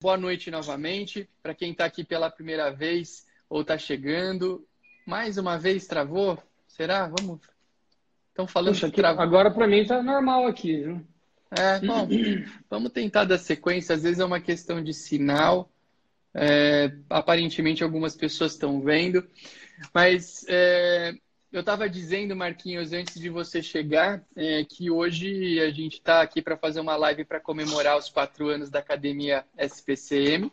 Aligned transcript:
boa 0.00 0.16
noite 0.16 0.50
novamente. 0.50 1.28
Para 1.42 1.54
quem 1.54 1.72
está 1.72 1.84
aqui 1.84 2.02
pela 2.02 2.30
primeira 2.30 2.70
vez 2.70 3.26
ou 3.50 3.60
está 3.60 3.76
chegando, 3.76 4.66
mais 5.06 5.36
uma 5.36 5.58
vez 5.58 5.86
travou? 5.86 6.42
Será? 6.66 7.06
Vamos. 7.06 7.40
Estão 8.30 8.46
falando 8.46 8.72
Puxa, 8.72 8.88
que 8.90 8.96
travou. 8.96 9.22
Agora 9.22 9.50
para 9.50 9.66
mim 9.66 9.80
está 9.80 10.02
normal 10.02 10.46
aqui, 10.46 10.78
viu? 10.78 11.06
É, 11.50 11.80
bom, 11.80 12.08
vamos 12.70 12.92
tentar 12.92 13.24
dar 13.24 13.36
sequência. 13.36 13.94
Às 13.94 14.02
vezes 14.02 14.20
é 14.20 14.24
uma 14.24 14.40
questão 14.40 14.82
de 14.82 14.94
sinal. 14.94 15.70
É, 16.32 16.92
aparentemente 17.10 17.84
algumas 17.84 18.16
pessoas 18.16 18.52
estão 18.52 18.80
vendo, 18.80 19.28
mas 19.92 20.46
é, 20.48 21.12
eu 21.52 21.60
estava 21.60 21.88
dizendo, 21.88 22.36
Marquinhos, 22.36 22.92
antes 22.92 23.18
de 23.18 23.28
você 23.28 23.62
chegar, 23.62 24.24
é, 24.36 24.64
que 24.64 24.90
hoje 24.90 25.60
a 25.60 25.70
gente 25.70 25.94
está 25.94 26.22
aqui 26.22 26.40
para 26.40 26.56
fazer 26.56 26.80
uma 26.80 26.96
live 26.96 27.24
para 27.24 27.40
comemorar 27.40 27.98
os 27.98 28.08
quatro 28.08 28.48
anos 28.48 28.70
da 28.70 28.78
Academia 28.78 29.44
SPCM. 29.58 30.50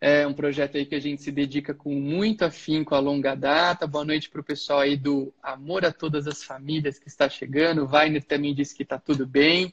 É 0.00 0.26
um 0.26 0.32
projeto 0.32 0.76
aí 0.76 0.86
que 0.86 0.94
a 0.94 1.00
gente 1.00 1.22
se 1.22 1.30
dedica 1.30 1.74
com 1.74 1.94
muito 1.94 2.44
afinco 2.44 2.94
a 2.94 2.98
longa 2.98 3.34
data. 3.34 3.86
Boa 3.86 4.04
noite 4.04 4.30
para 4.30 4.40
o 4.40 4.44
pessoal 4.44 4.80
aí 4.80 4.96
do 4.96 5.32
Amor 5.42 5.84
a 5.84 5.92
Todas 5.92 6.26
as 6.26 6.42
Famílias 6.42 6.98
que 6.98 7.08
está 7.08 7.28
chegando. 7.28 7.84
O 7.84 7.94
Weiner 7.94 8.24
também 8.24 8.54
disse 8.54 8.74
que 8.74 8.82
está 8.82 8.98
tudo 8.98 9.26
bem. 9.26 9.72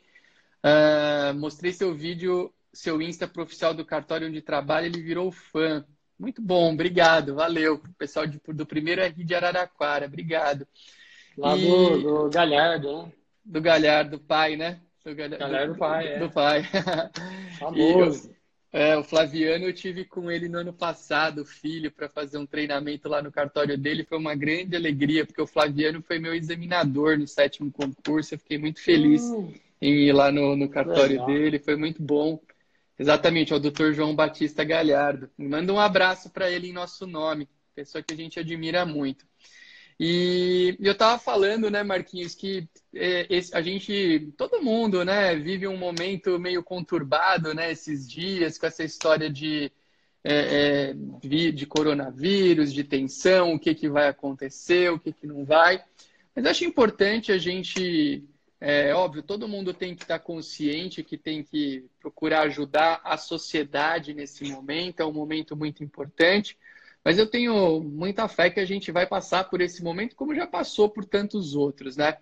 Uh, 0.64 1.34
mostrei 1.36 1.72
seu 1.72 1.96
vídeo, 1.96 2.54
seu 2.72 3.02
Insta 3.02 3.28
profissional 3.28 3.74
do 3.74 3.86
cartório 3.86 4.28
onde 4.28 4.42
trabalha, 4.42 4.86
ele 4.86 5.02
virou 5.02 5.32
fã. 5.32 5.86
Muito 6.20 6.42
bom, 6.42 6.74
obrigado, 6.74 7.34
valeu. 7.34 7.82
Pessoal 7.98 8.28
de, 8.28 8.42
do 8.46 8.66
primeiro 8.66 9.02
RI 9.02 9.24
de 9.24 9.34
Araraquara, 9.34 10.06
obrigado. 10.06 10.68
Lá 11.38 11.56
e... 11.56 11.66
do, 11.66 12.00
do, 12.02 12.30
Galhardo, 12.30 13.04
né? 13.04 13.12
Do 13.46 13.62
Galhardo, 13.62 14.20
pai, 14.20 14.58
né? 14.58 14.82
Do 15.06 15.16
Galhardo, 15.16 15.40
Galhardo 15.40 15.74
do, 15.74 15.80
pai, 15.80 16.08
é. 16.08 16.20
Do 16.20 16.30
pai. 16.30 16.64
Famoso. 17.58 18.36
é, 18.74 18.98
o 18.98 19.04
Flaviano, 19.04 19.64
eu 19.64 19.74
tive 19.74 20.04
com 20.04 20.30
ele 20.30 20.50
no 20.50 20.58
ano 20.58 20.74
passado, 20.74 21.46
filho, 21.46 21.90
para 21.90 22.10
fazer 22.10 22.38
um 22.38 22.46
treinamento 22.46 23.08
lá 23.08 23.22
no 23.22 23.32
cartório 23.32 23.78
dele. 23.78 24.04
Foi 24.04 24.18
uma 24.18 24.36
grande 24.36 24.76
alegria, 24.76 25.26
porque 25.26 25.42
o 25.42 25.48
Flaviano 25.48 26.02
foi 26.02 26.20
meu 26.20 26.34
examinador 26.34 27.18
no 27.18 27.28
sétimo 27.28 27.72
concurso. 27.72 28.34
Eu 28.34 28.40
fiquei 28.40 28.58
muito 28.58 28.82
feliz 28.82 29.24
hum, 29.24 29.54
em 29.82 30.08
ir 30.08 30.12
lá 30.12 30.34
no, 30.34 30.54
no 30.58 30.68
cartório 30.68 31.22
legal. 31.22 31.28
dele, 31.28 31.60
foi 31.60 31.78
muito 31.78 32.04
bom. 32.04 32.42
Exatamente, 33.00 33.54
é 33.54 33.56
o 33.56 33.60
Dr. 33.60 33.94
João 33.94 34.14
Batista 34.14 34.66
Galhardo. 34.66 35.30
Manda 35.38 35.72
um 35.72 35.80
abraço 35.80 36.30
para 36.30 36.52
ele 36.52 36.68
em 36.68 36.74
nosso 36.74 37.08
nome, 37.08 37.48
pessoa 37.74 38.04
que 38.04 38.14
a 38.14 38.18
gente 38.18 38.38
admira 38.38 38.86
muito. 38.86 39.26
E 39.98 40.76
eu 40.82 40.92
estava 40.92 41.18
falando, 41.18 41.70
né, 41.70 41.82
Marquinhos, 41.82 42.36
que 42.36 42.68
é, 42.94 43.26
a 43.54 43.62
gente, 43.62 44.34
todo 44.38 44.62
mundo, 44.62 45.06
né, 45.06 45.34
vive 45.36 45.66
um 45.66 45.78
momento 45.78 46.38
meio 46.40 46.62
conturbado, 46.62 47.54
né, 47.54 47.72
esses 47.72 48.08
dias, 48.08 48.58
com 48.58 48.66
essa 48.66 48.84
história 48.84 49.30
de, 49.30 49.72
é, 50.22 50.92
é, 50.92 51.52
de 51.52 51.66
coronavírus, 51.66 52.74
de 52.74 52.84
tensão, 52.84 53.54
o 53.54 53.60
que, 53.60 53.74
que 53.76 53.88
vai 53.88 54.10
acontecer, 54.10 54.92
o 54.92 55.00
que, 55.00 55.14
que 55.14 55.26
não 55.26 55.46
vai. 55.46 55.82
Mas 56.36 56.46
acho 56.46 56.66
importante 56.66 57.32
a 57.32 57.38
gente 57.38 58.24
é 58.62 58.94
óbvio, 58.94 59.24
todo 59.24 59.48
mundo 59.48 59.74
tem 59.74 59.96
que 59.96 60.04
estar 60.04 60.20
consciente 60.20 61.04
que 61.04 61.18
tem 61.18 61.44
que 61.44 61.86
procurar 62.00 62.42
ajudar 62.42 63.00
a 63.04 63.18
sociedade 63.18 64.14
nesse 64.14 64.44
momento, 64.46 65.00
é 65.02 65.06
um 65.06 65.14
momento 65.14 65.56
muito 65.56 65.84
importante. 65.84 66.58
Mas 67.04 67.18
eu 67.18 67.26
tenho 67.26 67.82
muita 67.82 68.28
fé 68.28 68.50
que 68.50 68.60
a 68.60 68.66
gente 68.66 68.92
vai 68.92 69.08
passar 69.08 69.46
por 69.46 69.62
esse 69.62 69.82
momento, 69.82 70.16
como 70.16 70.36
já 70.36 70.46
passou 70.46 70.90
por 70.90 71.06
tantos 71.06 71.56
outros, 71.56 71.96
né? 71.96 72.18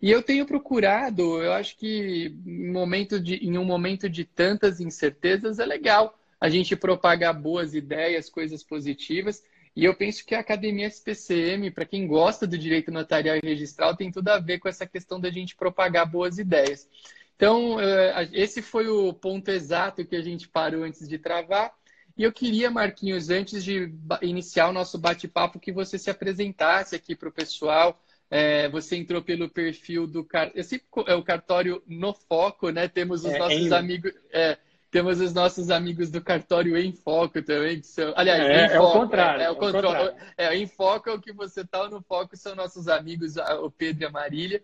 E 0.00 0.10
eu 0.10 0.22
tenho 0.22 0.46
procurado, 0.46 1.42
eu 1.42 1.52
acho 1.52 1.76
que 1.76 2.34
em, 2.46 2.70
momento 2.70 3.20
de, 3.20 3.36
em 3.36 3.56
um 3.58 3.64
momento 3.64 4.08
de 4.08 4.24
tantas 4.24 4.80
incertezas 4.80 5.58
é 5.58 5.66
legal 5.66 6.18
a 6.40 6.48
gente 6.48 6.74
propagar 6.76 7.32
boas 7.32 7.74
ideias, 7.74 8.28
coisas 8.28 8.62
positivas. 8.62 9.42
E 9.76 9.84
eu 9.84 9.94
penso 9.94 10.24
que 10.24 10.34
a 10.34 10.40
Academia 10.40 10.86
SPCM, 10.86 11.70
para 11.70 11.84
quem 11.84 12.06
gosta 12.06 12.46
do 12.46 12.56
direito 12.56 12.92
notarial 12.92 13.36
e 13.36 13.46
registral, 13.46 13.96
tem 13.96 14.10
tudo 14.10 14.28
a 14.28 14.38
ver 14.38 14.58
com 14.58 14.68
essa 14.68 14.86
questão 14.86 15.20
da 15.20 15.30
gente 15.30 15.56
propagar 15.56 16.08
boas 16.08 16.38
ideias. 16.38 16.88
Então, 17.36 17.80
eh, 17.80 18.28
esse 18.32 18.62
foi 18.62 18.86
o 18.86 19.12
ponto 19.12 19.50
exato 19.50 20.04
que 20.04 20.14
a 20.14 20.22
gente 20.22 20.48
parou 20.48 20.84
antes 20.84 21.08
de 21.08 21.18
travar. 21.18 21.74
E 22.16 22.22
eu 22.22 22.32
queria, 22.32 22.70
Marquinhos, 22.70 23.28
antes 23.28 23.64
de 23.64 23.92
iniciar 24.22 24.68
o 24.68 24.72
nosso 24.72 24.96
bate-papo, 24.96 25.58
que 25.58 25.72
você 25.72 25.98
se 25.98 26.08
apresentasse 26.08 26.94
aqui 26.94 27.16
para 27.16 27.28
o 27.28 27.32
pessoal. 27.32 28.00
É, 28.30 28.68
você 28.68 28.96
entrou 28.96 29.20
pelo 29.20 29.48
perfil 29.48 30.06
do 30.06 30.26
esse 30.54 30.82
é 31.06 31.14
o 31.14 31.22
cartório 31.22 31.82
no 31.86 32.14
foco, 32.14 32.70
né? 32.70 32.88
Temos 32.88 33.24
os 33.24 33.32
é, 33.32 33.38
nossos 33.38 33.72
amigos. 33.72 34.12
É, 34.32 34.56
temos 34.94 35.20
os 35.20 35.34
nossos 35.34 35.72
amigos 35.72 36.08
do 36.08 36.22
cartório 36.22 36.76
em 36.76 36.92
foco 36.92 37.42
também, 37.42 37.80
que 37.80 37.86
são. 37.88 38.12
Aliás, 38.14 38.40
é, 38.40 38.76
é 38.76 38.80
o 38.80 38.92
contrário. 38.92 39.42
É, 39.42 39.44
é 39.46 39.50
o 39.50 39.56
contrário. 39.56 40.14
É, 40.38 40.56
em 40.56 40.68
foco 40.68 41.10
é 41.10 41.12
o 41.12 41.20
que 41.20 41.32
você 41.32 41.62
está 41.62 41.88
no 41.88 42.00
foco, 42.00 42.36
são 42.36 42.54
nossos 42.54 42.86
amigos, 42.86 43.34
o 43.36 43.72
Pedro 43.72 44.04
e 44.04 44.06
a 44.06 44.10
Marília. 44.10 44.62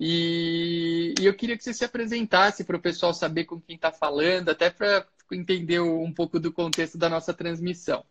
E, 0.00 1.12
e 1.20 1.26
eu 1.26 1.34
queria 1.34 1.58
que 1.58 1.62
você 1.62 1.74
se 1.74 1.84
apresentasse 1.84 2.64
para 2.64 2.78
o 2.78 2.80
pessoal 2.80 3.12
saber 3.12 3.44
com 3.44 3.60
quem 3.60 3.76
está 3.76 3.92
falando, 3.92 4.48
até 4.48 4.70
para 4.70 5.06
entender 5.30 5.78
um 5.78 6.10
pouco 6.10 6.40
do 6.40 6.50
contexto 6.50 6.96
da 6.96 7.10
nossa 7.10 7.34
transmissão. 7.34 8.02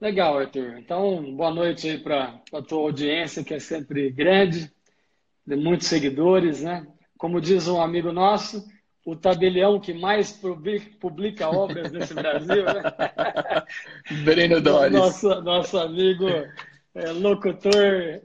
Legal, 0.00 0.38
Arthur. 0.38 0.78
Então, 0.78 1.36
boa 1.36 1.50
noite 1.50 1.86
aí 1.86 1.98
para 1.98 2.40
a 2.54 2.62
tua 2.62 2.78
audiência, 2.78 3.44
que 3.44 3.52
é 3.52 3.60
sempre 3.60 4.10
grande, 4.10 4.72
de 5.46 5.54
muitos 5.54 5.86
seguidores, 5.86 6.62
né? 6.62 6.86
Como 7.18 7.42
diz 7.42 7.68
um 7.68 7.82
amigo 7.82 8.10
nosso, 8.10 8.66
o 9.08 9.16
tabelião 9.16 9.80
que 9.80 9.94
mais 9.94 10.32
publica, 11.00 11.48
obras 11.48 11.90
nesse 11.90 12.12
Brasil, 12.12 12.62
né? 12.62 12.82
Breno 14.22 14.60
Dores. 14.60 14.92
Nosso, 14.92 15.40
nosso 15.40 15.78
amigo 15.78 16.26
é, 16.94 17.10
locutor. 17.12 18.20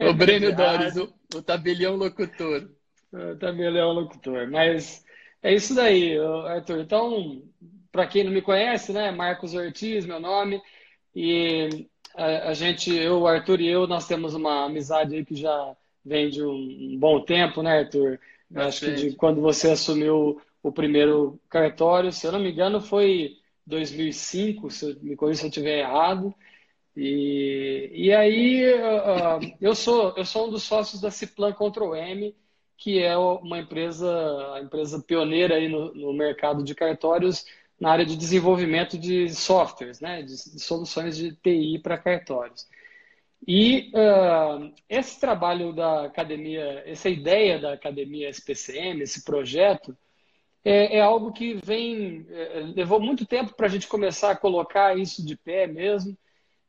O 0.00 0.14
Breno 0.14 0.50
Dores, 0.56 0.96
o, 0.96 1.12
o 1.34 1.42
tabelião 1.42 1.96
locutor. 1.96 2.66
O 3.12 3.36
tabelião 3.36 3.92
locutor. 3.92 4.50
Mas 4.50 5.04
é 5.42 5.52
isso 5.52 5.74
daí, 5.74 6.18
Arthur. 6.46 6.80
Então, 6.80 7.42
para 7.90 8.06
quem 8.06 8.24
não 8.24 8.32
me 8.32 8.40
conhece, 8.40 8.90
né? 8.90 9.10
Marcos 9.10 9.52
Ortiz, 9.52 10.06
meu 10.06 10.18
nome. 10.18 10.62
E 11.14 11.88
a, 12.16 12.48
a, 12.48 12.54
gente, 12.54 12.90
eu, 12.90 13.20
o 13.20 13.26
Arthur 13.26 13.60
e 13.60 13.68
eu, 13.68 13.86
nós 13.86 14.08
temos 14.08 14.34
uma 14.34 14.64
amizade 14.64 15.14
aí 15.14 15.26
que 15.26 15.36
já 15.36 15.76
vem 16.02 16.30
de 16.30 16.42
um, 16.42 16.54
um 16.54 16.96
bom 16.98 17.20
tempo, 17.20 17.62
né, 17.62 17.80
Arthur? 17.80 18.18
Acho 18.54 18.86
que 18.86 18.92
de 18.92 19.16
quando 19.16 19.40
você 19.40 19.70
assumiu 19.70 20.40
o 20.62 20.72
primeiro 20.72 21.40
cartório, 21.48 22.12
se 22.12 22.26
eu 22.26 22.32
não 22.32 22.40
me 22.40 22.52
engano, 22.52 22.80
foi 22.80 23.36
2005, 23.66 24.70
se 24.70 24.98
me 25.02 25.16
corrija 25.16 25.40
se 25.40 25.46
eu 25.46 25.48
estiver 25.48 25.80
errado. 25.80 26.34
E, 26.96 27.90
e 27.94 28.12
aí 28.12 28.64
uh, 28.74 29.56
eu 29.60 29.74
sou 29.74 30.14
eu 30.16 30.24
sou 30.26 30.48
um 30.48 30.50
dos 30.50 30.62
sócios 30.62 31.00
da 31.00 31.10
Ciplan 31.10 31.52
Control 31.52 31.96
M, 31.96 32.36
que 32.76 33.02
é 33.02 33.16
uma 33.16 33.58
empresa 33.58 34.08
a 34.54 34.60
empresa 34.60 35.02
pioneira 35.02 35.54
aí 35.56 35.68
no, 35.68 35.94
no 35.94 36.12
mercado 36.12 36.62
de 36.62 36.74
cartórios 36.74 37.46
na 37.80 37.90
área 37.90 38.06
de 38.06 38.16
desenvolvimento 38.16 38.96
de 38.98 39.28
softwares, 39.34 40.00
né, 40.00 40.22
de, 40.22 40.36
de 40.36 40.60
soluções 40.60 41.16
de 41.16 41.34
TI 41.34 41.80
para 41.82 41.98
cartórios. 41.98 42.68
E 43.46 43.90
uh, 43.94 44.72
esse 44.88 45.18
trabalho 45.18 45.72
da 45.72 46.04
academia, 46.04 46.82
essa 46.86 47.08
ideia 47.08 47.58
da 47.58 47.72
academia 47.72 48.28
SPCM, 48.28 49.02
esse 49.02 49.24
projeto, 49.24 49.96
é, 50.64 50.98
é 50.98 51.00
algo 51.00 51.32
que 51.32 51.54
vem. 51.64 52.24
É, 52.30 52.60
levou 52.74 53.00
muito 53.00 53.26
tempo 53.26 53.54
para 53.54 53.66
a 53.66 53.70
gente 53.70 53.88
começar 53.88 54.30
a 54.30 54.36
colocar 54.36 54.96
isso 54.96 55.24
de 55.24 55.36
pé 55.36 55.66
mesmo. 55.66 56.16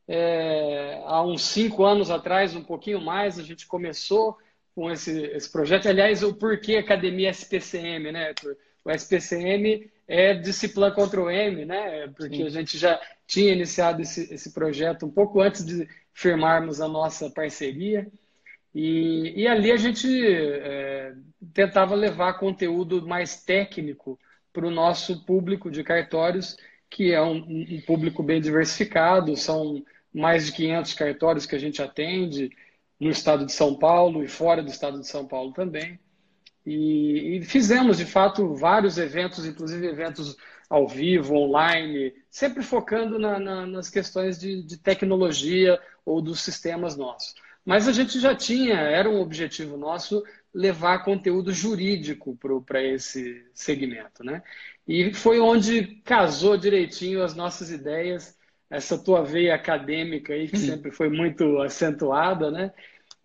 É, 0.08 1.02
há 1.06 1.24
uns 1.24 1.44
cinco 1.44 1.84
anos 1.84 2.10
atrás, 2.10 2.56
um 2.56 2.64
pouquinho 2.64 3.00
mais, 3.00 3.40
a 3.40 3.44
gente 3.44 3.68
começou 3.68 4.38
com 4.76 4.92
esse, 4.92 5.26
esse 5.28 5.52
projeto. 5.52 5.88
Aliás, 5.88 6.24
o 6.24 6.34
porquê 6.34 6.78
Academia 6.78 7.30
SPCM, 7.30 8.12
né, 8.12 8.34
O 8.84 8.90
SPCM 8.90 9.90
é 10.08 10.34
disciplina 10.34 10.92
contra 10.92 11.22
o 11.22 11.30
M, 11.30 11.64
né? 11.64 12.08
Porque 12.18 12.38
Sim. 12.38 12.46
a 12.48 12.50
gente 12.50 12.78
já 12.78 13.00
tinha 13.26 13.54
iniciado 13.54 14.02
esse, 14.02 14.34
esse 14.34 14.54
projeto 14.54 15.06
um 15.06 15.12
pouco 15.12 15.42
antes 15.42 15.66
de 15.66 15.88
firmarmos 16.14 16.82
a 16.82 16.88
nossa 16.88 17.30
parceria. 17.30 18.08
E, 18.74 19.42
e 19.42 19.48
ali 19.48 19.72
a 19.72 19.78
gente 19.78 20.08
é, 20.26 21.14
tentava 21.54 21.96
levar 21.96 22.34
conteúdo 22.40 23.06
mais 23.08 23.44
técnico 23.44 24.20
para 24.52 24.68
o 24.68 24.72
nosso 24.72 25.26
público 25.26 25.70
de 25.70 25.84
cartórios, 25.84 26.58
que 26.90 27.12
é 27.12 27.22
um, 27.22 27.38
um, 27.38 27.82
público 27.82 28.22
bem 28.22 28.40
diversificado, 28.40 29.36
são 29.36 29.84
mais 30.14 30.46
de 30.46 30.52
500 30.52 30.94
cartórios 30.94 31.46
que 31.46 31.56
a 31.56 31.60
gente 31.60 31.82
atende 31.82 32.52
no 33.00 33.10
estado 33.10 33.46
de 33.46 33.52
São 33.52 33.76
Paulo 33.76 34.24
e 34.24 34.28
fora 34.28 34.62
do 34.62 34.70
estado 34.70 35.00
de 35.00 35.08
São 35.08 35.26
Paulo 35.28 35.52
também. 35.54 36.00
E, 36.66 37.38
e 37.38 37.44
fizemos, 37.44 37.98
de 37.98 38.06
fato, 38.06 38.54
vários 38.54 38.98
eventos, 38.98 39.46
inclusive 39.46 39.88
eventos 39.88 40.38
ao 40.70 40.88
vivo, 40.88 41.36
online, 41.36 42.14
sempre 42.30 42.64
focando 42.64 43.20
na, 43.20 43.40
na, 43.40 43.66
nas 43.66 43.90
questões 43.90 44.40
de, 44.40 44.64
de 44.64 44.78
tecnologia 44.78 45.80
ou 46.06 46.22
dos 46.22 46.42
sistemas 46.42 46.98
nossos. 46.98 47.36
Mas 47.66 47.88
a 47.88 47.92
gente 47.92 48.20
já 48.20 48.36
tinha, 48.36 48.76
era 48.76 49.10
um 49.10 49.22
objetivo 49.22 49.78
nosso, 49.78 50.24
levar 50.54 51.04
conteúdo 51.04 51.52
jurídico 51.52 52.38
para 52.66 52.84
esse 52.84 53.46
segmento, 53.54 54.24
né? 54.24 54.44
E 54.88 55.14
foi 55.14 55.40
onde 55.40 56.02
casou 56.04 56.58
direitinho 56.58 57.24
as 57.24 57.34
nossas 57.34 57.72
ideias, 57.72 58.38
essa 58.70 58.98
tua 58.98 59.24
veia 59.24 59.56
acadêmica 59.56 60.34
aí, 60.34 60.48
que 60.48 60.58
sempre 60.58 60.92
foi 60.92 61.10
muito 61.10 61.60
acentuada, 61.62 62.52
né? 62.52 62.74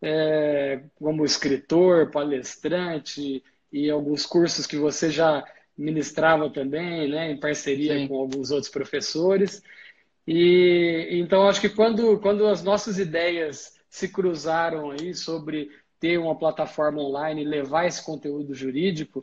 É, 0.00 0.80
como 0.94 1.24
escritor, 1.24 2.10
palestrante 2.10 3.42
e 3.72 3.90
alguns 3.90 4.24
cursos 4.24 4.66
que 4.66 4.76
você 4.76 5.10
já 5.10 5.44
ministrava 5.78 6.50
também, 6.50 7.08
né? 7.08 7.30
Em 7.30 7.38
parceria 7.38 7.94
Sim. 7.94 8.08
com 8.08 8.16
alguns 8.16 8.50
outros 8.50 8.70
professores. 8.70 9.62
E 10.26 11.08
então 11.12 11.48
acho 11.48 11.60
que 11.60 11.68
quando, 11.68 12.18
quando 12.18 12.46
as 12.46 12.62
nossas 12.62 12.98
ideias 12.98 13.78
se 13.88 14.08
cruzaram 14.08 14.90
aí 14.90 15.14
sobre 15.14 15.70
ter 15.98 16.18
uma 16.18 16.36
plataforma 16.36 17.00
online 17.00 17.42
e 17.42 17.48
levar 17.48 17.86
esse 17.86 18.04
conteúdo 18.04 18.54
jurídico, 18.54 19.20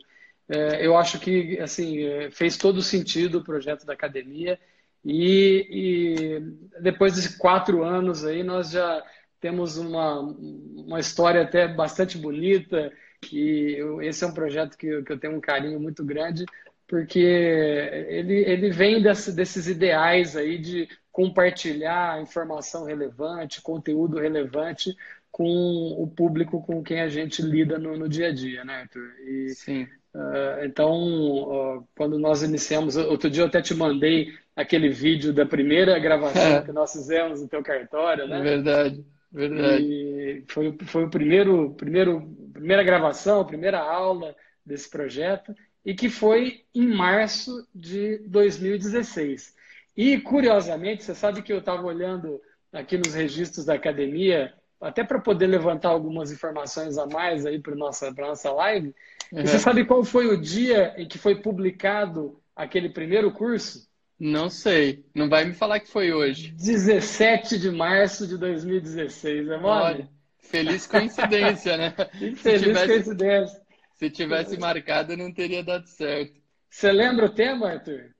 é, 0.48 0.84
eu 0.84 0.96
acho 0.96 1.20
que 1.20 1.58
assim 1.60 2.02
é, 2.02 2.30
fez 2.30 2.56
todo 2.56 2.82
sentido 2.82 3.38
o 3.38 3.44
projeto 3.44 3.84
da 3.84 3.92
academia 3.92 4.58
e, 5.04 5.68
e, 5.70 6.80
depois 6.80 7.14
de 7.14 7.36
quatro 7.38 7.84
anos 7.84 8.24
aí 8.24 8.42
nós 8.42 8.70
já 8.70 9.04
temos 9.40 9.76
uma, 9.76 10.20
uma 10.20 10.98
história 10.98 11.42
até 11.42 11.68
bastante 11.68 12.18
bonita 12.18 12.92
e 13.32 13.78
esse 14.02 14.24
é 14.24 14.26
um 14.26 14.34
projeto 14.34 14.76
que, 14.76 15.02
que 15.02 15.12
eu 15.12 15.18
tenho 15.18 15.36
um 15.36 15.40
carinho 15.40 15.80
muito 15.80 16.04
grande 16.04 16.44
porque 16.88 17.18
ele, 17.18 18.34
ele 18.44 18.70
vem 18.70 19.02
desse, 19.02 19.32
desses 19.34 19.66
ideais 19.66 20.36
aí 20.36 20.58
de 20.58 20.88
compartilhar 21.10 22.22
informação 22.22 22.84
relevante, 22.84 23.62
conteúdo 23.62 24.18
relevante 24.18 24.96
com 25.32 25.94
o 25.98 26.06
público 26.06 26.62
com 26.62 26.82
quem 26.82 27.00
a 27.00 27.08
gente 27.08 27.42
lida 27.42 27.78
no, 27.78 27.96
no 27.96 28.08
dia 28.08 28.28
a 28.28 28.32
dia, 28.32 28.64
né, 28.64 28.82
Arthur? 28.82 29.10
E, 29.26 29.50
Sim. 29.50 29.86
Uh, 30.14 30.64
então, 30.64 31.76
uh, 31.76 31.88
quando 31.94 32.18
nós 32.18 32.42
iniciamos, 32.42 32.96
outro 32.96 33.28
dia 33.28 33.42
eu 33.42 33.46
até 33.46 33.60
te 33.60 33.74
mandei 33.74 34.32
aquele 34.54 34.88
vídeo 34.88 35.34
da 35.34 35.44
primeira 35.44 35.98
gravação 35.98 36.62
que 36.64 36.72
nós 36.72 36.92
fizemos 36.92 37.42
no 37.42 37.48
teu 37.48 37.62
cartório, 37.62 38.26
né? 38.26 38.40
Verdade, 38.40 39.04
verdade. 39.30 39.84
E 39.84 40.44
foi, 40.48 40.74
foi 40.86 41.04
o 41.04 41.10
primeiro, 41.10 41.74
primeiro, 41.76 42.34
primeira 42.56 42.82
gravação, 42.82 43.40
a 43.40 43.44
primeira 43.44 43.78
aula 43.78 44.34
desse 44.64 44.90
projeto 44.90 45.54
e 45.84 45.94
que 45.94 46.10
foi 46.10 46.64
em 46.74 46.88
março 46.88 47.66
de 47.72 48.18
2016. 48.26 49.54
E, 49.96 50.18
curiosamente, 50.18 51.04
você 51.04 51.14
sabe 51.14 51.42
que 51.42 51.52
eu 51.52 51.58
estava 51.58 51.86
olhando 51.86 52.40
aqui 52.72 52.98
nos 52.98 53.14
registros 53.14 53.64
da 53.64 53.74
academia, 53.74 54.52
até 54.80 55.04
para 55.04 55.20
poder 55.20 55.46
levantar 55.46 55.90
algumas 55.90 56.30
informações 56.32 56.98
a 56.98 57.06
mais 57.06 57.46
aí 57.46 57.58
para 57.58 57.74
nossa 57.74 58.12
para 58.12 58.26
nossa 58.26 58.52
live. 58.52 58.94
Uhum. 59.32 59.40
E 59.40 59.46
você 59.46 59.58
sabe 59.58 59.84
qual 59.84 60.04
foi 60.04 60.26
o 60.26 60.40
dia 60.40 60.92
em 60.98 61.06
que 61.06 61.18
foi 61.18 61.36
publicado 61.36 62.38
aquele 62.54 62.90
primeiro 62.90 63.30
curso? 63.32 63.88
Não 64.18 64.50
sei. 64.50 65.04
Não 65.14 65.28
vai 65.28 65.44
me 65.44 65.54
falar 65.54 65.80
que 65.80 65.88
foi 65.88 66.12
hoje. 66.12 66.50
17 66.50 67.58
de 67.58 67.70
março 67.70 68.26
de 68.26 68.36
2016, 68.36 69.48
é 69.48 69.58
mole? 69.58 69.84
Olha, 69.84 70.08
feliz 70.46 70.86
coincidência, 70.86 71.76
né? 71.76 71.94
Feliz 72.36 72.62
tivesse... 72.62 72.86
coincidência. 72.86 73.62
Se 73.96 74.10
tivesse 74.10 74.58
marcado, 74.58 75.16
não 75.16 75.32
teria 75.32 75.62
dado 75.62 75.86
certo. 75.86 76.34
Você 76.70 76.92
lembra 76.92 77.26
o 77.26 77.34
tema, 77.34 77.70
Arthur? 77.70 78.14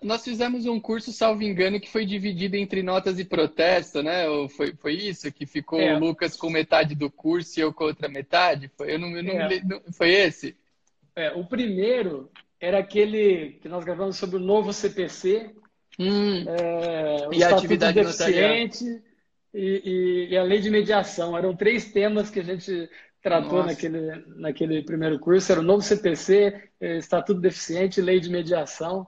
Nós 0.00 0.22
fizemos 0.22 0.64
um 0.66 0.78
curso, 0.78 1.12
salvo 1.12 1.42
engano, 1.42 1.80
que 1.80 1.90
foi 1.90 2.06
dividido 2.06 2.56
entre 2.56 2.82
notas 2.84 3.18
e 3.18 3.24
protesto, 3.24 4.00
né? 4.00 4.24
Foi, 4.50 4.72
foi 4.76 4.94
isso? 4.94 5.32
Que 5.32 5.44
ficou 5.44 5.80
é. 5.80 5.96
o 5.96 5.98
Lucas 5.98 6.36
com 6.36 6.48
metade 6.48 6.94
do 6.94 7.10
curso 7.10 7.58
e 7.58 7.62
eu 7.62 7.72
com 7.72 7.84
outra 7.84 8.08
metade? 8.08 8.70
Foi, 8.76 8.94
eu 8.94 8.98
não, 8.98 9.08
eu 9.16 9.24
não, 9.24 9.32
é. 9.32 9.60
não, 9.64 9.82
foi 9.92 10.10
esse? 10.10 10.56
É, 11.16 11.32
o 11.32 11.44
primeiro 11.44 12.30
era 12.60 12.78
aquele 12.78 13.58
que 13.60 13.68
nós 13.68 13.84
gravamos 13.84 14.16
sobre 14.16 14.36
o 14.36 14.40
novo 14.40 14.72
CPC, 14.72 15.50
hum. 15.98 16.44
é, 16.48 17.28
o 17.28 17.34
e 17.34 17.42
a 17.42 17.48
atividade 17.48 18.00
deficiente 18.00 19.02
e, 19.54 19.82
e, 19.84 20.32
e, 20.32 20.36
a 20.36 20.42
lei 20.42 20.60
de 20.60 20.70
mediação. 20.70 21.36
Eram 21.36 21.54
três 21.54 21.92
temas 21.92 22.30
que 22.30 22.40
a 22.40 22.44
gente 22.44 22.88
tratou 23.22 23.64
naquele, 23.64 24.24
naquele 24.36 24.82
primeiro 24.82 25.18
curso, 25.18 25.52
era 25.52 25.60
o 25.60 25.64
novo 25.64 25.82
CPC, 25.82 26.70
é, 26.80 26.96
Estatuto 26.98 27.40
Deficiente 27.40 28.00
e 28.00 28.02
Lei 28.02 28.18
de 28.18 28.30
Mediação. 28.30 29.06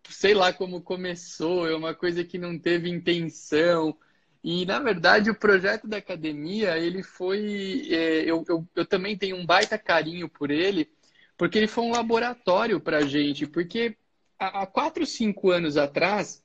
sei 0.08 0.36
lá 0.36 0.54
como 0.54 0.82
começou, 0.82 1.68
é 1.68 1.76
uma 1.76 1.96
coisa 1.96 2.24
que 2.24 2.38
não 2.38 2.60
teve 2.60 2.90
intenção. 2.90 3.98
E, 4.44 4.66
na 4.66 4.80
verdade, 4.80 5.32
o 5.32 5.36
projeto 5.36 5.88
da 5.88 5.98
academia, 5.98 6.78
ele 6.78 7.02
foi. 7.02 7.88
É, 7.90 8.22
eu, 8.22 8.46
eu, 8.48 8.68
eu 8.76 8.86
também 8.86 9.18
tenho 9.18 9.36
um 9.36 9.46
baita 9.46 9.78
carinho 9.78 10.30
por 10.30 10.52
ele, 10.52 10.90
porque 11.38 11.58
ele 11.58 11.68
foi 11.68 11.86
um 11.86 11.92
laboratório 11.92 12.80
para 12.80 13.00
a 13.00 13.06
gente. 13.06 13.48
Porque 13.48 13.98
há 14.38 14.66
quatro, 14.68 15.06
cinco 15.06 15.50
anos 15.50 15.76
atrás, 15.76 16.44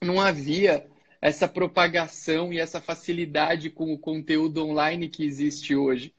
não 0.00 0.20
havia 0.20 0.86
essa 1.20 1.48
propagação 1.48 2.52
e 2.52 2.58
essa 2.58 2.80
facilidade 2.80 3.70
com 3.70 3.92
o 3.92 3.98
conteúdo 3.98 4.64
online 4.64 5.08
que 5.08 5.24
existe 5.24 5.74
hoje. 5.74 6.14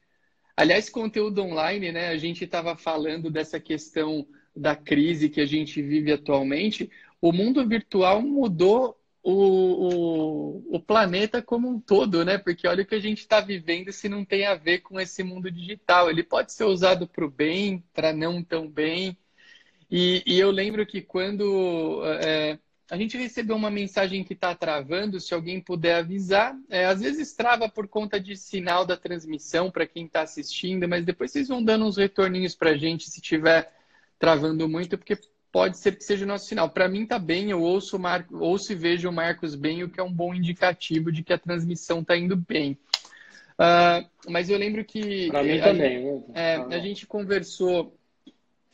Aliás, 0.56 0.88
conteúdo 0.88 1.42
online, 1.42 1.90
né? 1.92 2.08
A 2.08 2.16
gente 2.16 2.44
estava 2.44 2.76
falando 2.76 3.30
dessa 3.30 3.58
questão 3.58 4.26
da 4.54 4.76
crise 4.76 5.28
que 5.28 5.40
a 5.40 5.46
gente 5.46 5.82
vive 5.82 6.12
atualmente. 6.12 6.90
O 7.20 7.32
mundo 7.32 7.66
virtual 7.66 8.22
mudou 8.22 8.96
o, 9.22 10.62
o, 10.70 10.76
o 10.76 10.80
planeta 10.80 11.42
como 11.42 11.68
um 11.68 11.80
todo, 11.80 12.24
né? 12.24 12.38
Porque 12.38 12.68
olha 12.68 12.82
o 12.82 12.86
que 12.86 12.94
a 12.94 13.00
gente 13.00 13.20
está 13.20 13.40
vivendo 13.40 13.90
se 13.90 14.08
não 14.08 14.24
tem 14.24 14.46
a 14.46 14.54
ver 14.54 14.80
com 14.80 15.00
esse 15.00 15.24
mundo 15.24 15.50
digital. 15.50 16.10
Ele 16.10 16.22
pode 16.22 16.52
ser 16.52 16.64
usado 16.64 17.08
para 17.08 17.24
o 17.24 17.30
bem, 17.30 17.82
para 17.92 18.12
não 18.12 18.42
tão 18.42 18.68
bem. 18.68 19.16
E, 19.90 20.22
e, 20.26 20.38
eu 20.38 20.50
lembro 20.50 20.84
que 20.86 21.00
quando 21.02 22.02
é, 22.04 22.58
a 22.90 22.96
gente 22.96 23.16
recebeu 23.16 23.56
uma 23.56 23.70
mensagem 23.70 24.22
que 24.22 24.34
está 24.34 24.54
travando, 24.54 25.18
se 25.18 25.32
alguém 25.32 25.60
puder 25.60 25.96
avisar. 25.96 26.54
É, 26.68 26.84
às 26.84 27.00
vezes 27.00 27.32
trava 27.32 27.68
por 27.68 27.88
conta 27.88 28.20
de 28.20 28.36
sinal 28.36 28.84
da 28.84 28.96
transmissão 28.96 29.70
para 29.70 29.86
quem 29.86 30.04
está 30.04 30.20
assistindo, 30.22 30.86
mas 30.86 31.04
depois 31.04 31.30
vocês 31.30 31.48
vão 31.48 31.64
dando 31.64 31.86
uns 31.86 31.96
retorninhos 31.96 32.54
para 32.54 32.70
a 32.70 32.76
gente 32.76 33.10
se 33.10 33.20
tiver 33.20 33.72
travando 34.18 34.68
muito, 34.68 34.98
porque 34.98 35.18
pode 35.50 35.78
ser 35.78 35.96
que 35.96 36.04
seja 36.04 36.24
o 36.24 36.28
nosso 36.28 36.46
sinal. 36.46 36.68
Para 36.68 36.88
mim 36.88 37.04
está 37.04 37.18
bem, 37.18 37.50
eu 37.50 37.62
ouço, 37.62 37.98
Mar... 37.98 38.26
ouço 38.30 38.72
e 38.72 38.74
vejo 38.74 39.08
o 39.08 39.12
Marcos 39.12 39.54
bem, 39.54 39.82
o 39.82 39.88
que 39.88 39.98
é 39.98 40.02
um 40.02 40.12
bom 40.12 40.34
indicativo 40.34 41.10
de 41.10 41.22
que 41.22 41.32
a 41.32 41.38
transmissão 41.38 42.00
está 42.00 42.16
indo 42.16 42.36
bem. 42.36 42.78
Uh, 43.54 44.06
mas 44.28 44.50
eu 44.50 44.58
lembro 44.58 44.84
que. 44.84 45.28
Para 45.28 45.42
mim 45.42 45.60
também. 45.60 46.04
Né? 46.04 46.22
É, 46.34 46.56
a 46.56 46.78
gente 46.80 47.06
conversou 47.06 47.96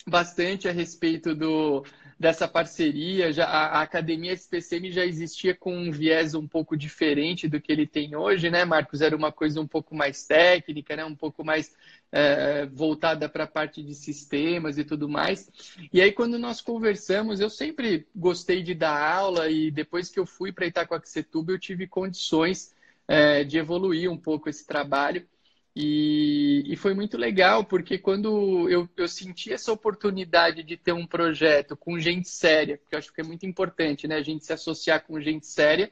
bastante 0.07 0.69
a 0.69 0.73
respeito 0.73 1.35
do, 1.35 1.85
dessa 2.21 2.47
parceria. 2.47 3.33
Já, 3.33 3.47
a, 3.47 3.81
Academia 3.81 4.35
SPCM 4.35 4.93
já 4.93 5.07
existia 5.07 5.55
com 5.55 5.75
um 5.75 5.91
viés 5.91 6.35
um 6.35 6.47
pouco 6.47 6.77
diferente 6.77 7.49
do 7.49 7.59
que 7.59 7.73
ele 7.73 7.87
tem 7.87 8.15
hoje, 8.15 8.51
né, 8.51 8.63
Marcos? 8.67 9.01
Era 9.01 9.17
uma 9.17 9.33
coisa 9.33 9.59
um 9.59 9.67
pouco 9.67 9.95
mais 9.95 10.27
técnica, 10.27 10.95
né? 10.95 11.03
um 11.03 11.17
pouco 11.17 11.43
mais 11.43 11.75
é, 12.13 12.67
voltada 12.67 13.27
para 13.27 13.45
a 13.45 13.47
parte 13.47 13.83
de 13.83 13.95
sistemas 13.95 14.77
e 14.77 14.85
tudo 14.85 15.09
mais. 15.09 15.51
E 15.91 16.03
aí, 16.03 16.13
quando 16.13 16.39
nós 16.39 16.61
conversamos, 16.61 17.41
eu 17.41 17.49
sempre 17.49 18.07
gostei 18.15 18.63
de 18.63 18.75
dar 18.75 19.03
aula 19.03 19.49
e 19.49 19.71
depois 19.71 20.11
que 20.11 20.21
eu 20.21 20.27
fui 20.27 20.53
para 20.53 20.67
Itacoaxetuba, 20.67 21.53
eu 21.53 21.59
tive 21.59 21.87
condições 21.87 22.75
é, 23.09 23.45
de 23.45 23.57
evoluir 23.57 24.11
um 24.11 24.19
pouco 24.19 24.51
esse 24.51 24.67
trabalho. 24.67 25.27
E, 25.75 26.65
e, 26.67 26.77
foi 26.77 26.95
muito 26.95 27.17
legal, 27.17 27.65
porque 27.65 27.97
quando 27.97 28.69
eu, 28.69 28.89
eu 28.97 29.07
senti 29.07 29.53
essa 29.53 29.73
oportunidade 29.73 30.65
de 30.65 30.77
ter 30.77 30.93
um 30.93 31.07
projeto 31.07 31.77
com 31.77 31.99
gente 31.99 32.29
séria, 32.29 32.77
porque 32.77 32.95
eu 32.95 32.99
acho 32.99 33.13
que 33.13 33.21
é 33.21 33.25
muito 33.25 33.47
importante, 33.47 34.09
né? 34.09 34.17
A 34.17 34.23
gente 34.23 34.45
se 34.45 34.53
associar 34.53 35.05
com 35.07 35.21
gente 35.21 35.47
séria, 35.47 35.91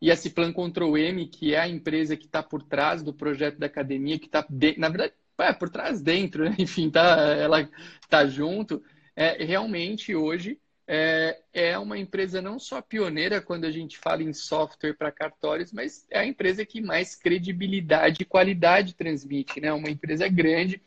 e 0.00 0.10
a 0.10 0.16
Ciplan 0.16 0.52
Control 0.52 0.98
M, 0.98 1.26
que 1.26 1.54
é 1.54 1.60
a 1.60 1.68
empresa 1.68 2.16
que 2.16 2.26
está 2.26 2.42
por 2.42 2.62
trás 2.62 3.02
do 3.02 3.14
projeto 3.14 3.58
da 3.58 3.66
academia, 3.66 4.18
que 4.18 4.26
está, 4.26 4.46
na 4.76 4.88
verdade, 4.90 5.14
é, 5.38 5.52
por 5.52 5.70
trás 5.70 6.02
dentro, 6.02 6.44
né? 6.44 6.54
enfim, 6.60 6.90
tá, 6.90 7.16
ela 7.38 7.68
está 8.02 8.26
junto, 8.26 8.82
é, 9.16 9.42
realmente 9.42 10.14
hoje 10.14 10.60
é, 10.86 11.40
é 11.52 11.78
uma 11.78 11.98
empresa 11.98 12.42
não 12.42 12.58
só 12.58 12.82
pioneira 12.82 13.40
quando 13.40 13.64
a 13.64 13.70
gente 13.70 13.98
fala 13.98 14.22
em 14.22 14.32
software 14.32 14.94
para 14.94 15.10
cartórios, 15.10 15.72
mas 15.72 16.06
é 16.10 16.18
a 16.18 16.26
empresa 16.26 16.64
que 16.64 16.80
mais 16.80 17.14
credibilidade 17.14 18.22
e 18.22 18.26
qualidade 18.26 18.94
transmite, 18.94 19.60
né? 19.60 19.72
Uma 19.72 19.90
empresa 19.90 20.28
grande. 20.28 20.82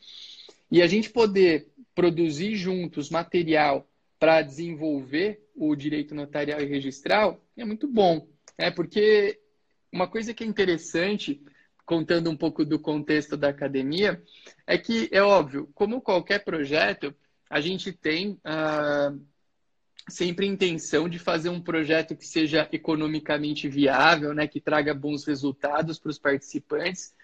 E 0.70 0.80
a 0.82 0.86
gente 0.86 1.10
poder 1.10 1.68
produzir 1.94 2.54
juntos 2.54 3.10
material 3.10 3.88
para 4.18 4.42
desenvolver 4.42 5.44
o 5.54 5.74
direito 5.74 6.14
notarial 6.14 6.60
e 6.60 6.66
registral 6.66 7.42
é 7.56 7.64
muito 7.64 7.88
bom, 7.88 8.28
né? 8.56 8.70
Porque 8.70 9.40
uma 9.92 10.06
coisa 10.06 10.32
que 10.32 10.44
é 10.44 10.46
interessante, 10.46 11.42
contando 11.84 12.30
um 12.30 12.36
pouco 12.36 12.64
do 12.64 12.78
contexto 12.78 13.36
da 13.36 13.48
academia, 13.48 14.22
é 14.66 14.78
que 14.78 15.08
é 15.10 15.22
óbvio, 15.22 15.68
como 15.74 16.00
qualquer 16.00 16.44
projeto, 16.44 17.12
a 17.50 17.60
gente 17.60 17.92
tem 17.92 18.32
uh, 18.44 19.18
sempre 20.08 20.46
intenção 20.46 21.08
de 21.08 21.18
fazer 21.18 21.48
um 21.48 21.60
projeto 21.60 22.16
que 22.16 22.26
seja 22.26 22.68
economicamente 22.72 23.68
viável, 23.68 24.32
né, 24.34 24.46
que 24.46 24.60
traga 24.60 24.94
bons 24.94 25.24
resultados 25.26 25.98
para 25.98 26.10
os 26.10 26.18
participantes. 26.18 27.14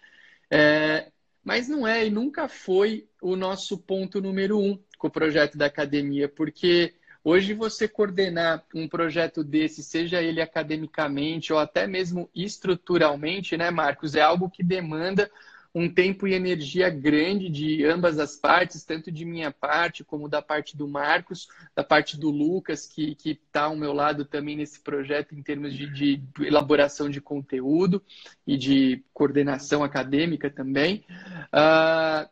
É, 0.51 1.11
mas 1.43 1.69
não 1.69 1.87
é 1.87 2.07
e 2.07 2.11
nunca 2.11 2.49
foi 2.49 3.07
o 3.21 3.37
nosso 3.37 3.79
ponto 3.79 4.21
número 4.21 4.59
um 4.59 4.79
com 4.99 5.09
o 5.09 5.11
projeto 5.11 5.59
da 5.59 5.67
academia, 5.67 6.29
porque 6.29 6.95
hoje 7.23 7.55
você 7.55 7.89
coordenar 7.89 8.65
um 8.75 8.89
projeto 8.89 9.43
desse, 9.43 9.83
seja 9.83 10.23
ele 10.23 10.41
academicamente 10.41 11.53
ou 11.53 11.59
até 11.59 11.87
mesmo 11.87 12.29
estruturalmente, 12.35 13.57
né, 13.57 13.71
Marcos, 13.71 14.15
é 14.15 14.21
algo 14.21 14.49
que 14.49 14.63
demanda 14.63 15.31
um 15.75 15.93
tempo 15.93 16.29
e 16.29 16.35
energia 16.35 16.89
grande 16.89 17.49
de 17.49 17.85
ambas 17.85 18.19
as 18.21 18.37
partes, 18.37 18.85
tanto 18.85 19.11
de 19.11 19.25
minha 19.25 19.51
parte 19.51 20.05
como 20.05 20.29
da 20.29 20.41
parte 20.41 20.77
do 20.77 20.87
Marcos, 20.87 21.49
da 21.75 21.83
parte 21.83 22.17
do 22.17 22.31
Lucas, 22.31 22.87
que 22.87 23.17
está 23.25 23.65
ao 23.65 23.75
meu 23.75 23.93
lado 23.93 24.25
também 24.25 24.57
nesse 24.57 24.79
projeto 24.79 25.35
em 25.35 25.43
termos 25.43 25.75
de, 25.75 25.89
de, 25.89 26.23
elaboração 26.47 27.11
de 27.11 27.21
conteúdo 27.21 28.01
e 28.47 28.57
de 28.57 29.03
coordenação 29.13 29.83
acadêmica 29.83 30.49
também. 30.49 31.05
Uh, 31.53 32.29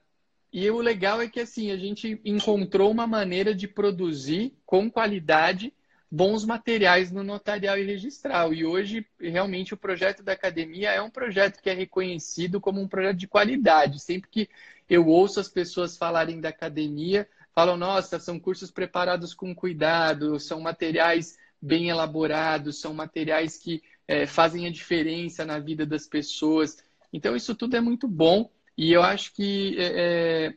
e 0.53 0.71
o 0.71 0.79
legal 0.79 1.21
é 1.21 1.27
que 1.27 1.41
assim 1.41 1.73
a 1.73 1.77
gente 1.77 2.21
encontrou 2.25 2.93
uma 2.93 3.09
maneira 3.09 3.53
de 3.53 3.67
produzir 3.67 4.55
com 4.65 4.89
qualidade 4.89 5.73
bons 6.15 6.45
materiais 6.45 7.11
no 7.11 7.25
notarial 7.25 7.79
e 7.79 7.85
registral. 7.87 8.53
E 8.53 8.67
hoje, 8.67 9.07
realmente, 9.19 9.73
o 9.73 9.79
projeto 9.79 10.23
da 10.23 10.33
academia 10.33 10.91
é 10.91 11.01
um 11.01 11.09
projeto 11.09 11.63
que 11.63 11.71
é 11.71 11.73
reconhecido 11.73 12.61
como 12.61 12.83
um 12.83 12.87
projeto 12.87 13.17
de 13.17 13.27
qualidade. 13.27 13.99
Sempre 13.99 14.29
que 14.31 14.51
eu 14.91 15.07
ouço 15.07 15.41
as 15.41 15.49
pessoas 15.49 15.97
falarem 15.97 16.39
da 16.39 16.51
academia, 16.51 17.27
falam: 17.55 17.79
nossa, 17.79 18.21
são 18.21 18.39
cursos 18.39 18.71
preparados 18.71 19.33
com 19.33 19.55
cuidado, 19.55 20.39
são 20.39 20.61
materiais 20.61 21.39
bem 21.63 21.89
elaborados, 21.89 22.79
são 22.79 22.93
materiais 22.93 23.57
que 23.57 23.83
é, 24.07 24.27
fazem 24.27 24.67
a 24.67 24.71
diferença 24.71 25.47
na 25.47 25.59
vida 25.59 25.87
das 25.87 26.07
pessoas. 26.07 26.77
Então, 27.11 27.35
isso 27.35 27.55
tudo 27.55 27.75
é 27.75 27.81
muito 27.81 28.07
bom. 28.07 28.51
E 28.77 28.93
eu 28.93 29.03
acho 29.03 29.33
que 29.33 29.77
é, 29.79 30.55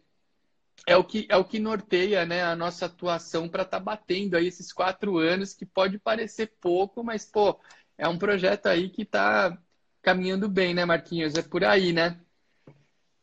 é 0.88 0.96
o 0.96 1.04
que, 1.04 1.26
é 1.30 1.36
o 1.36 1.46
que 1.46 1.60
norteia 1.60 2.26
né, 2.26 2.44
a 2.44 2.56
nossa 2.56 2.86
atuação 2.86 3.50
para 3.50 3.64
estar 3.64 3.80
tá 3.80 3.84
batendo 3.84 4.36
aí 4.36 4.48
esses 4.48 4.72
quatro 4.72 5.18
anos, 5.18 5.54
que 5.54 5.66
pode 5.66 5.98
parecer 5.98 6.52
pouco, 6.62 7.04
mas, 7.04 7.26
pô, 7.26 7.60
é 7.98 8.08
um 8.08 8.18
projeto 8.18 8.68
aí 8.68 8.90
que 8.90 9.02
está 9.02 9.58
caminhando 10.02 10.48
bem, 10.48 10.74
né, 10.74 10.86
Marquinhos? 10.86 11.36
É 11.36 11.42
por 11.42 11.64
aí, 11.64 11.92
né? 11.92 12.20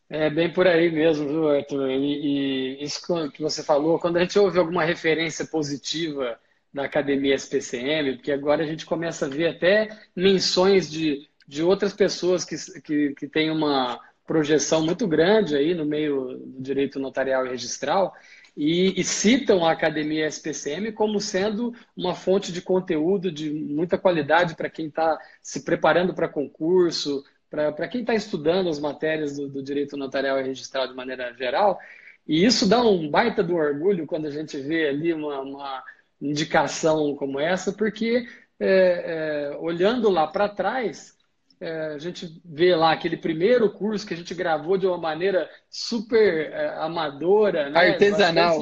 É 0.08 0.28
bem 0.28 0.52
por 0.52 0.66
aí 0.66 0.90
mesmo, 0.90 1.26
viu, 1.26 1.48
Arthur? 1.48 1.88
E, 1.88 2.76
e 2.76 2.84
isso 2.84 3.30
que 3.30 3.40
você 3.40 3.62
falou, 3.62 3.98
quando 3.98 4.18
a 4.18 4.20
gente 4.20 4.38
ouve 4.38 4.58
alguma 4.58 4.84
referência 4.84 5.46
positiva 5.46 6.38
da 6.72 6.84
Academia 6.84 7.34
SPCM, 7.34 8.16
porque 8.16 8.32
agora 8.32 8.62
a 8.62 8.66
gente 8.66 8.84
começa 8.84 9.26
a 9.26 9.28
ver 9.28 9.48
até 9.48 9.88
menções 10.14 10.90
de, 10.90 11.28
de 11.46 11.62
outras 11.62 11.92
pessoas 11.92 12.44
que, 12.44 12.56
que, 12.80 13.14
que 13.14 13.28
têm 13.28 13.50
uma 13.50 14.00
projeção 14.26 14.84
muito 14.84 15.06
grande 15.06 15.56
aí 15.56 15.74
no 15.74 15.84
meio 15.84 16.38
do 16.38 16.62
direito 16.62 16.98
notarial 16.98 17.46
e 17.46 17.50
registral 17.50 18.14
e, 18.56 19.00
e, 19.00 19.04
citam 19.04 19.64
a 19.64 19.72
Academia 19.72 20.26
SPCM 20.26 20.92
como 20.92 21.18
sendo 21.20 21.74
uma 21.96 22.14
fonte 22.14 22.52
de 22.52 22.60
conteúdo 22.60 23.32
de 23.32 23.50
muita 23.50 23.96
qualidade 23.96 24.54
para 24.54 24.68
quem 24.68 24.86
está 24.86 25.18
se 25.42 25.64
preparando 25.64 26.12
para 26.12 26.28
concurso, 26.28 27.24
para 27.48 27.88
quem 27.88 28.02
está 28.02 28.14
estudando 28.14 28.68
as 28.68 28.78
matérias 28.78 29.36
do, 29.36 29.48
do, 29.48 29.62
direito 29.62 29.96
notarial 29.96 30.38
e 30.38 30.44
registral 30.44 30.86
de 30.86 30.94
maneira 30.94 31.32
geral. 31.34 31.78
E 32.26 32.44
isso 32.44 32.68
dá 32.68 32.82
um 32.82 33.10
baita 33.10 33.42
do 33.42 33.54
orgulho 33.56 34.06
quando 34.06 34.26
a 34.26 34.30
gente 34.30 34.56
vê 34.58 34.88
ali 34.88 35.12
uma, 35.12 35.40
uma 35.40 35.84
indicação 36.20 37.14
como 37.16 37.40
essa, 37.40 37.72
porque 37.72 38.26
é, 38.60 39.50
é, 39.50 39.56
olhando 39.58 40.08
lá 40.10 40.26
para 40.26 40.48
trás, 40.48 41.16
é, 41.62 41.94
a 41.94 41.98
gente 41.98 42.42
vê 42.44 42.74
lá 42.74 42.90
aquele 42.90 43.16
primeiro 43.16 43.70
curso 43.70 44.04
que 44.04 44.12
a 44.12 44.16
gente 44.16 44.34
gravou 44.34 44.76
de 44.76 44.84
uma 44.84 44.98
maneira 44.98 45.48
super 45.70 46.50
é, 46.50 46.74
amadora, 46.78 47.70
né? 47.70 47.92
artesanal, 47.92 48.60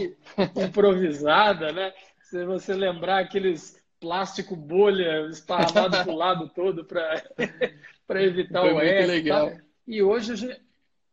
improvisada, 0.54 1.73
né? 1.73 1.95
Se 2.21 2.45
você 2.45 2.75
lembrar 2.75 3.21
aqueles 3.21 3.80
plástico 3.99 4.54
bolha 4.54 5.26
esparramado 5.30 6.04
para 6.04 6.12
o 6.12 6.16
lado 6.16 6.50
todo 6.54 6.85
para 6.85 7.23
evitar 8.23 8.61
Foi 8.61 8.73
o 8.73 8.76
muito 8.76 9.07
legal. 9.07 9.50
E 9.88 10.02
hoje 10.02 10.33
a 10.33 10.37
gente, 10.37 10.61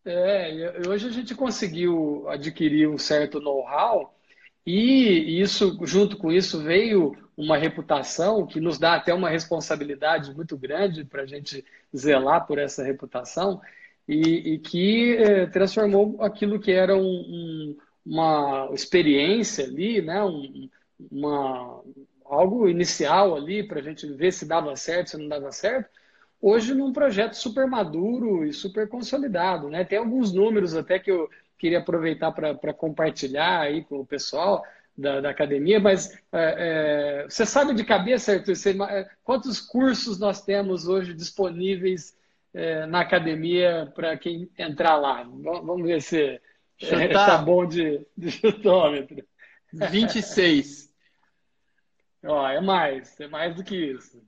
é, 0.04 0.74
hoje 0.90 1.08
a 1.08 1.12
gente 1.12 1.34
conseguiu 1.36 2.28
adquirir 2.28 2.90
um 2.90 2.98
certo 2.98 3.40
know-how 3.40 4.14
e 4.66 5.40
isso, 5.40 5.80
junto 5.86 6.18
com 6.18 6.34
isso, 6.34 6.62
veio 6.62 7.16
uma 7.38 7.56
reputação 7.56 8.48
que 8.48 8.60
nos 8.60 8.80
dá 8.80 8.96
até 8.96 9.14
uma 9.14 9.30
responsabilidade 9.30 10.34
muito 10.36 10.58
grande 10.58 11.06
para 11.06 11.22
a 11.22 11.26
gente 11.26 11.64
zelar 11.96 12.48
por 12.48 12.58
essa 12.58 12.84
reputação 12.84 13.62
e, 14.08 14.54
e 14.54 14.60
que 14.60 15.16
eh, 15.18 15.46
transformou 15.46 16.18
aquilo 16.22 16.60
que 16.60 16.72
era 16.72 16.96
um, 16.96 17.00
um, 17.04 17.78
uma 18.04 18.70
experiência 18.74 19.66
ali, 19.66 20.02
né? 20.02 20.24
Um, 20.24 20.68
uma, 21.12 21.84
algo 22.26 22.68
inicial 22.68 23.36
ali 23.36 23.64
para 23.64 23.80
a 23.80 23.84
gente 23.84 24.08
ver 24.08 24.32
se 24.34 24.46
dava 24.46 24.76
certo, 24.76 25.12
se 25.12 25.18
não 25.18 25.28
dava 25.28 25.52
certo, 25.52 25.90
hoje 26.42 26.74
num 26.74 26.92
projeto 26.92 27.34
super 27.34 27.68
maduro 27.68 28.46
e 28.46 28.54
super 28.54 28.88
consolidado. 28.88 29.70
Né? 29.70 29.84
Tem 29.84 30.00
alguns 30.00 30.34
números 30.34 30.76
até 30.76 31.00
que 31.00 31.12
eu 31.12 31.30
queria 31.58 31.80
aproveitar 31.80 32.32
para 32.32 32.74
compartilhar 32.74 33.62
aí 33.62 33.84
com 33.84 34.00
o 34.00 34.06
pessoal 34.06 34.64
da, 34.98 35.22
da 35.22 35.30
academia, 35.30 35.80
mas 35.80 36.12
é, 36.32 37.22
é, 37.24 37.24
você 37.30 37.46
sabe 37.46 37.74
de 37.74 37.84
cabeça, 37.84 38.34
Arthur, 38.34 38.56
você, 38.56 38.72
é, 38.72 39.10
quantos 39.24 39.62
cursos 39.62 40.20
nós 40.20 40.42
temos 40.42 40.88
hoje 40.88 41.14
disponíveis 41.14 42.18
é, 42.54 42.86
na 42.88 43.02
academia 43.02 43.92
para 43.94 44.18
quem 44.18 44.50
entrar 44.58 44.96
lá? 44.98 45.24
Vamos 45.24 45.86
ver 45.86 46.02
se 46.02 46.42
está 46.80 47.38
bom 47.38 47.66
de, 47.66 48.06
de 48.18 48.32
chutômetro. 48.32 49.24
26. 49.72 50.88
Ó, 52.26 52.48
é 52.50 52.60
mais, 52.60 53.20
é 53.20 53.28
mais 53.28 53.56
do 53.56 53.64
que 53.64 53.76
isso. 53.76 54.22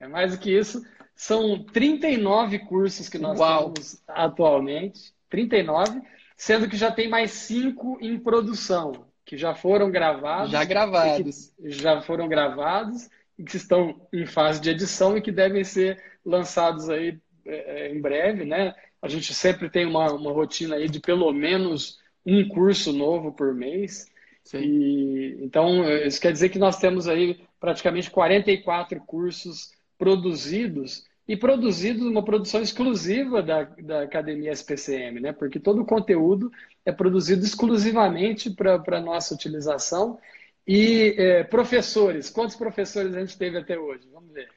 É 0.00 0.08
mais 0.08 0.32
do 0.32 0.38
que 0.38 0.50
isso. 0.50 0.82
São 1.14 1.62
39 1.64 2.60
cursos 2.60 3.08
que 3.08 3.18
nós 3.18 3.38
Uau. 3.38 3.72
temos 3.72 4.02
atualmente. 4.08 5.14
39 5.28 6.00
sendo 6.36 6.68
que 6.68 6.76
já 6.76 6.92
tem 6.92 7.08
mais 7.08 7.32
cinco 7.32 7.98
em 8.00 8.18
produção, 8.18 9.06
que 9.26 9.36
já 9.36 9.54
foram 9.54 9.90
gravados. 9.90 10.52
Já 10.52 10.64
gravados. 10.64 11.52
Já 11.64 12.00
foram 12.00 12.28
gravados 12.28 13.10
e 13.36 13.42
que 13.42 13.56
estão 13.56 14.00
em 14.12 14.24
fase 14.24 14.60
de 14.60 14.70
edição 14.70 15.16
e 15.16 15.20
que 15.20 15.32
devem 15.32 15.64
ser 15.64 16.00
lançados 16.24 16.88
aí 16.88 17.18
é, 17.44 17.86
é, 17.86 17.92
em 17.92 18.00
breve, 18.00 18.44
né? 18.44 18.72
A 19.02 19.08
gente 19.08 19.34
sempre 19.34 19.68
tem 19.68 19.84
uma, 19.84 20.12
uma 20.12 20.32
rotina 20.32 20.76
aí 20.76 20.88
de 20.88 21.00
pelo 21.00 21.32
menos 21.32 21.98
um 22.24 22.48
curso 22.48 22.92
novo 22.92 23.32
por 23.32 23.52
mês. 23.52 24.06
Sim. 24.44 24.58
E, 24.58 25.44
então, 25.44 25.84
isso 26.04 26.20
quer 26.20 26.32
dizer 26.32 26.48
que 26.48 26.58
nós 26.58 26.78
temos 26.78 27.08
aí 27.08 27.40
praticamente 27.58 28.10
44 28.10 29.00
cursos 29.00 29.72
produzidos 29.98 31.04
e 31.28 31.36
produzido 31.36 32.08
uma 32.08 32.24
produção 32.24 32.62
exclusiva 32.62 33.42
da, 33.42 33.64
da 33.64 34.02
Academia 34.02 34.52
SPCM, 34.52 35.20
né? 35.20 35.32
porque 35.32 35.58
todo 35.58 35.82
o 35.82 35.86
conteúdo 35.86 36.52
é 36.84 36.92
produzido 36.92 37.44
exclusivamente 37.44 38.50
para 38.50 38.80
a 38.86 39.00
nossa 39.00 39.34
utilização. 39.34 40.18
E 40.66 41.14
é, 41.16 41.44
professores, 41.44 42.30
quantos 42.30 42.56
professores 42.56 43.14
a 43.14 43.20
gente 43.20 43.36
teve 43.36 43.58
até 43.58 43.78
hoje? 43.78 44.08
Vamos 44.12 44.32
ver. 44.32 44.48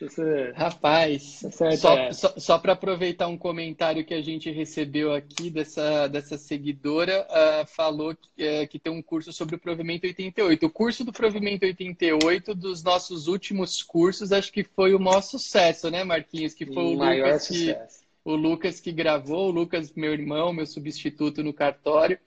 Você... 0.00 0.52
Rapaz, 0.56 1.40
tá 1.56 1.76
só, 1.76 1.96
é. 1.96 2.12
só, 2.12 2.34
só 2.36 2.58
para 2.58 2.72
aproveitar 2.72 3.28
um 3.28 3.38
comentário 3.38 4.04
que 4.04 4.12
a 4.12 4.20
gente 4.20 4.50
recebeu 4.50 5.14
aqui 5.14 5.48
dessa, 5.50 6.08
dessa 6.08 6.36
seguidora, 6.36 7.26
uh, 7.30 7.66
falou 7.66 8.14
que, 8.14 8.28
uh, 8.42 8.68
que 8.68 8.78
tem 8.78 8.92
um 8.92 9.02
curso 9.02 9.32
sobre 9.32 9.54
o 9.54 9.58
Provimento 9.58 10.06
88. 10.06 10.66
O 10.66 10.70
curso 10.70 11.04
do 11.04 11.12
Provimento 11.12 11.64
88, 11.64 12.54
dos 12.54 12.82
nossos 12.82 13.28
últimos 13.28 13.82
cursos, 13.82 14.32
acho 14.32 14.52
que 14.52 14.64
foi 14.64 14.94
o 14.94 15.00
maior 15.00 15.22
sucesso, 15.22 15.88
né, 15.90 16.02
Marquinhos? 16.02 16.54
Que 16.54 16.66
foi 16.66 16.82
o, 16.82 16.94
o 16.94 16.98
maior 16.98 17.26
Lucas 17.26 17.44
sucesso. 17.44 18.00
Que, 18.00 18.04
o 18.24 18.34
Lucas 18.34 18.80
que 18.80 18.90
gravou, 18.90 19.48
o 19.48 19.52
Lucas, 19.52 19.92
meu 19.94 20.12
irmão, 20.12 20.52
meu 20.52 20.66
substituto 20.66 21.42
no 21.42 21.52
cartório. 21.52 22.18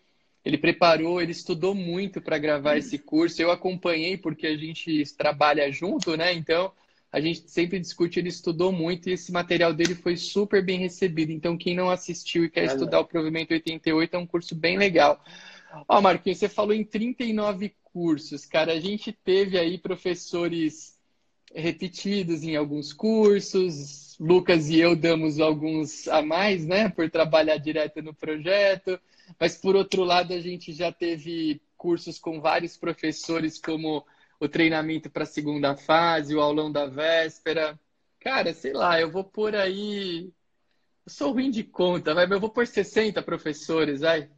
Ele 0.46 0.58
preparou, 0.58 1.22
ele 1.22 1.34
estudou 1.34 1.76
muito 1.76 2.22
para 2.22 2.38
gravar 2.38 2.78
esse 2.78 2.98
curso. 2.98 3.42
Eu 3.42 3.52
acompanhei 3.52 4.16
porque 4.16 4.48
a 4.48 4.56
gente 4.56 5.04
trabalha 5.18 5.70
junto, 5.70 6.16
né? 6.16 6.32
Então 6.32 6.72
a 7.12 7.20
gente 7.20 7.50
sempre 7.50 7.80
discute, 7.80 8.20
ele 8.20 8.30
estudou 8.30 8.72
muito 8.72 9.10
e 9.10 9.14
esse 9.14 9.32
material 9.32 9.74
dele 9.74 9.96
foi 9.96 10.18
super 10.18 10.64
bem 10.64 10.80
recebido. 10.80 11.32
Então, 11.32 11.58
quem 11.58 11.76
não 11.76 11.90
assistiu 11.90 12.44
e 12.44 12.50
quer 12.50 12.64
é 12.64 12.66
estudar 12.66 13.00
o 13.00 13.06
Provimento 13.06 13.54
88 13.54 14.16
é 14.16 14.20
um 14.20 14.28
curso 14.28 14.54
bem 14.54 14.78
legal. 14.78 15.24
Ó, 15.88 16.02
Marquinhos, 16.02 16.40
você 16.40 16.50
falou 16.50 16.74
em 16.74 16.84
39 16.84 17.74
cursos, 17.84 18.46
cara. 18.46 18.74
A 18.74 18.80
gente 18.80 19.12
teve 19.12 19.58
aí 19.58 19.78
professores 19.78 20.98
repetidos 21.54 22.44
em 22.44 22.56
alguns 22.56 22.92
cursos. 22.94 24.18
Lucas 24.20 24.70
e 24.70 24.80
eu 24.80 24.96
damos 24.96 25.40
alguns 25.40 26.08
a 26.08 26.22
mais, 26.22 26.66
né, 26.66 26.90
por 26.90 27.10
trabalhar 27.10 27.58
direto 27.58 28.02
no 28.02 28.14
projeto. 28.14 29.00
Mas, 29.40 29.56
por 29.56 29.76
outro 29.76 30.04
lado, 30.04 30.34
a 30.34 30.40
gente 30.40 30.74
já 30.74 30.92
teve 30.92 31.62
cursos 31.78 32.18
com 32.18 32.42
vários 32.42 32.76
professores, 32.76 33.60
como 33.60 34.04
o 34.40 34.48
treinamento 34.48 35.10
para 35.10 35.24
a 35.24 35.28
segunda 35.28 35.76
fase, 35.76 36.36
o 36.36 36.42
aulão 36.42 36.72
da 36.72 36.86
véspera. 36.86 37.80
Cara, 38.20 38.54
sei 38.54 38.74
lá, 38.74 39.00
eu 39.00 39.10
vou 39.12 39.24
por 39.24 39.56
aí. 39.56 40.32
Eu 41.06 41.12
sou 41.12 41.32
ruim 41.32 41.50
de 41.50 41.64
conta, 41.64 42.14
vai, 42.14 42.26
mas 42.26 42.36
eu 42.36 42.42
vou 42.42 42.50
por 42.50 42.68
60 42.68 43.22
professores, 43.22 44.02
vai. 44.02 44.30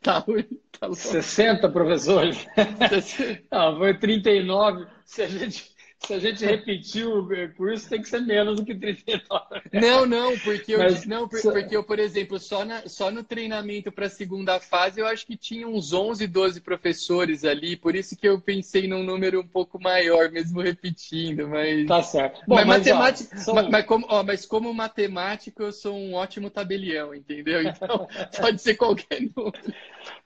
Tá 0.00 0.18
ruim, 0.18 0.46
tá 0.78 0.86
louco. 0.86 1.02
60 1.02 1.68
professores? 1.70 2.46
Não, 3.50 3.78
foi 3.78 3.98
39. 3.98 4.86
Se 5.04 5.22
a 5.22 5.26
gente 5.28 5.74
se 6.00 6.14
a 6.14 6.18
gente 6.18 6.44
repetir 6.44 7.06
o 7.06 7.28
curso, 7.56 7.88
tem 7.88 8.00
que 8.00 8.08
ser 8.08 8.20
menos 8.20 8.56
do 8.56 8.64
que 8.64 8.74
39. 8.74 9.44
Não, 9.72 10.06
não, 10.06 10.38
porque 10.38 10.74
eu, 10.74 10.78
Mas, 10.78 11.04
não, 11.04 11.28
porque 11.28 11.76
eu, 11.76 11.82
por 11.82 11.98
exemplo, 11.98 12.38
só, 12.38 12.64
na, 12.64 12.88
só 12.88 13.10
no 13.10 13.24
treinamento 13.24 13.90
para 13.90 14.06
a 14.06 14.10
segunda 14.10 14.60
fase, 14.60 15.00
eu 15.00 15.06
acho 15.06 15.26
que 15.26 15.36
tinha 15.36 15.66
uns 15.66 15.92
11, 15.92 16.26
12 16.26 16.60
professores 16.60 17.44
ali, 17.44 17.76
por 17.76 17.96
isso 17.96 18.16
que 18.16 18.28
eu 18.28 18.40
pensei 18.40 18.86
num 18.86 19.02
número 19.02 19.40
um 19.40 19.46
pouco 19.46 19.80
maior, 19.80 20.30
mesmo 20.30 20.60
repetindo, 20.60 21.48
mas... 21.48 21.86
Tá 21.86 22.02
certo. 22.02 22.42
Bom, 22.46 22.54
mas, 22.54 22.66
mas, 22.66 22.78
matemática, 22.78 23.36
ó, 23.36 23.38
são... 23.40 23.54
mas, 23.54 23.68
mas, 23.68 23.84
como, 23.84 24.06
ó, 24.08 24.22
mas 24.22 24.46
como 24.46 24.72
matemático, 24.72 25.62
eu 25.62 25.72
sou 25.72 25.94
um 25.94 26.14
ótimo 26.14 26.48
tabelião, 26.48 27.14
entendeu? 27.14 27.58
Então, 27.68 28.08
pode 28.40 28.62
ser 28.62 28.74
qualquer 28.74 29.20
número. 29.36 29.52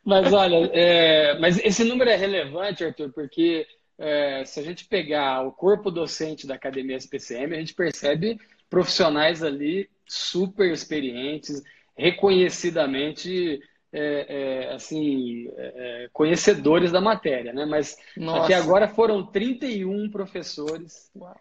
Mas 0.05 0.33
olha, 0.33 0.71
é, 0.73 1.39
mas 1.39 1.59
esse 1.59 1.85
número 1.85 2.11
é 2.11 2.17
relevante, 2.17 2.85
Arthur, 2.85 3.13
porque 3.13 3.67
é, 4.03 4.45
se 4.45 4.59
a 4.59 4.63
gente 4.65 4.87
pegar 4.87 5.47
o 5.47 5.53
corpo 5.53 5.89
docente 5.89 6.45
da 6.45 6.57
Academia 6.57 6.97
SPCM, 6.97 7.55
a 7.55 7.61
gente 7.61 7.73
percebe 7.73 8.37
profissionais 8.69 9.45
ali 9.45 9.89
super 10.05 10.73
experientes, 10.73 11.63
reconhecidamente 11.97 13.61
é, 13.93 14.27
é, 14.29 14.75
assim, 14.75 15.49
é, 15.57 16.05
é, 16.05 16.09
conhecedores 16.13 16.91
da 16.91 17.01
matéria, 17.01 17.53
né? 17.53 17.65
Mas 17.65 17.97
Nossa. 18.17 18.45
até 18.45 18.55
agora 18.55 18.89
foram 18.89 19.25
31 19.25 20.11
professores. 20.11 21.11
Uau. 21.15 21.37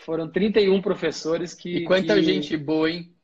Foram 0.00 0.28
31 0.28 0.82
professores 0.82 1.54
que. 1.54 1.76
E 1.76 1.84
quanta 1.84 2.14
que... 2.14 2.22
gente 2.22 2.56
boa, 2.56 2.90
hein? 2.90 3.14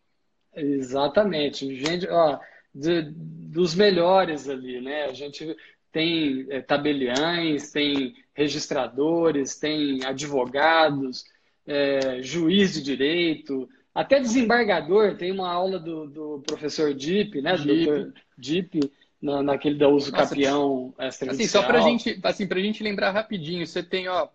Exatamente. 0.54 1.74
Gente, 1.74 2.08
ó, 2.08 2.38
de, 2.74 3.02
dos 3.12 3.74
melhores 3.74 4.48
ali, 4.48 4.80
né? 4.80 5.04
A 5.04 5.12
gente 5.12 5.56
tem 5.90 6.46
é, 6.50 6.60
tabeliães, 6.60 7.72
tem 7.72 8.14
registradores, 8.36 9.56
tem 9.56 10.04
advogados, 10.04 11.24
é, 11.66 12.22
juiz 12.22 12.74
de 12.74 12.82
direito, 12.82 13.68
até 13.94 14.20
desembargador. 14.20 15.16
Tem 15.16 15.32
uma 15.32 15.50
aula 15.50 15.78
do, 15.78 16.06
do 16.06 16.42
professor 16.46 16.92
Dip, 16.92 17.40
né? 17.40 17.56
Dip. 17.56 18.12
Dip, 18.36 18.80
na, 19.20 19.42
naquele 19.42 19.78
da 19.78 19.88
uso 19.88 20.12
Nossa, 20.12 20.28
capião 20.28 20.94
Assim, 20.98 21.48
só 21.48 21.62
para 21.62 21.80
gente, 21.80 22.20
assim, 22.22 22.46
a 22.48 22.58
gente 22.58 22.82
lembrar 22.82 23.10
rapidinho, 23.10 23.66
você 23.66 23.82
tem, 23.82 24.06
ó, 24.06 24.28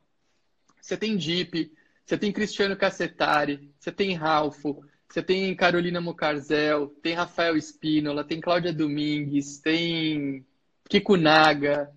você 0.82 0.98
tem 0.98 1.16
Dip, 1.16 1.72
você 2.04 2.18
tem 2.18 2.32
Cristiano 2.32 2.76
Cassetari, 2.76 3.72
você 3.80 3.92
tem 3.92 4.16
Ralfo, 4.16 4.84
você 5.08 5.22
tem 5.22 5.56
Carolina 5.56 6.02
Mocarzel, 6.02 6.88
tem 7.04 7.14
Rafael 7.14 7.56
Espínola, 7.56 8.24
tem 8.24 8.42
Cláudia 8.42 8.74
Domingues, 8.74 9.60
tem 9.60 10.44
Kiko 10.90 11.16
Naga, 11.16 11.92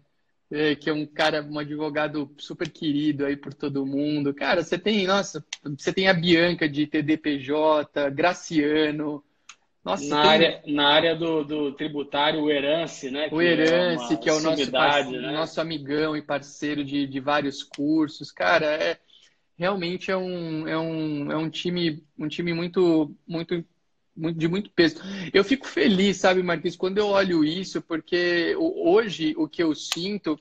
é, 0.51 0.75
que 0.75 0.89
é 0.89 0.93
um 0.93 1.07
cara, 1.07 1.43
um 1.43 1.59
advogado 1.59 2.31
super 2.39 2.69
querido 2.71 3.25
aí 3.25 3.37
por 3.37 3.53
todo 3.55 3.87
mundo. 3.87 4.35
Cara, 4.35 4.63
você 4.63 4.79
tem, 4.79 5.07
nossa, 5.07 5.45
você 5.77 5.93
tem 5.93 6.09
a 6.09 6.15
Bianca 6.15 6.69
de 6.69 6.87
TDPJ, 6.87 8.11
Graciano. 8.11 9.23
Nossa, 9.85 10.09
na, 10.09 10.23
tem... 10.23 10.31
área, 10.31 10.63
na 10.67 10.89
área 10.89 11.15
do, 11.15 11.45
do 11.45 11.73
tributário, 11.73 12.41
o 12.41 12.51
Herance, 12.51 13.11
né? 13.11 13.29
O 13.31 13.43
Herance, 13.43 14.15
é 14.15 14.17
que 14.17 14.31
é 14.31 14.33
o 14.33 14.41
nosso, 14.41 14.71
parceiro, 14.71 15.23
né? 15.23 15.33
nosso 15.33 15.61
amigão 15.61 16.17
e 16.17 16.23
parceiro 16.23 16.83
de, 16.83 17.07
de 17.07 17.21
vários 17.21 17.63
cursos. 17.63 18.33
Cara, 18.33 18.67
é 18.67 18.99
realmente 19.57 20.11
é 20.11 20.17
um, 20.17 20.67
é 20.67 20.79
um, 20.79 21.33
é 21.33 21.37
um 21.37 21.49
time, 21.49 22.03
um 22.19 22.29
time 22.29 22.53
muito, 22.53 23.15
muito 23.27 23.65
de 24.17 24.49
muito 24.49 24.71
peso. 24.71 24.97
Eu 25.33 25.45
fico 25.45 25.67
feliz, 25.67 26.19
sabe, 26.19 26.43
Marquinhos, 26.43 26.77
quando 26.77 26.99
eu 26.99 27.09
olho 27.09 27.45
isso, 27.45 27.83
porque 27.83 28.55
hoje 28.57 29.35
o 29.37 29.49
que 29.49 29.63
eu 29.63 29.75
sinto 29.75 30.39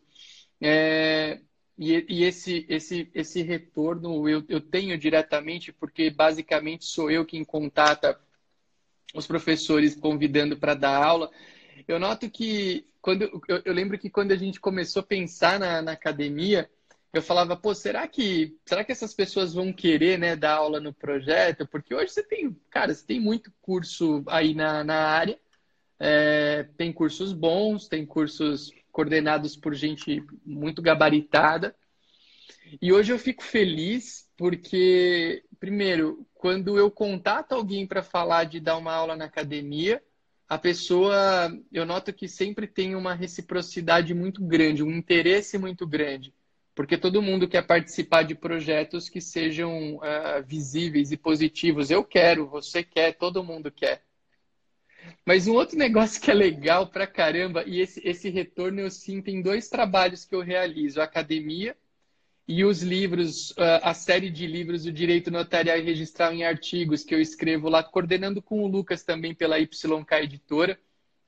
é. 0.62 1.40
E, 1.76 2.06
e 2.08 2.24
esse, 2.24 2.68
esse, 2.70 3.10
esse 3.16 3.42
retorno 3.42 4.30
eu, 4.30 4.44
eu 4.48 4.62
tenho 4.62 4.96
diretamente, 4.96 5.72
porque 5.74 6.12
basicamente 6.12 6.86
sou 6.86 7.10
eu 7.10 7.26
quem 7.26 7.44
contata 7.44 8.20
os 9.14 9.26
professores 9.26 9.96
convidando 9.96 10.56
para 10.56 10.76
dar 10.76 11.04
aula. 11.04 11.32
Eu 11.88 12.00
noto 12.00 12.30
que, 12.30 12.86
quando 13.02 13.24
eu, 13.24 13.62
eu 13.66 13.74
lembro 13.74 13.98
que 13.98 14.10
quando 14.10 14.32
a 14.32 14.36
gente 14.36 14.60
começou 14.60 15.02
a 15.02 15.06
pensar 15.06 15.60
na, 15.60 15.82
na 15.82 15.94
academia, 15.94 16.70
eu 17.14 17.22
falava, 17.22 17.56
pô, 17.56 17.76
será 17.76 18.08
que, 18.08 18.58
será 18.66 18.84
que 18.84 18.92
essas 18.92 19.14
pessoas 19.14 19.54
vão 19.54 19.72
querer, 19.72 20.18
né, 20.18 20.36
dar 20.36 20.56
aula 20.56 20.80
no 20.80 20.92
projeto? 20.92 21.68
Porque 21.68 21.94
hoje 21.94 22.12
você 22.12 22.24
tem, 22.24 22.52
cara, 22.72 22.92
você 22.92 23.06
tem 23.06 23.20
muito 23.20 23.54
curso 23.62 24.24
aí 24.28 24.56
na, 24.56 24.84
na 24.84 24.96
área, 24.96 25.40
é, 26.00 26.64
tem 26.76 26.92
cursos 26.92 27.32
bons, 27.32 27.88
tem 27.88 28.04
cursos 28.04 28.72
coordenados 28.92 29.56
por 29.56 29.76
gente 29.76 30.26
muito 30.44 30.82
gabaritada. 30.82 31.76
E 32.82 32.92
hoje 32.92 33.14
eu 33.14 33.20
fico 33.20 33.44
feliz 33.44 34.28
porque, 34.36 35.44
primeiro, 35.60 36.26
quando 36.34 36.80
eu 36.80 36.90
contato 36.90 37.52
alguém 37.52 37.86
para 37.86 38.02
falar 38.02 38.46
de 38.46 38.60
dar 38.60 38.76
uma 38.78 38.92
aula 38.92 39.16
na 39.16 39.26
academia, 39.26 40.04
a 40.50 40.58
pessoa, 40.58 41.16
eu 41.72 41.86
noto 41.86 42.12
que 42.12 42.28
sempre 42.28 42.66
tem 42.66 42.96
uma 42.96 43.14
reciprocidade 43.14 44.16
muito 44.16 44.44
grande, 44.44 44.82
um 44.82 44.92
interesse 44.92 45.60
muito 45.60 45.86
grande 45.86 46.34
porque 46.76 46.98
todo 46.98 47.22
mundo 47.22 47.48
quer 47.48 47.66
participar 47.66 48.24
de 48.24 48.34
projetos 48.34 49.08
que 49.08 49.22
sejam 49.22 49.98
uh, 49.98 50.44
visíveis 50.46 51.12
e 51.12 51.18
positivos. 51.18 51.92
Eu 51.92 52.04
quero, 52.04 52.48
você 52.48 52.84
quer, 52.84 53.14
todo 53.14 53.44
mundo 53.44 53.72
quer. 53.72 54.04
Mas 55.26 55.48
um 55.48 55.54
outro 55.54 55.78
negócio 55.80 56.22
que 56.22 56.32
é 56.32 56.34
legal 56.34 56.88
pra 56.88 57.06
caramba, 57.06 57.64
e 57.66 57.80
esse, 57.80 58.02
esse 58.08 58.30
retorno 58.30 58.80
eu 58.80 58.90
sinto 58.90 59.30
em 59.30 59.42
dois 59.42 59.70
trabalhos 59.70 60.26
que 60.26 60.34
eu 60.34 60.42
realizo: 60.42 61.00
a 61.00 61.04
academia 61.04 61.76
e 62.48 62.66
os 62.66 62.82
livros, 62.82 63.52
uh, 63.52 63.80
a 63.84 63.94
série 63.94 64.30
de 64.30 64.48
livros 64.48 64.84
do 64.84 64.92
Direito 64.92 65.32
Notarial 65.32 65.78
e 65.78 65.82
Registral 65.82 66.34
em 66.34 66.44
Artigos, 66.44 67.04
que 67.04 67.14
eu 67.14 67.22
escrevo 67.22 67.70
lá, 67.70 67.84
coordenando 67.84 68.42
com 68.42 68.64
o 68.64 68.68
Lucas 68.68 69.04
também 69.04 69.34
pela 69.34 69.60
YK 69.60 69.78
Editora. 70.24 70.80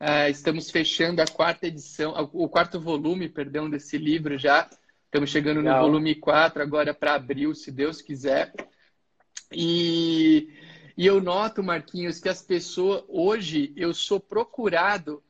Uh, 0.01 0.29
estamos 0.29 0.69
fechando 0.69 1.21
a 1.21 1.25
quarta 1.25 1.67
edição, 1.67 2.29
o 2.33 2.49
quarto 2.49 2.81
volume, 2.81 3.29
perdão, 3.29 3.69
desse 3.69 3.97
livro 3.97 4.37
já. 4.37 4.69
Estamos 5.15 5.29
chegando 5.29 5.61
no 5.61 5.71
volume 5.71 6.13
4 6.13 6.61
agora 6.61 6.93
para 6.93 7.13
abril, 7.13 7.55
se 7.55 7.71
Deus 7.71 8.01
quiser. 8.01 8.53
E, 9.49 10.49
e 10.97 11.05
eu 11.05 11.21
noto, 11.21 11.63
Marquinhos, 11.63 12.19
que 12.19 12.27
as 12.27 12.41
pessoas 12.41 13.01
hoje 13.07 13.71
eu 13.77 13.93
sou 13.93 14.19
procurado 14.19 15.23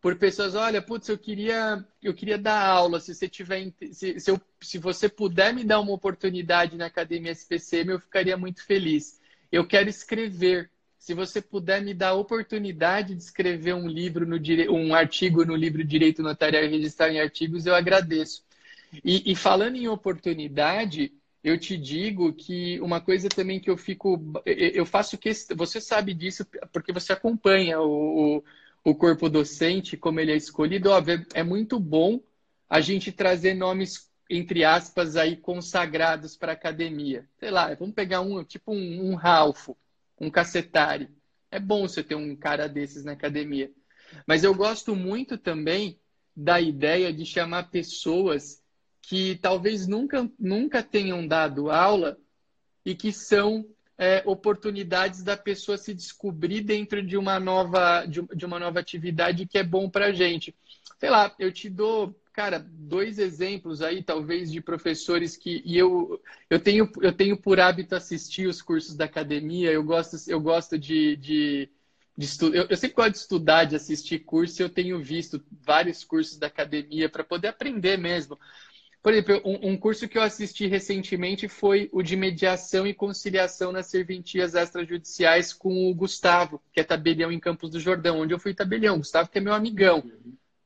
por 0.00 0.14
pessoas, 0.14 0.54
olha, 0.54 0.80
putz, 0.80 1.08
eu 1.08 1.18
queria, 1.18 1.84
eu 2.00 2.14
queria 2.14 2.38
dar 2.38 2.64
aula, 2.64 3.00
se 3.00 3.12
você 3.12 3.28
tiver, 3.28 3.72
se, 3.90 4.20
se, 4.20 4.30
eu, 4.30 4.40
se 4.60 4.78
você 4.78 5.08
puder 5.08 5.52
me 5.52 5.64
dar 5.64 5.80
uma 5.80 5.90
oportunidade 5.90 6.76
na 6.76 6.86
Academia 6.86 7.32
SPCM, 7.32 7.90
eu 7.90 7.98
ficaria 7.98 8.36
muito 8.36 8.64
feliz. 8.64 9.20
Eu 9.50 9.66
quero 9.66 9.88
escrever. 9.88 10.70
Se 10.96 11.12
você 11.12 11.42
puder 11.42 11.82
me 11.82 11.92
dar 11.92 12.10
a 12.10 12.14
oportunidade 12.14 13.16
de 13.16 13.22
escrever 13.24 13.74
um 13.74 13.88
livro 13.88 14.24
no 14.24 14.36
um 14.72 14.94
artigo 14.94 15.44
no 15.44 15.56
livro 15.56 15.82
Direito 15.82 16.22
Notarial 16.22 16.62
e 16.62 16.68
Registrar 16.68 17.10
em 17.10 17.20
Artigos, 17.20 17.66
eu 17.66 17.74
agradeço. 17.74 18.44
E, 19.02 19.32
e 19.32 19.36
falando 19.36 19.76
em 19.76 19.88
oportunidade, 19.88 21.12
eu 21.42 21.58
te 21.58 21.76
digo 21.76 22.32
que 22.32 22.80
uma 22.80 23.00
coisa 23.00 23.28
também 23.28 23.60
que 23.60 23.70
eu 23.70 23.76
fico. 23.76 24.18
Eu 24.46 24.86
faço 24.86 25.18
que. 25.18 25.30
Você 25.54 25.80
sabe 25.80 26.14
disso 26.14 26.46
porque 26.72 26.92
você 26.92 27.12
acompanha 27.12 27.80
o, 27.80 28.42
o 28.82 28.94
corpo 28.94 29.28
docente, 29.28 29.96
como 29.96 30.20
ele 30.20 30.32
é 30.32 30.36
escolhido. 30.36 30.90
Óbvio, 30.90 31.26
é 31.34 31.42
muito 31.42 31.78
bom 31.78 32.20
a 32.68 32.80
gente 32.80 33.12
trazer 33.12 33.54
nomes, 33.54 34.10
entre 34.28 34.64
aspas, 34.64 35.16
aí 35.16 35.36
consagrados 35.36 36.36
para 36.36 36.52
a 36.52 36.54
academia. 36.54 37.28
Sei 37.38 37.50
lá, 37.50 37.74
vamos 37.74 37.94
pegar 37.94 38.22
um, 38.22 38.42
tipo 38.42 38.72
um, 38.72 39.10
um 39.10 39.14
Ralfo, 39.14 39.76
um 40.18 40.30
Cacetari. 40.30 41.08
É 41.50 41.60
bom 41.60 41.86
você 41.86 42.02
ter 42.02 42.14
um 42.14 42.34
cara 42.34 42.68
desses 42.68 43.04
na 43.04 43.12
academia. 43.12 43.70
Mas 44.26 44.44
eu 44.44 44.54
gosto 44.54 44.96
muito 44.96 45.36
também 45.36 46.00
da 46.34 46.60
ideia 46.60 47.12
de 47.12 47.24
chamar 47.24 47.70
pessoas 47.70 48.63
que 49.08 49.36
talvez 49.36 49.86
nunca, 49.86 50.28
nunca 50.38 50.82
tenham 50.82 51.26
dado 51.26 51.70
aula 51.70 52.18
e 52.84 52.94
que 52.94 53.12
são 53.12 53.66
é, 53.96 54.22
oportunidades 54.26 55.22
da 55.22 55.36
pessoa 55.36 55.78
se 55.78 55.94
descobrir 55.94 56.60
dentro 56.62 57.02
de 57.02 57.16
uma 57.16 57.38
nova, 57.38 58.04
de, 58.06 58.22
de 58.34 58.44
uma 58.44 58.58
nova 58.58 58.80
atividade 58.80 59.46
que 59.46 59.58
é 59.58 59.62
bom 59.62 59.88
para 59.88 60.06
a 60.06 60.12
gente. 60.12 60.54
Sei 60.98 61.10
lá, 61.10 61.34
eu 61.38 61.52
te 61.52 61.68
dou, 61.68 62.18
cara, 62.32 62.58
dois 62.58 63.18
exemplos 63.18 63.82
aí, 63.82 64.02
talvez, 64.02 64.50
de 64.50 64.60
professores 64.60 65.36
que. 65.36 65.62
E 65.64 65.78
eu, 65.78 66.20
eu, 66.50 66.58
tenho, 66.58 66.90
eu 67.00 67.12
tenho 67.12 67.36
por 67.36 67.60
hábito 67.60 67.94
assistir 67.94 68.48
os 68.48 68.60
cursos 68.60 68.94
da 68.96 69.04
academia, 69.04 69.70
eu 69.70 69.84
gosto, 69.84 70.16
eu 70.28 70.40
gosto 70.40 70.78
de, 70.78 71.16
de 71.16 71.70
de. 72.16 72.28
Eu, 72.42 72.66
eu, 72.70 72.76
sempre 72.76 72.96
gosto 72.96 73.12
de 73.12 73.18
estudar, 73.18 73.64
de 73.64 73.76
assistir 73.76 74.20
curso, 74.20 74.60
e 74.60 74.64
eu 74.64 74.68
tenho 74.68 75.02
visto 75.02 75.42
vários 75.50 76.04
cursos 76.04 76.38
da 76.38 76.46
academia 76.46 77.08
para 77.08 77.24
poder 77.24 77.48
aprender 77.48 77.96
mesmo. 77.96 78.38
Por 79.04 79.12
exemplo, 79.12 79.42
um, 79.44 79.72
um, 79.72 79.76
curso 79.76 80.08
que 80.08 80.16
eu 80.16 80.22
assisti 80.22 80.66
recentemente 80.66 81.46
foi 81.46 81.90
o 81.92 82.02
de 82.02 82.16
mediação 82.16 82.86
e 82.86 82.94
conciliação 82.94 83.70
nas 83.70 83.88
serventias 83.88 84.54
extrajudiciais 84.54 85.52
com 85.52 85.90
o 85.90 85.94
Gustavo, 85.94 86.58
que 86.72 86.80
é 86.80 86.84
tabelião 86.84 87.30
em 87.30 87.38
Campos 87.38 87.68
do 87.68 87.78
Jordão, 87.78 88.20
onde 88.20 88.32
eu 88.32 88.38
fui 88.38 88.54
tabelião. 88.54 88.96
Gustavo, 88.96 89.28
que 89.28 89.36
é 89.36 89.42
meu 89.42 89.52
amigão. 89.52 90.10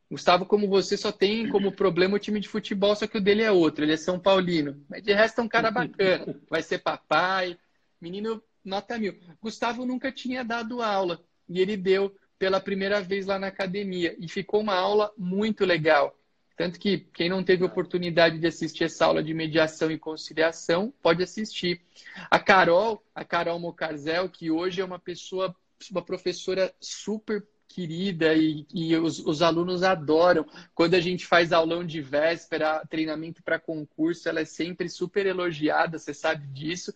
Gustavo, 0.08 0.46
como 0.46 0.68
você, 0.68 0.96
só 0.96 1.10
tem 1.10 1.48
como 1.48 1.72
problema 1.72 2.14
o 2.14 2.18
time 2.20 2.38
de 2.38 2.48
futebol, 2.48 2.94
só 2.94 3.08
que 3.08 3.18
o 3.18 3.20
dele 3.20 3.42
é 3.42 3.50
outro, 3.50 3.84
ele 3.84 3.94
é 3.94 3.96
São 3.96 4.20
Paulino. 4.20 4.80
Mas 4.88 5.02
de 5.02 5.12
resto 5.12 5.40
é 5.40 5.42
um 5.42 5.48
cara 5.48 5.72
bacana. 5.72 6.40
Vai 6.48 6.62
ser 6.62 6.78
papai, 6.78 7.58
menino 8.00 8.40
nota 8.64 8.96
mil. 8.96 9.18
Gustavo 9.42 9.84
nunca 9.84 10.12
tinha 10.12 10.44
dado 10.44 10.80
aula 10.80 11.20
e 11.48 11.60
ele 11.60 11.76
deu 11.76 12.14
pela 12.38 12.60
primeira 12.60 13.00
vez 13.00 13.26
lá 13.26 13.36
na 13.36 13.48
academia. 13.48 14.14
E 14.16 14.28
ficou 14.28 14.60
uma 14.60 14.76
aula 14.76 15.12
muito 15.18 15.64
legal. 15.64 16.16
Tanto 16.58 16.80
que 16.80 16.98
quem 17.14 17.28
não 17.28 17.44
teve 17.44 17.62
oportunidade 17.62 18.36
de 18.40 18.46
assistir 18.48 18.82
essa 18.82 19.06
aula 19.06 19.22
de 19.22 19.32
mediação 19.32 19.92
e 19.92 19.96
conciliação, 19.96 20.92
pode 21.00 21.22
assistir. 21.22 21.80
A 22.28 22.40
Carol, 22.40 23.00
a 23.14 23.24
Carol 23.24 23.60
Mocarzel, 23.60 24.28
que 24.28 24.50
hoje 24.50 24.80
é 24.80 24.84
uma 24.84 24.98
pessoa, 24.98 25.54
uma 25.88 26.02
professora 26.02 26.74
super 26.80 27.46
querida 27.68 28.34
e, 28.34 28.66
e 28.74 28.96
os, 28.96 29.24
os, 29.24 29.40
alunos 29.40 29.84
adoram. 29.84 30.44
Quando 30.74 30.94
a 30.94 31.00
gente 31.00 31.24
faz 31.24 31.52
aulão 31.52 31.86
de 31.86 32.00
véspera, 32.00 32.84
treinamento 32.90 33.40
para 33.40 33.60
concurso, 33.60 34.28
ela 34.28 34.40
é 34.40 34.44
sempre 34.44 34.88
super 34.88 35.26
elogiada, 35.26 35.96
você 35.96 36.12
sabe 36.12 36.44
disso. 36.48 36.92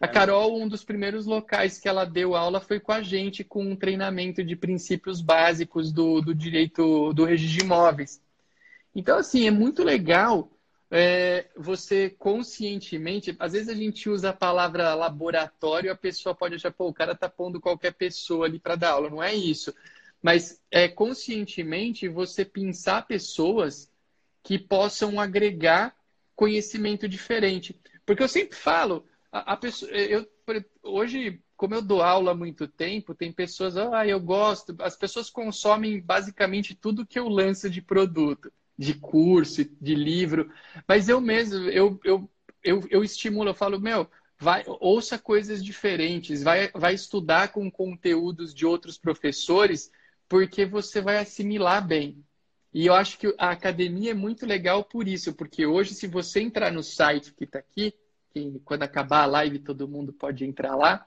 A 0.00 0.08
Carol, 0.08 0.58
um 0.58 0.66
dos 0.66 0.82
primeiros 0.82 1.26
locais 1.26 1.78
que 1.78 1.88
ela 1.88 2.06
deu 2.06 2.34
aula 2.34 2.58
foi 2.58 2.80
com 2.80 2.92
a 2.92 3.02
gente, 3.02 3.44
com 3.44 3.62
um 3.62 3.76
treinamento 3.76 4.42
de 4.42 4.56
princípios 4.56 5.20
básicos 5.20 5.92
do, 5.92 6.22
do 6.22 6.34
direito 6.34 7.12
do 7.12 7.24
registro 7.26 7.58
de 7.58 7.64
imóveis. 7.66 8.23
Então, 8.94 9.18
assim, 9.18 9.46
é 9.46 9.50
muito 9.50 9.82
legal 9.82 10.50
é, 10.90 11.50
você 11.56 12.10
conscientemente. 12.10 13.34
Às 13.40 13.52
vezes 13.52 13.68
a 13.68 13.74
gente 13.74 14.08
usa 14.08 14.30
a 14.30 14.32
palavra 14.32 14.94
laboratório, 14.94 15.90
a 15.90 15.96
pessoa 15.96 16.34
pode 16.34 16.54
achar, 16.54 16.70
pô, 16.70 16.88
o 16.88 16.94
cara 16.94 17.16
tá 17.16 17.28
pondo 17.28 17.60
qualquer 17.60 17.94
pessoa 17.94 18.46
ali 18.46 18.60
para 18.60 18.76
dar 18.76 18.90
aula. 18.90 19.10
Não 19.10 19.22
é 19.22 19.34
isso. 19.34 19.74
Mas 20.22 20.62
é 20.70 20.88
conscientemente 20.88 22.08
você 22.08 22.44
pensar 22.44 23.06
pessoas 23.06 23.90
que 24.42 24.58
possam 24.58 25.18
agregar 25.18 25.96
conhecimento 26.36 27.08
diferente. 27.08 27.78
Porque 28.06 28.22
eu 28.22 28.28
sempre 28.28 28.56
falo, 28.56 29.04
a, 29.32 29.54
a 29.54 29.56
pessoa, 29.56 29.90
eu, 29.90 30.26
hoje, 30.82 31.42
como 31.56 31.74
eu 31.74 31.82
dou 31.82 32.02
aula 32.02 32.30
há 32.30 32.34
muito 32.34 32.68
tempo, 32.68 33.14
tem 33.14 33.32
pessoas, 33.32 33.76
ah, 33.76 34.06
eu 34.06 34.20
gosto, 34.20 34.76
as 34.80 34.96
pessoas 34.96 35.28
consomem 35.28 36.00
basicamente 36.00 36.74
tudo 36.74 37.06
que 37.06 37.18
eu 37.18 37.28
lanço 37.28 37.68
de 37.68 37.82
produto 37.82 38.52
de 38.76 38.94
curso, 38.94 39.64
de 39.80 39.94
livro, 39.94 40.50
mas 40.86 41.08
eu 41.08 41.20
mesmo, 41.20 41.68
eu, 41.68 41.98
eu, 42.04 42.30
eu, 42.62 42.86
eu 42.90 43.04
estimulo, 43.04 43.50
eu 43.50 43.54
falo, 43.54 43.80
meu, 43.80 44.08
vai, 44.38 44.64
ouça 44.66 45.18
coisas 45.18 45.64
diferentes, 45.64 46.42
vai, 46.42 46.70
vai 46.72 46.94
estudar 46.94 47.48
com 47.52 47.70
conteúdos 47.70 48.52
de 48.52 48.66
outros 48.66 48.98
professores, 48.98 49.90
porque 50.28 50.66
você 50.66 51.00
vai 51.00 51.18
assimilar 51.18 51.86
bem. 51.86 52.24
E 52.72 52.86
eu 52.86 52.94
acho 52.94 53.18
que 53.18 53.32
a 53.38 53.50
academia 53.50 54.10
é 54.10 54.14
muito 54.14 54.44
legal 54.44 54.84
por 54.84 55.06
isso, 55.06 55.32
porque 55.32 55.64
hoje, 55.64 55.94
se 55.94 56.08
você 56.08 56.40
entrar 56.40 56.72
no 56.72 56.82
site 56.82 57.32
que 57.32 57.44
está 57.44 57.60
aqui, 57.60 57.94
que 58.32 58.60
quando 58.64 58.82
acabar 58.82 59.22
a 59.22 59.26
live 59.26 59.60
todo 59.60 59.86
mundo 59.86 60.12
pode 60.12 60.44
entrar 60.44 60.74
lá, 60.74 61.06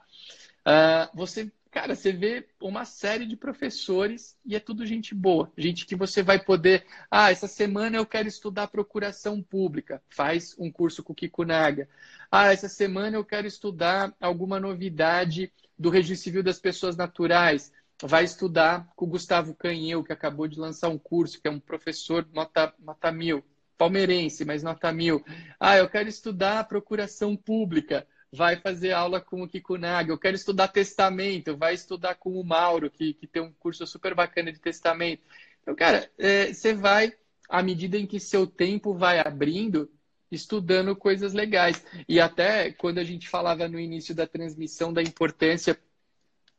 uh, 0.66 1.14
você 1.14 1.52
Cara, 1.70 1.94
você 1.94 2.12
vê 2.12 2.48
uma 2.60 2.86
série 2.86 3.26
de 3.26 3.36
professores 3.36 4.36
e 4.44 4.56
é 4.56 4.60
tudo 4.60 4.86
gente 4.86 5.14
boa. 5.14 5.52
Gente 5.56 5.84
que 5.84 5.94
você 5.94 6.22
vai 6.22 6.42
poder. 6.42 6.86
Ah, 7.10 7.30
essa 7.30 7.46
semana 7.46 7.98
eu 7.98 8.06
quero 8.06 8.26
estudar 8.26 8.68
procuração 8.68 9.42
pública. 9.42 10.02
Faz 10.08 10.56
um 10.58 10.72
curso 10.72 11.02
com 11.02 11.12
o 11.12 11.16
Kikunaga. 11.16 11.86
Ah, 12.30 12.52
essa 12.52 12.68
semana 12.68 13.16
eu 13.16 13.24
quero 13.24 13.46
estudar 13.46 14.14
alguma 14.18 14.58
novidade 14.58 15.52
do 15.78 15.90
registro 15.90 16.24
civil 16.24 16.42
das 16.42 16.58
pessoas 16.58 16.96
naturais. 16.96 17.70
Vai 18.02 18.24
estudar 18.24 18.88
com 18.96 19.04
o 19.04 19.08
Gustavo 19.08 19.54
Canheu, 19.54 20.02
que 20.02 20.12
acabou 20.12 20.48
de 20.48 20.58
lançar 20.58 20.88
um 20.88 20.98
curso, 20.98 21.40
que 21.40 21.48
é 21.48 21.50
um 21.50 21.60
professor 21.60 22.26
nota, 22.32 22.72
nota 22.78 23.12
mil. 23.12 23.44
Palmeirense, 23.76 24.44
mas 24.44 24.62
nota 24.62 24.90
mil. 24.92 25.24
Ah, 25.60 25.76
eu 25.76 25.88
quero 25.88 26.08
estudar 26.08 26.66
procuração 26.66 27.36
pública 27.36 28.04
vai 28.32 28.56
fazer 28.56 28.92
aula 28.92 29.20
com 29.20 29.42
o 29.42 29.48
Kikunaga. 29.48 30.12
Eu 30.12 30.18
quero 30.18 30.36
estudar 30.36 30.68
testamento, 30.68 31.56
vai 31.56 31.74
estudar 31.74 32.14
com 32.14 32.38
o 32.38 32.44
Mauro, 32.44 32.90
que, 32.90 33.14
que 33.14 33.26
tem 33.26 33.42
um 33.42 33.52
curso 33.52 33.86
super 33.86 34.14
bacana 34.14 34.52
de 34.52 34.58
testamento. 34.58 35.22
Então, 35.62 35.74
cara, 35.74 36.10
é, 36.18 36.52
você 36.52 36.74
vai, 36.74 37.12
à 37.48 37.62
medida 37.62 37.96
em 37.98 38.06
que 38.06 38.20
seu 38.20 38.46
tempo 38.46 38.94
vai 38.94 39.20
abrindo, 39.20 39.90
estudando 40.30 40.94
coisas 40.94 41.32
legais. 41.32 41.84
E 42.08 42.20
até 42.20 42.70
quando 42.72 42.98
a 42.98 43.04
gente 43.04 43.28
falava 43.28 43.66
no 43.68 43.80
início 43.80 44.14
da 44.14 44.26
transmissão 44.26 44.92
da 44.92 45.02
importância 45.02 45.78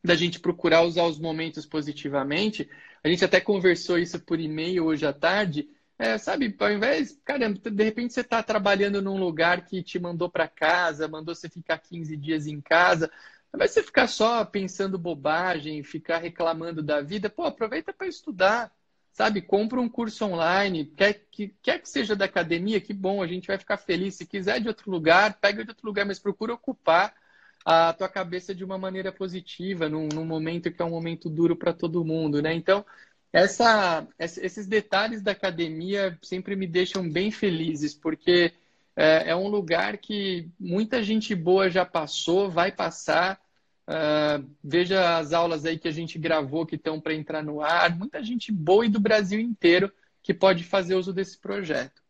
da 0.02 0.14
gente 0.14 0.40
procurar 0.40 0.82
usar 0.82 1.04
os 1.04 1.18
momentos 1.18 1.66
positivamente, 1.66 2.68
a 3.04 3.08
gente 3.08 3.24
até 3.24 3.40
conversou 3.40 3.98
isso 3.98 4.18
por 4.18 4.40
e-mail 4.40 4.86
hoje 4.86 5.06
à 5.06 5.12
tarde 5.12 5.68
é, 6.00 6.16
sabe, 6.16 6.56
ao 6.58 6.72
invés, 6.72 7.20
caramba, 7.26 7.58
de 7.58 7.84
repente 7.84 8.14
você 8.14 8.22
está 8.22 8.42
trabalhando 8.42 9.02
num 9.02 9.18
lugar 9.18 9.66
que 9.66 9.82
te 9.82 9.98
mandou 9.98 10.30
para 10.30 10.48
casa, 10.48 11.06
mandou 11.06 11.34
você 11.34 11.46
ficar 11.46 11.76
15 11.76 12.16
dias 12.16 12.46
em 12.46 12.58
casa, 12.58 13.12
ao 13.52 13.58
invés 13.58 13.72
de 13.72 13.74
você 13.74 13.82
ficar 13.82 14.06
só 14.06 14.42
pensando 14.42 14.98
bobagem, 14.98 15.82
ficar 15.82 16.16
reclamando 16.16 16.82
da 16.82 17.02
vida, 17.02 17.28
pô, 17.28 17.44
aproveita 17.44 17.92
para 17.92 18.06
estudar, 18.06 18.72
sabe? 19.12 19.42
Compra 19.42 19.78
um 19.78 19.90
curso 19.90 20.24
online, 20.24 20.86
quer 20.86 21.26
que, 21.30 21.54
quer 21.60 21.80
que 21.80 21.88
seja 21.88 22.16
da 22.16 22.24
academia, 22.24 22.80
que 22.80 22.94
bom, 22.94 23.22
a 23.22 23.26
gente 23.26 23.46
vai 23.46 23.58
ficar 23.58 23.76
feliz. 23.76 24.14
Se 24.14 24.24
quiser 24.24 24.58
de 24.58 24.68
outro 24.68 24.90
lugar, 24.90 25.34
pega 25.38 25.62
de 25.62 25.70
outro 25.70 25.86
lugar, 25.86 26.06
mas 26.06 26.18
procura 26.18 26.54
ocupar 26.54 27.14
a 27.62 27.92
tua 27.92 28.08
cabeça 28.08 28.54
de 28.54 28.64
uma 28.64 28.78
maneira 28.78 29.12
positiva, 29.12 29.86
num, 29.86 30.08
num 30.08 30.24
momento 30.24 30.72
que 30.72 30.80
é 30.80 30.84
um 30.84 30.90
momento 30.90 31.28
duro 31.28 31.54
para 31.54 31.74
todo 31.74 32.02
mundo, 32.06 32.40
né? 32.40 32.54
Então, 32.54 32.86
essa, 33.32 34.06
esses 34.18 34.66
detalhes 34.66 35.22
da 35.22 35.32
academia 35.32 36.18
sempre 36.22 36.56
me 36.56 36.66
deixam 36.66 37.08
bem 37.08 37.30
felizes, 37.30 37.94
porque 37.94 38.52
é, 38.96 39.30
é 39.30 39.36
um 39.36 39.48
lugar 39.48 39.98
que 39.98 40.48
muita 40.58 41.02
gente 41.02 41.34
boa 41.34 41.70
já 41.70 41.84
passou, 41.84 42.50
vai 42.50 42.72
passar. 42.72 43.40
Uh, 43.88 44.48
veja 44.62 45.18
as 45.18 45.32
aulas 45.32 45.64
aí 45.64 45.78
que 45.78 45.88
a 45.88 45.92
gente 45.92 46.16
gravou 46.18 46.64
que 46.64 46.76
estão 46.76 47.00
para 47.00 47.14
entrar 47.14 47.42
no 47.42 47.60
ar. 47.60 47.96
Muita 47.96 48.22
gente 48.22 48.52
boa 48.52 48.86
e 48.86 48.88
do 48.88 49.00
Brasil 49.00 49.40
inteiro 49.40 49.92
que 50.22 50.34
pode 50.34 50.64
fazer 50.64 50.94
uso 50.94 51.12
desse 51.12 51.38
projeto. 51.38 52.00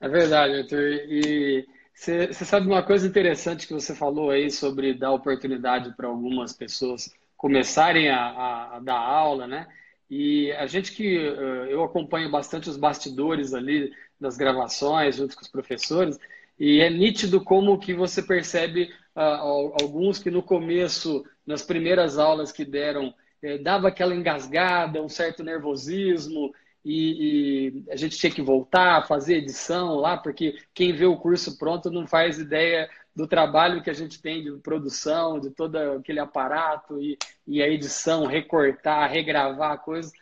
É 0.00 0.08
verdade, 0.08 0.54
Arthur. 0.54 0.78
E 0.78 1.66
você 1.94 2.32
sabe 2.32 2.66
uma 2.66 2.82
coisa 2.82 3.06
interessante 3.06 3.66
que 3.66 3.74
você 3.74 3.94
falou 3.94 4.30
aí 4.30 4.50
sobre 4.50 4.94
dar 4.94 5.12
oportunidade 5.12 5.94
para 5.94 6.08
algumas 6.08 6.52
pessoas 6.52 7.14
começarem 7.36 8.08
a, 8.08 8.20
a, 8.20 8.76
a 8.76 8.80
dar 8.80 8.98
aula, 8.98 9.46
né? 9.46 9.66
E 10.14 10.52
a 10.52 10.66
gente 10.66 10.92
que 10.92 11.16
eh, 11.16 11.68
eu 11.70 11.82
acompanho 11.82 12.30
bastante 12.30 12.68
os 12.68 12.76
bastidores 12.76 13.54
ali 13.54 13.90
das 14.20 14.36
gravações 14.36 15.16
junto 15.16 15.34
com 15.34 15.40
os 15.40 15.48
professores, 15.48 16.18
e 16.58 16.82
é 16.82 16.90
nítido 16.90 17.42
como 17.42 17.78
que 17.78 17.94
você 17.94 18.22
percebe 18.22 18.92
uh, 19.16 19.72
alguns 19.80 20.18
que 20.18 20.30
no 20.30 20.42
começo, 20.42 21.24
nas 21.46 21.62
primeiras 21.62 22.18
aulas 22.18 22.52
que 22.52 22.62
deram, 22.62 23.14
eh, 23.42 23.56
dava 23.56 23.88
aquela 23.88 24.14
engasgada, 24.14 25.02
um 25.02 25.08
certo 25.08 25.42
nervosismo, 25.42 26.52
e, 26.84 27.78
e, 27.86 27.90
a 27.90 27.96
gente 27.96 28.18
tinha 28.18 28.30
que 28.30 28.42
voltar 28.42 29.06
fazer 29.08 29.36
edição 29.36 29.94
lá, 29.94 30.18
porque 30.18 30.58
quem 30.74 30.92
vê 30.92 31.06
o 31.06 31.16
curso 31.16 31.56
pronto 31.56 31.90
não 31.90 32.06
faz 32.06 32.38
ideia 32.38 32.86
do 33.14 33.26
trabalho 33.26 33.82
que 33.82 33.90
a 33.90 33.94
gente 33.94 34.20
tem 34.20 34.42
de 34.42 34.50
produção, 34.58 35.38
de 35.38 35.50
todo 35.50 35.76
aquele 35.76 36.18
aparato 36.18 37.00
e, 37.00 37.18
e 37.46 37.62
a 37.62 37.68
edição, 37.68 38.26
recortar, 38.26 39.10
regravar 39.10 39.78
coisas. 39.78 40.12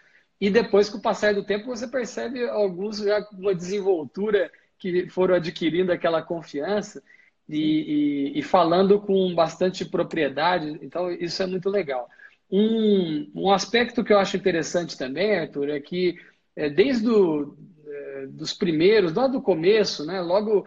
E 0.40 0.50
depois, 0.50 0.88
com 0.88 0.98
o 0.98 1.02
passar 1.02 1.34
do 1.34 1.44
tempo, 1.44 1.66
você 1.66 1.86
percebe 1.86 2.48
alguns 2.48 2.98
já 2.98 3.22
com 3.22 3.36
uma 3.36 3.54
desenvoltura 3.54 4.50
que 4.78 5.08
foram 5.10 5.34
adquirindo 5.34 5.92
aquela 5.92 6.22
confiança 6.22 7.02
e, 7.48 8.32
e, 8.34 8.38
e, 8.38 8.42
falando 8.42 9.00
com 9.00 9.34
bastante 9.34 9.84
propriedade. 9.84 10.78
Então, 10.82 11.10
isso 11.12 11.42
é 11.42 11.46
muito 11.46 11.68
legal. 11.68 12.08
Um, 12.50 13.30
um 13.34 13.52
aspecto 13.52 14.02
que 14.02 14.12
eu 14.12 14.18
acho 14.18 14.36
interessante 14.36 14.96
também, 14.96 15.38
Arthur, 15.38 15.68
é 15.68 15.80
que 15.80 16.18
é, 16.56 16.70
desde 16.70 17.04
do, 17.04 17.56
é, 17.86 18.26
dos 18.26 18.52
primeiros, 18.54 19.14
lá 19.14 19.26
do 19.26 19.42
começo, 19.42 20.06
né, 20.06 20.20
logo 20.20 20.66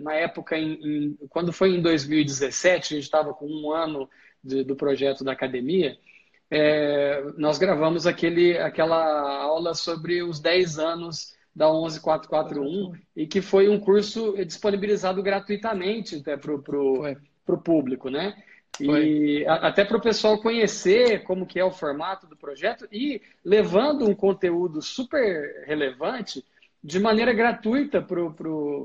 na 0.00 0.14
época, 0.14 0.56
em, 0.56 0.72
em, 0.82 1.18
quando 1.28 1.52
foi 1.52 1.70
em 1.70 1.82
2017, 1.82 2.94
a 2.94 2.96
gente 2.96 3.04
estava 3.04 3.34
com 3.34 3.46
um 3.46 3.72
ano 3.72 4.08
de, 4.42 4.64
do 4.64 4.76
projeto 4.76 5.24
da 5.24 5.32
academia, 5.32 5.96
é, 6.50 7.24
nós 7.36 7.58
gravamos 7.58 8.06
aquele, 8.06 8.58
aquela 8.58 9.42
aula 9.42 9.74
sobre 9.74 10.22
os 10.22 10.40
10 10.40 10.78
anos 10.78 11.34
da 11.54 11.68
11441 11.68 12.92
e 13.16 13.26
que 13.26 13.40
foi 13.40 13.68
um 13.68 13.78
curso 13.78 14.34
disponibilizado 14.44 15.22
gratuitamente 15.22 16.22
para 16.22 17.54
o 17.54 17.62
público, 17.62 18.10
né? 18.10 18.34
E 18.80 19.44
até 19.46 19.84
para 19.84 19.96
o 19.96 20.02
pessoal 20.02 20.40
conhecer 20.40 21.22
como 21.22 21.46
que 21.46 21.60
é 21.60 21.64
o 21.64 21.70
formato 21.70 22.26
do 22.26 22.36
projeto 22.36 22.88
e 22.90 23.22
levando 23.44 24.08
um 24.08 24.14
conteúdo 24.14 24.82
super 24.82 25.64
relevante 25.64 26.44
de 26.84 27.00
maneira 27.00 27.32
gratuita 27.32 28.06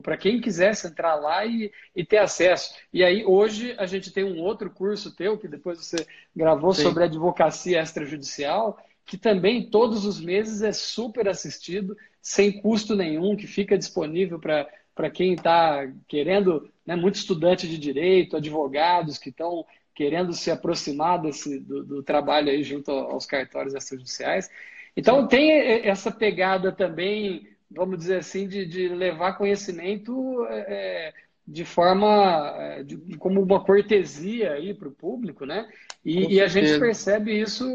para 0.01 0.15
quem 0.15 0.39
quisesse 0.39 0.87
entrar 0.87 1.15
lá 1.15 1.45
e, 1.45 1.69
e, 1.93 2.05
ter 2.05 2.19
acesso. 2.19 2.73
E 2.93 3.03
aí, 3.03 3.25
hoje, 3.25 3.75
a 3.77 3.85
gente 3.85 4.09
tem 4.09 4.23
um 4.23 4.39
outro 4.39 4.69
curso 4.69 5.13
teu, 5.13 5.37
que 5.37 5.49
depois 5.49 5.79
você 5.79 6.07
gravou 6.33 6.73
Sim. 6.73 6.83
sobre 6.83 7.03
advocacia 7.03 7.81
extrajudicial, 7.81 8.79
que 9.05 9.17
também 9.17 9.69
todos 9.69 10.05
os 10.05 10.21
meses 10.21 10.61
é 10.61 10.71
super 10.71 11.27
assistido, 11.27 11.97
sem 12.21 12.61
custo 12.61 12.95
nenhum, 12.95 13.35
que 13.35 13.45
fica 13.45 13.77
disponível 13.77 14.39
para 14.39 15.09
quem 15.09 15.33
está 15.33 15.85
querendo, 16.07 16.71
né, 16.85 16.95
muito 16.95 17.15
estudante 17.15 17.67
de 17.67 17.77
direito, 17.77 18.37
advogados 18.37 19.17
que 19.17 19.27
estão 19.27 19.65
querendo 19.93 20.31
se 20.31 20.49
aproximar 20.49 21.21
desse, 21.21 21.59
do, 21.59 21.83
do 21.83 22.01
trabalho 22.01 22.49
aí 22.49 22.63
junto 22.63 22.91
aos 22.91 23.25
cartórios 23.25 23.73
extrajudiciais. 23.73 24.49
Então, 24.95 25.23
Sim. 25.23 25.27
tem 25.27 25.51
essa 25.85 26.09
pegada 26.09 26.71
também, 26.71 27.45
vamos 27.69 27.97
dizer 27.97 28.17
assim, 28.17 28.47
de, 28.47 28.65
de 28.65 28.87
levar 28.89 29.37
conhecimento 29.37 30.45
é, 30.49 31.13
de 31.47 31.65
forma, 31.65 32.53
é, 32.57 32.83
de, 32.83 32.97
como 33.17 33.41
uma 33.41 33.63
cortesia 33.63 34.53
aí 34.53 34.73
para 34.73 34.87
o 34.87 34.93
público, 34.93 35.45
né? 35.45 35.67
E, 36.05 36.35
e, 36.35 36.41
a 36.41 36.47
gente 36.47 36.79
percebe 36.79 37.39
isso, 37.39 37.65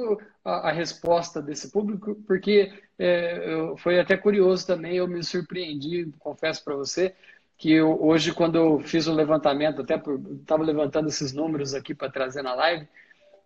a, 0.44 0.68
a 0.68 0.72
resposta 0.72 1.42
desse 1.42 1.70
público, 1.70 2.14
porque 2.26 2.72
é, 2.98 3.74
foi 3.78 3.98
até 3.98 4.16
curioso 4.16 4.66
também, 4.66 4.96
eu 4.96 5.08
me 5.08 5.22
surpreendi, 5.22 6.08
confesso 6.18 6.64
para 6.64 6.76
você, 6.76 7.14
que 7.58 7.72
eu, 7.72 8.02
hoje, 8.02 8.32
quando 8.32 8.56
eu 8.56 8.80
fiz 8.80 9.06
o 9.06 9.12
um 9.12 9.14
levantamento, 9.14 9.82
até 9.82 9.96
estava 10.40 10.62
levantando 10.62 11.08
esses 11.08 11.32
números 11.32 11.74
aqui 11.74 11.94
para 11.94 12.10
trazer 12.10 12.42
na 12.42 12.54
live, 12.54 12.86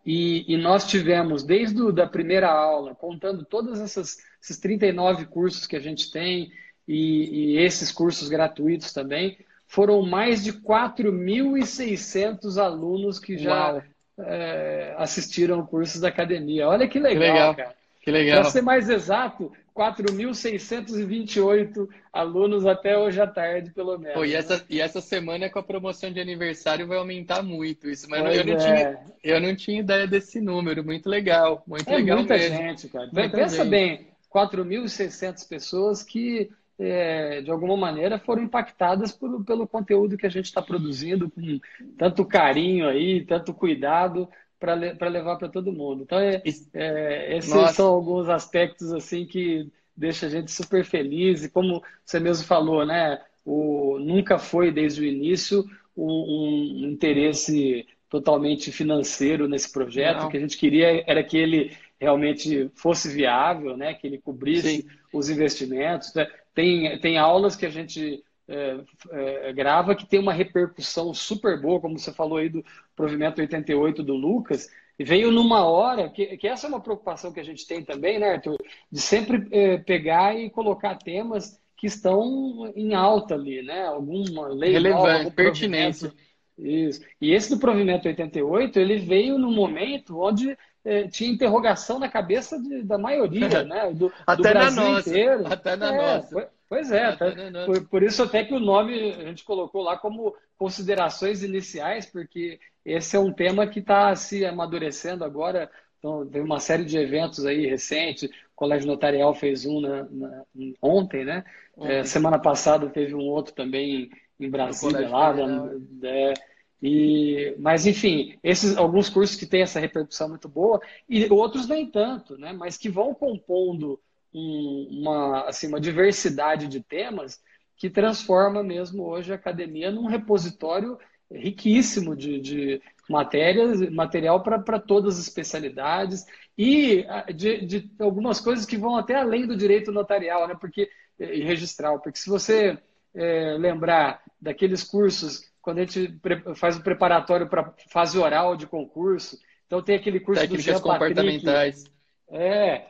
e, 0.04 0.44
e 0.52 0.56
nós 0.56 0.86
tivemos, 0.86 1.42
desde 1.42 1.82
a 1.82 1.90
da 1.90 2.06
primeira 2.06 2.48
aula, 2.48 2.94
contando 2.94 3.44
todos 3.44 3.80
esses 3.80 4.16
39 4.60 5.26
cursos 5.26 5.66
que 5.66 5.76
a 5.76 5.80
gente 5.80 6.10
tem, 6.10 6.50
e, 6.86 7.54
e 7.54 7.58
esses 7.58 7.92
cursos 7.92 8.28
gratuitos 8.28 8.92
também, 8.92 9.38
foram 9.66 10.02
mais 10.02 10.42
de 10.42 10.52
4.600 10.54 12.56
alunos 12.56 13.18
que 13.18 13.36
já 13.36 13.84
é, 14.18 14.94
assistiram 14.96 15.66
cursos 15.66 16.00
da 16.00 16.08
academia. 16.08 16.68
Olha 16.68 16.88
que 16.88 16.98
legal, 16.98 17.20
que 17.20 17.28
legal. 17.28 17.54
cara. 17.54 17.76
Que 18.00 18.10
legal. 18.10 18.40
Para 18.40 18.50
ser 18.50 18.62
mais 18.62 18.88
exato, 18.88 19.52
4.628 19.78 21.88
alunos 22.12 22.66
até 22.66 22.98
hoje 22.98 23.20
à 23.20 23.28
tarde, 23.28 23.70
pelo 23.70 23.96
menos. 23.96 24.14
Pô, 24.14 24.24
e, 24.24 24.34
essa, 24.34 24.66
e 24.68 24.80
essa 24.80 25.00
semana 25.00 25.48
com 25.48 25.60
a 25.60 25.62
promoção 25.62 26.12
de 26.12 26.20
aniversário 26.20 26.88
vai 26.88 26.98
aumentar 26.98 27.44
muito 27.44 27.88
isso, 27.88 28.10
mas 28.10 28.36
eu 28.36 28.44
não, 28.44 28.54
é. 28.54 28.56
tinha, 28.56 28.98
eu 29.22 29.40
não 29.40 29.54
tinha 29.54 29.78
ideia 29.78 30.08
desse 30.08 30.40
número. 30.40 30.84
Muito 30.84 31.08
legal, 31.08 31.62
muito 31.64 31.88
é 31.88 31.96
legal 31.96 32.18
muita 32.18 32.34
mesmo. 32.34 32.56
gente, 32.56 32.88
cara. 32.88 33.08
Muita 33.12 33.36
Pensa 33.36 33.58
gente. 33.58 33.70
bem, 33.70 34.08
4.600 34.34 35.48
pessoas 35.48 36.02
que, 36.02 36.50
é, 36.76 37.40
de 37.40 37.52
alguma 37.52 37.76
maneira, 37.76 38.18
foram 38.18 38.42
impactadas 38.42 39.12
por, 39.12 39.44
pelo 39.44 39.68
conteúdo 39.68 40.16
que 40.16 40.26
a 40.26 40.30
gente 40.30 40.46
está 40.46 40.60
produzindo, 40.60 41.30
com 41.30 41.60
tanto 41.96 42.24
carinho 42.24 42.88
aí, 42.88 43.24
tanto 43.24 43.54
cuidado 43.54 44.28
para 44.58 45.08
levar 45.08 45.36
para 45.36 45.48
todo 45.48 45.72
mundo. 45.72 46.02
Então, 46.02 46.18
é, 46.18 46.42
é, 46.74 47.36
esses 47.36 47.52
Nossa. 47.52 47.74
são 47.74 47.86
alguns 47.88 48.28
aspectos 48.28 48.92
assim 48.92 49.24
que 49.24 49.70
deixa 49.96 50.26
a 50.26 50.28
gente 50.28 50.50
super 50.50 50.84
feliz 50.84 51.44
e 51.44 51.50
como 51.50 51.82
você 52.04 52.20
mesmo 52.20 52.46
falou, 52.46 52.84
né? 52.84 53.20
O, 53.44 53.98
nunca 53.98 54.38
foi 54.38 54.70
desde 54.70 55.00
o 55.00 55.04
início 55.04 55.64
um, 55.96 56.84
um 56.84 56.90
interesse 56.90 57.86
totalmente 58.08 58.70
financeiro 58.72 59.48
nesse 59.48 59.72
projeto. 59.72 60.20
Não. 60.20 60.26
O 60.26 60.30
que 60.30 60.36
a 60.36 60.40
gente 60.40 60.56
queria 60.56 61.04
era 61.06 61.22
que 61.22 61.36
ele 61.36 61.76
realmente 62.00 62.70
fosse 62.74 63.12
viável, 63.12 63.76
né? 63.76 63.94
Que 63.94 64.06
ele 64.06 64.18
cobrisse 64.18 64.82
Sim. 64.82 64.88
os 65.12 65.28
investimentos. 65.28 66.12
Tem, 66.54 66.98
tem 67.00 67.18
aulas 67.18 67.56
que 67.56 67.66
a 67.66 67.70
gente 67.70 68.22
é, 68.48 68.80
é, 69.10 69.52
grava 69.52 69.94
que 69.94 70.06
tem 70.06 70.18
uma 70.18 70.32
repercussão 70.32 71.12
super 71.12 71.60
boa, 71.60 71.80
como 71.80 71.98
você 71.98 72.12
falou 72.12 72.38
aí 72.38 72.48
do 72.48 72.64
provimento 72.96 73.40
88 73.40 74.02
do 74.02 74.14
Lucas, 74.14 74.68
e 74.98 75.04
veio 75.04 75.30
numa 75.30 75.64
hora, 75.64 76.08
que, 76.08 76.36
que 76.36 76.48
essa 76.48 76.66
é 76.66 76.68
uma 76.68 76.80
preocupação 76.80 77.32
que 77.32 77.38
a 77.38 77.44
gente 77.44 77.66
tem 77.66 77.84
também, 77.84 78.18
né, 78.18 78.32
Arthur? 78.32 78.58
De 78.90 79.00
sempre 79.00 79.46
é, 79.52 79.78
pegar 79.78 80.36
e 80.36 80.50
colocar 80.50 80.96
temas 80.96 81.60
que 81.76 81.86
estão 81.86 82.72
em 82.74 82.94
alta 82.94 83.34
ali, 83.34 83.62
né? 83.62 83.86
Alguma 83.86 84.48
lei 84.48 84.72
relevante, 84.72 85.24
nova, 85.24 85.30
pertinente. 85.30 86.10
Isso. 86.58 87.00
E 87.20 87.32
esse 87.32 87.50
do 87.50 87.60
provimento 87.60 88.08
88, 88.08 88.80
ele 88.80 88.98
veio 88.98 89.38
no 89.38 89.52
momento 89.52 90.20
onde 90.20 90.58
é, 90.84 91.06
tinha 91.06 91.30
interrogação 91.30 92.00
na 92.00 92.08
cabeça 92.08 92.60
de, 92.60 92.82
da 92.82 92.98
maioria, 92.98 93.62
né? 93.62 93.92
Do, 93.92 94.12
até 94.26 94.36
do 94.36 94.42
Brasil 94.42 94.82
na 94.82 94.90
nossa, 94.90 95.08
inteiro. 95.10 95.46
Até 95.46 95.76
na 95.76 95.94
é, 95.94 95.96
nossa. 95.96 96.28
Foi, 96.28 96.46
Pois 96.68 96.92
é, 96.92 97.16
tá, 97.16 97.32
por, 97.64 97.88
por, 97.88 98.02
isso 98.02 98.22
até 98.22 98.44
que 98.44 98.52
o 98.52 98.60
nome 98.60 99.12
a 99.12 99.24
gente 99.24 99.42
colocou 99.42 99.82
lá 99.82 99.96
como 99.96 100.36
considerações 100.58 101.42
iniciais, 101.42 102.04
porque 102.04 102.60
esse 102.84 103.16
é 103.16 103.18
um 103.18 103.32
tema 103.32 103.66
que 103.66 103.78
está 103.78 104.14
se 104.14 104.44
amadurecendo 104.44 105.24
agora. 105.24 105.70
Então, 105.98 106.26
teve 106.26 106.44
uma 106.44 106.60
série 106.60 106.84
de 106.84 106.96
eventos 106.98 107.46
aí 107.46 107.66
recentes, 107.66 108.24
o 108.24 108.30
Colégio 108.54 108.86
Notarial 108.86 109.34
fez 109.34 109.64
um 109.64 109.80
na, 109.80 110.04
na, 110.10 110.44
ontem, 110.80 111.24
né? 111.24 111.44
É, 111.80 112.04
semana 112.04 112.38
passada 112.38 112.90
teve 112.90 113.14
um 113.14 113.26
outro 113.26 113.54
também 113.54 114.10
em 114.38 114.50
Brasília, 114.50 115.08
lá. 115.08 115.32
Né? 115.32 116.34
E, 116.82 117.54
mas, 117.58 117.86
enfim, 117.86 118.38
esses 118.42 118.76
alguns 118.76 119.08
cursos 119.08 119.36
que 119.36 119.46
têm 119.46 119.62
essa 119.62 119.80
repercussão 119.80 120.28
muito 120.28 120.48
boa, 120.48 120.80
e 121.08 121.26
outros 121.32 121.66
nem 121.66 121.90
tanto, 121.90 122.36
né? 122.36 122.52
Mas 122.52 122.76
que 122.76 122.88
vão 122.88 123.14
compondo 123.14 123.98
um, 124.32 125.00
uma, 125.00 125.48
assim, 125.48 125.66
uma 125.66 125.80
diversidade 125.80 126.66
de 126.68 126.80
temas 126.80 127.40
que 127.76 127.88
transforma 127.88 128.62
mesmo 128.62 129.04
hoje 129.04 129.32
a 129.32 129.36
academia 129.36 129.90
num 129.90 130.06
repositório 130.06 130.98
riquíssimo 131.30 132.16
de, 132.16 132.40
de 132.40 132.82
matérias, 133.08 133.80
material 133.90 134.42
para 134.42 134.80
todas 134.80 135.18
as 135.18 135.26
especialidades 135.26 136.26
e 136.56 137.06
de, 137.34 137.64
de, 137.64 137.90
algumas 137.98 138.40
coisas 138.40 138.66
que 138.66 138.76
vão 138.76 138.96
até 138.96 139.14
além 139.14 139.46
do 139.46 139.56
direito 139.56 139.92
notarial, 139.92 140.48
né? 140.48 140.56
Porque 140.58 140.90
e 141.18 141.42
registral, 141.42 142.00
porque 142.00 142.18
se 142.18 142.30
você 142.30 142.78
é, 143.14 143.56
lembrar 143.58 144.22
daqueles 144.40 144.84
cursos 144.84 145.48
quando 145.60 145.78
a 145.78 145.84
gente 145.84 146.18
faz 146.54 146.76
o 146.76 146.82
preparatório 146.82 147.48
para 147.48 147.74
fase 147.90 148.18
oral 148.18 148.56
de 148.56 148.66
concurso, 148.66 149.38
então 149.66 149.82
tem 149.82 149.96
aquele 149.96 150.20
curso 150.20 150.40
Técnicas 150.40 150.64
do 150.64 150.72
Jean 150.72 150.80
comportamentais. 150.80 151.84
Patrick, 151.84 151.98
é, 152.30 152.86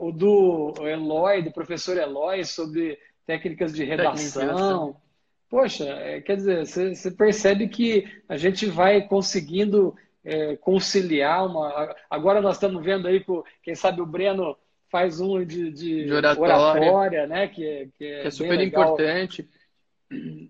o 0.00 0.12
do 0.12 0.74
Eloy, 0.86 1.42
do 1.42 1.52
professor 1.52 1.96
Eloy, 1.96 2.44
sobre 2.44 2.98
técnicas 3.26 3.74
de 3.74 3.84
redação. 3.84 4.96
Poxa, 5.48 5.84
é, 5.84 6.20
quer 6.20 6.36
dizer, 6.36 6.66
você 6.66 7.10
percebe 7.10 7.68
que 7.68 8.04
a 8.28 8.36
gente 8.36 8.66
vai 8.66 9.06
conseguindo 9.06 9.94
é, 10.24 10.56
conciliar 10.56 11.46
uma. 11.46 11.94
Agora 12.10 12.40
nós 12.40 12.56
estamos 12.56 12.84
vendo 12.84 13.06
aí, 13.06 13.24
quem 13.62 13.74
sabe 13.74 14.00
o 14.00 14.06
Breno 14.06 14.56
faz 14.90 15.20
um 15.20 15.44
de, 15.44 15.70
de, 15.70 16.04
de 16.04 16.12
oratória. 16.12 16.56
oratória. 16.56 17.26
né? 17.26 17.48
Que 17.48 17.66
é, 17.66 17.88
que 17.96 18.04
é, 18.04 18.20
que 18.22 18.28
é 18.28 18.30
super 18.30 18.60
importante. 18.60 19.48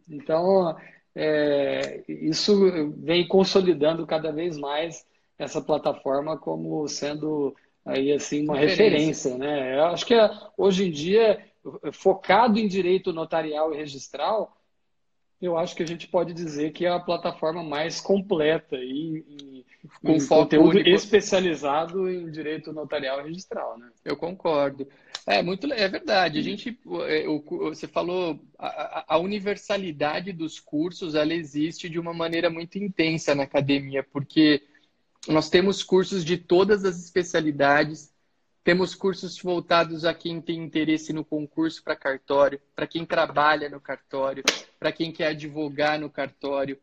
Então, 0.09 0.77
é, 1.15 2.03
isso 2.09 2.93
vem 2.99 3.27
consolidando 3.27 4.07
cada 4.07 4.31
vez 4.33 4.59
mais 4.59 5.07
essa 5.39 5.61
plataforma 5.61 6.39
como 6.39 6.87
sendo 6.89 7.55
aí 7.85 8.13
assim 8.13 8.45
uma 8.45 8.57
referência, 8.57 9.33
referência 9.33 9.39
né? 9.39 9.77
Eu 9.77 9.85
acho 9.87 10.07
que 10.07 10.15
hoje 10.57 10.87
em 10.87 10.91
dia 10.91 11.45
focado 11.93 12.59
em 12.59 12.69
direito 12.69 13.13
notarial 13.13 13.73
e 13.73 13.77
registral, 13.77 14.57
eu 15.41 15.59
acho 15.59 15.75
que 15.75 15.83
a 15.83 15.87
gente 15.87 16.07
pode 16.07 16.33
dizer 16.33 16.73
que 16.73 16.87
é 16.87 16.89
a 16.89 17.01
plataforma 17.01 17.63
mais 17.63 18.01
completa 18.01 18.77
e, 18.77 19.65
com 20.03 20.13
em 20.13 20.27
conteúdo 20.27 20.71
único. 20.71 20.89
especializado 20.89 22.09
em 22.11 22.31
direito 22.31 22.73
notarial 22.73 23.21
e 23.21 23.25
registral, 23.25 23.79
né? 23.79 23.91
Eu 24.05 24.17
concordo. 24.17 24.87
É 25.27 25.43
muito, 25.43 25.71
é 25.73 25.89
verdade. 25.89 26.39
A 26.39 26.43
gente, 26.43 26.79
é, 27.09 27.27
você 27.27 27.87
falou 27.87 28.39
a, 28.59 29.15
a 29.15 29.19
universalidade 29.19 30.33
dos 30.33 30.61
cursos, 30.61 31.15
ela 31.15 31.35
existe 31.35 31.89
de 31.89 31.99
uma 31.99 32.15
maneira 32.15 32.49
muito 32.49 32.79
intensa 32.79 33.35
na 33.35 33.43
academia, 33.43 34.03
porque 34.03 34.63
nós 35.29 35.49
temos 35.49 35.83
cursos 35.83 36.25
de 36.25 36.37
todas 36.37 36.85
as 36.85 36.99
especialidades 37.03 38.15
temos 38.65 38.95
cursos 38.95 39.39
voltados 39.39 40.07
a 40.07 40.15
quem 40.15 40.41
tem 40.41 40.65
interesse 40.65 41.13
no 41.13 41.23
concurso 41.23 41.85
para 41.85 41.95
cartório, 41.95 42.59
para 42.75 42.87
quem 42.87 43.05
trabalha 43.05 43.69
no 43.69 43.79
cartório, 43.79 44.43
para 44.81 44.91
quem 44.91 45.13
quer 45.13 45.29
advogar 45.29 46.01
no 46.01 46.09
cartório. 46.09 46.81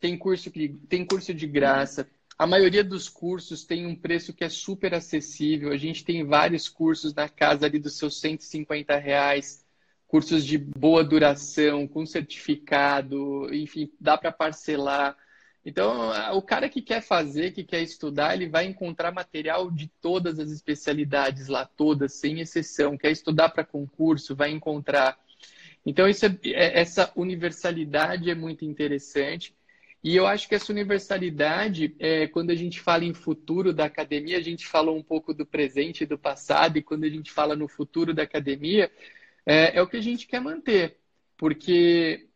Tem 0.00 0.18
curso, 0.18 0.50
que, 0.50 0.70
tem 0.88 1.06
curso 1.06 1.32
de 1.32 1.46
graça. 1.46 2.10
A 2.36 2.48
maioria 2.48 2.82
dos 2.82 3.08
cursos 3.08 3.64
tem 3.64 3.86
um 3.86 3.94
preço 3.94 4.32
que 4.32 4.42
é 4.42 4.48
super 4.48 4.92
acessível. 4.92 5.70
A 5.70 5.76
gente 5.76 6.04
tem 6.04 6.24
vários 6.24 6.68
cursos 6.68 7.14
na 7.14 7.28
casa 7.28 7.66
ali 7.66 7.78
dos 7.78 7.96
seus 7.96 8.18
150 8.18 8.96
reais, 8.96 9.64
cursos 10.08 10.44
de 10.44 10.58
boa 10.58 11.04
duração, 11.04 11.86
com 11.86 12.04
certificado, 12.04 13.54
enfim, 13.54 13.88
dá 14.00 14.18
para 14.18 14.32
parcelar. 14.32 15.16
Então, 15.64 16.10
o 16.34 16.40
cara 16.40 16.68
que 16.68 16.80
quer 16.80 17.02
fazer, 17.02 17.52
que 17.52 17.62
quer 17.62 17.82
estudar, 17.82 18.34
ele 18.34 18.48
vai 18.48 18.64
encontrar 18.64 19.12
material 19.12 19.70
de 19.70 19.88
todas 20.00 20.38
as 20.38 20.50
especialidades 20.50 21.48
lá, 21.48 21.66
todas, 21.66 22.14
sem 22.14 22.40
exceção. 22.40 22.96
Quer 22.96 23.10
estudar 23.10 23.50
para 23.50 23.64
concurso, 23.64 24.34
vai 24.34 24.50
encontrar. 24.50 25.18
Então, 25.84 26.08
isso 26.08 26.24
é, 26.26 26.38
é, 26.44 26.80
essa 26.80 27.12
universalidade 27.14 28.30
é 28.30 28.34
muito 28.34 28.64
interessante. 28.64 29.54
E 30.02 30.16
eu 30.16 30.26
acho 30.26 30.48
que 30.48 30.54
essa 30.54 30.72
universalidade, 30.72 31.94
é, 31.98 32.26
quando 32.26 32.50
a 32.50 32.54
gente 32.54 32.80
fala 32.80 33.04
em 33.04 33.12
futuro 33.12 33.72
da 33.72 33.84
academia, 33.84 34.38
a 34.38 34.42
gente 34.42 34.66
falou 34.66 34.96
um 34.96 35.02
pouco 35.02 35.34
do 35.34 35.44
presente 35.44 36.04
e 36.04 36.06
do 36.06 36.18
passado, 36.18 36.78
e 36.78 36.82
quando 36.82 37.04
a 37.04 37.08
gente 37.08 37.30
fala 37.30 37.54
no 37.54 37.68
futuro 37.68 38.14
da 38.14 38.22
academia, 38.22 38.90
é, 39.44 39.76
é 39.76 39.82
o 39.82 39.86
que 39.86 39.98
a 39.98 40.02
gente 40.02 40.26
quer 40.26 40.40
manter. 40.40 40.96
Porque, 41.36 42.29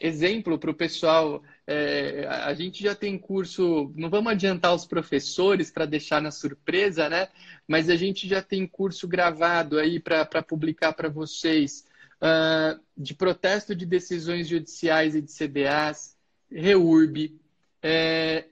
exemplo 0.00 0.58
para 0.58 0.70
o 0.70 0.74
pessoal 0.74 1.42
é, 1.66 2.26
a 2.26 2.52
gente 2.54 2.82
já 2.82 2.96
tem 2.96 3.16
curso, 3.16 3.92
não 3.94 4.10
vamos 4.10 4.32
adiantar 4.32 4.74
os 4.74 4.84
professores 4.84 5.70
para 5.70 5.86
deixar 5.86 6.20
na 6.20 6.32
surpresa, 6.32 7.08
né? 7.08 7.28
Mas 7.68 7.88
a 7.88 7.94
gente 7.94 8.26
já 8.26 8.42
tem 8.42 8.66
curso 8.66 9.06
gravado 9.06 9.78
aí 9.78 10.00
para 10.00 10.42
publicar 10.42 10.92
para 10.94 11.08
vocês 11.08 11.84
uh, 12.16 12.80
de 12.96 13.14
protesto 13.14 13.74
de 13.74 13.86
decisões 13.86 14.48
judiciais 14.48 15.14
e 15.14 15.20
de 15.20 15.30
CDAs, 15.30 16.16
REURB. 16.50 17.38
É, 17.82 18.46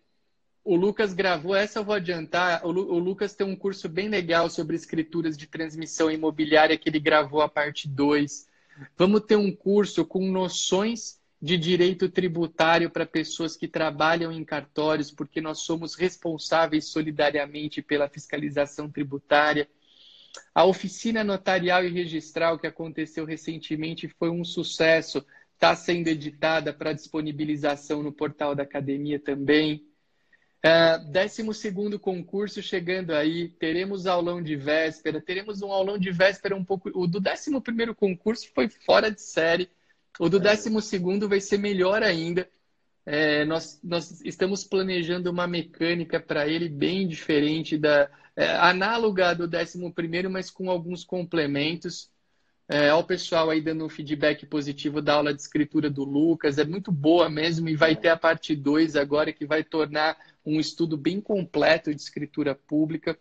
o 0.62 0.76
Lucas 0.76 1.12
gravou, 1.12 1.56
essa 1.56 1.80
eu 1.80 1.84
vou 1.84 1.94
adiantar. 1.94 2.64
O, 2.64 2.70
Lu, 2.70 2.92
o 2.92 2.98
Lucas 2.98 3.34
tem 3.34 3.46
um 3.46 3.56
curso 3.56 3.88
bem 3.88 4.08
legal 4.08 4.48
sobre 4.48 4.76
escrituras 4.76 5.36
de 5.36 5.46
transmissão 5.46 6.10
imobiliária 6.10 6.78
que 6.78 6.88
ele 6.88 7.00
gravou 7.00 7.40
a 7.40 7.48
parte 7.48 7.88
2. 7.88 8.46
Vamos 8.96 9.22
ter 9.22 9.36
um 9.36 9.50
curso 9.50 10.04
com 10.04 10.30
noções 10.30 11.17
de 11.40 11.56
direito 11.56 12.08
tributário 12.08 12.90
para 12.90 13.06
pessoas 13.06 13.56
que 13.56 13.68
trabalham 13.68 14.32
em 14.32 14.44
cartórios, 14.44 15.10
porque 15.10 15.40
nós 15.40 15.60
somos 15.60 15.94
responsáveis 15.94 16.86
solidariamente 16.86 17.80
pela 17.80 18.08
fiscalização 18.08 18.90
tributária. 18.90 19.68
A 20.54 20.64
oficina 20.64 21.22
notarial 21.22 21.84
e 21.84 21.88
registral 21.88 22.58
que 22.58 22.66
aconteceu 22.66 23.24
recentemente 23.24 24.08
foi 24.08 24.30
um 24.30 24.44
sucesso, 24.44 25.24
está 25.54 25.74
sendo 25.76 26.08
editada 26.08 26.72
para 26.72 26.92
disponibilização 26.92 28.02
no 28.02 28.12
portal 28.12 28.54
da 28.54 28.64
academia 28.64 29.18
também. 29.18 29.86
Uh, 30.58 31.12
décimo 31.12 31.54
segundo 31.54 32.00
concurso 32.00 32.60
chegando 32.60 33.14
aí, 33.14 33.48
teremos 33.48 34.08
aulão 34.08 34.42
de 34.42 34.56
véspera, 34.56 35.20
teremos 35.20 35.62
um 35.62 35.70
aulão 35.70 35.96
de 35.96 36.10
véspera 36.10 36.56
um 36.56 36.64
pouco. 36.64 36.90
O 36.94 37.06
do 37.06 37.20
décimo 37.20 37.62
primeiro 37.62 37.94
concurso 37.94 38.50
foi 38.52 38.68
fora 38.68 39.08
de 39.08 39.22
série 39.22 39.70
o 40.18 40.28
do 40.28 40.40
décimo 40.40 40.80
segundo 40.80 41.28
vai 41.28 41.40
ser 41.40 41.58
melhor 41.58 42.02
ainda. 42.02 42.48
É, 43.06 43.44
nós, 43.44 43.80
nós 43.82 44.20
estamos 44.22 44.64
planejando 44.64 45.30
uma 45.30 45.46
mecânica 45.46 46.20
para 46.20 46.46
ele 46.46 46.68
bem 46.68 47.08
diferente 47.08 47.78
da 47.78 48.10
é, 48.36 48.50
análoga 48.56 49.34
do 49.34 49.48
décimo 49.48 49.92
primeiro, 49.92 50.30
mas 50.30 50.50
com 50.50 50.70
alguns 50.70 51.04
complementos. 51.04 52.10
É, 52.70 52.90
ao 52.90 53.02
pessoal 53.02 53.48
aí 53.48 53.62
dando 53.62 53.86
um 53.86 53.88
feedback 53.88 54.44
positivo 54.44 55.00
da 55.00 55.14
aula 55.14 55.32
de 55.32 55.40
escritura 55.40 55.88
do 55.88 56.04
Lucas, 56.04 56.58
é 56.58 56.64
muito 56.66 56.92
boa 56.92 57.30
mesmo 57.30 57.66
e 57.66 57.74
vai 57.74 57.96
ter 57.96 58.10
a 58.10 58.16
parte 58.16 58.54
2 58.54 58.94
agora 58.94 59.32
que 59.32 59.46
vai 59.46 59.64
tornar 59.64 60.18
um 60.44 60.60
estudo 60.60 60.94
bem 60.94 61.18
completo 61.18 61.94
de 61.94 62.00
escritura 62.00 62.54
pública. 62.54 63.18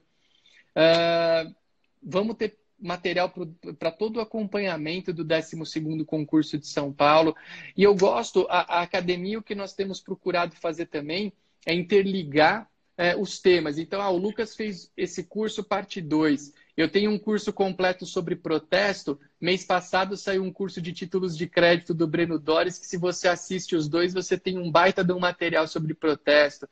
Uh, 0.76 1.56
vamos 2.04 2.36
ter 2.36 2.58
material 2.80 3.34
para 3.80 3.92
todo 3.92 4.18
o 4.18 4.22
acompanhamento 4.22 5.12
do 5.12 5.26
12º 5.26 6.06
concurso 6.06 6.58
de 6.58 6.68
São 6.68 6.92
Paulo. 6.94 7.36
E 7.76 7.84
eu 7.84 7.96
gosto, 7.96 8.46
a, 8.50 8.80
a, 8.80 8.82
academia, 8.82 9.40
o 9.40 9.44
que 9.44 9.56
nós 9.56 9.74
temos 9.74 10.00
procurado 10.00 10.56
fazer 10.56 10.88
também 10.88 11.34
é 11.66 11.74
interligar 11.74 12.70
é, 12.98 13.16
os 13.16 13.40
temas. 13.40 13.78
Então, 13.78 14.02
ah, 14.02 14.10
o 14.10 14.18
Lucas 14.18 14.56
fez 14.56 14.92
esse 14.98 15.24
curso 15.24 15.64
parte 15.64 16.02
2. 16.02 16.54
Eu 16.76 16.90
tenho 16.90 17.12
um 17.12 17.20
curso 17.20 17.54
completo 17.54 18.06
sobre 18.06 18.36
protesto. 18.36 19.20
Mês 19.40 19.64
passado 19.64 20.18
saiu 20.18 20.44
um 20.44 20.52
curso 20.52 20.82
de 20.82 20.92
títulos 20.94 21.38
de 21.38 21.48
crédito 21.48 21.94
do 21.94 22.08
Breno 22.08 22.40
Dores, 22.40 22.78
que 22.80 22.88
se 22.88 22.98
você 22.98 23.28
assiste 23.28 23.76
os 23.76 23.88
dois, 23.88 24.14
você 24.14 24.38
tem 24.38 24.58
um 24.58 24.72
baita 24.72 25.04
de 25.04 25.14
um 25.14 25.20
material 25.20 25.68
sobre 25.68 25.94
protesto. 25.94 26.68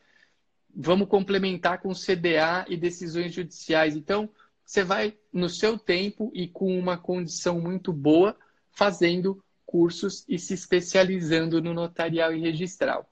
Vamos 0.76 1.08
complementar 1.08 1.82
com 1.82 1.94
CDA 1.94 2.66
e 2.68 2.76
decisões 2.76 3.34
judiciais. 3.34 3.96
Então, 3.96 4.30
você 4.66 4.84
vai 4.84 5.16
no 5.36 5.50
seu 5.50 5.78
tempo 5.78 6.32
e 6.34 6.48
com 6.48 6.80
uma 6.80 6.98
condição 6.98 7.60
muito 7.60 7.92
boa, 7.92 8.38
fazendo 8.72 9.44
cursos 9.66 10.24
e 10.30 10.40
se 10.40 10.54
especializando 10.54 11.62
no 11.62 11.74
notarial 11.74 12.34
e 12.34 12.40
registral. 12.40 13.10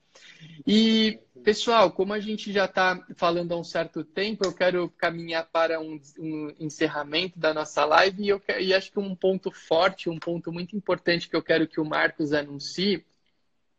E, 0.65 1.19
pessoal, 1.43 1.91
como 1.91 2.13
a 2.13 2.21
gente 2.21 2.53
já 2.53 2.63
está 2.63 3.05
falando 3.17 3.51
há 3.51 3.57
um 3.57 3.63
certo 3.63 4.05
tempo, 4.05 4.45
eu 4.45 4.53
quero 4.53 4.89
caminhar 4.91 5.49
para 5.51 5.81
um, 5.81 5.99
um 6.17 6.53
encerramento 6.59 7.37
da 7.37 7.53
nossa 7.53 7.83
live 7.83 8.23
e, 8.23 8.29
eu, 8.29 8.41
e 8.57 8.73
acho 8.73 8.89
que 8.89 8.99
um 8.99 9.13
ponto 9.13 9.51
forte, 9.51 10.09
um 10.09 10.17
ponto 10.17 10.49
muito 10.49 10.77
importante 10.77 11.27
que 11.29 11.35
eu 11.35 11.43
quero 11.43 11.67
que 11.67 11.81
o 11.81 11.85
Marcos 11.85 12.31
anuncie, 12.31 13.05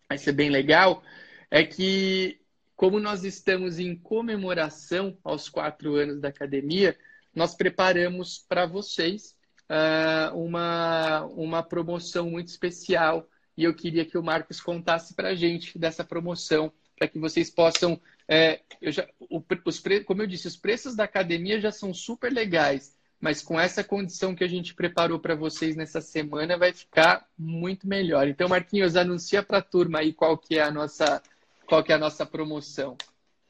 vai 0.07 0.19
ser 0.19 0.33
bem 0.33 0.51
legal, 0.51 1.03
é 1.51 1.65
que, 1.65 2.39
como 2.77 3.01
nós 3.01 3.25
estamos 3.25 3.79
em 3.79 3.97
comemoração 3.97 5.17
aos 5.25 5.49
quatro 5.49 5.95
anos 5.95 6.21
da 6.21 6.29
academia, 6.29 6.95
nós 7.35 7.55
preparamos 7.55 8.45
para 8.49 8.67
vocês 8.67 9.35
uh, 9.71 10.37
uma, 10.37 11.25
uma 11.27 11.63
promoção 11.63 12.31
muito 12.31 12.49
especial 12.49 13.29
e 13.57 13.65
eu 13.65 13.75
queria 13.75 14.05
que 14.05 14.19
o 14.19 14.23
Marcos 14.23 14.61
contasse 14.61 15.15
para 15.15 15.29
a 15.29 15.35
gente 15.35 15.79
dessa 15.79 16.05
promoção, 16.05 16.73
para 16.97 17.09
que 17.09 17.19
vocês 17.19 17.51
possam. 17.51 18.01
É, 18.27 18.61
eu 18.81 18.91
já, 18.91 19.07
o, 19.21 19.43
os 19.65 19.83
como 20.05 20.23
eu 20.23 20.27
disse, 20.27 20.49
os 20.49 20.57
preços 20.57 20.97
da 20.97 21.05
academia 21.05 21.61
já 21.61 21.71
são 21.71 21.95
super 21.95 22.33
legais, 22.33 22.97
mas 23.21 23.43
com 23.43 23.59
essa 23.59 23.85
condição 23.85 24.35
que 24.35 24.45
a 24.45 24.49
gente 24.49 24.75
preparou 24.75 25.21
para 25.21 25.35
vocês 25.35 25.77
nessa 25.77 26.01
semana 26.01 26.59
vai 26.59 26.73
ficar 26.73 27.27
muito 27.39 27.87
melhor. 27.87 28.27
Então, 28.27 28.49
Marquinhos, 28.49 28.97
anuncia 28.97 29.43
para 29.43 29.59
a 29.59 29.63
turma 29.63 30.01
aí 30.01 30.13
qual 30.13 30.37
que 30.37 30.59
é 30.59 30.63
a 30.63 30.71
nossa, 30.71 31.23
qual 31.67 31.83
que 31.83 31.93
é 31.93 31.95
a 31.95 31.99
nossa 31.99 32.27
promoção. 32.27 32.97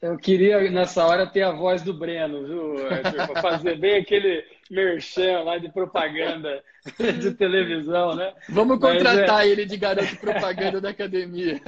Eu 0.05 0.19
queria, 0.19 0.69
nessa 0.69 1.03
hora, 1.03 1.25
ter 1.25 1.41
a 1.41 1.51
voz 1.51 1.81
do 1.81 1.91
Breno, 1.91 2.45
viu, 2.45 2.75
Para 3.25 3.41
fazer 3.41 3.75
bem 3.75 3.97
aquele 3.97 4.45
merchan 4.69 5.41
lá 5.41 5.57
de 5.57 5.71
propaganda 5.71 6.63
de 7.19 7.31
televisão, 7.31 8.15
né? 8.15 8.31
Vamos 8.49 8.79
contratar 8.79 9.43
é... 9.43 9.49
ele 9.49 9.65
de 9.65 9.75
garoto 9.77 10.15
propaganda 10.17 10.79
da 10.79 10.89
academia. 10.89 11.59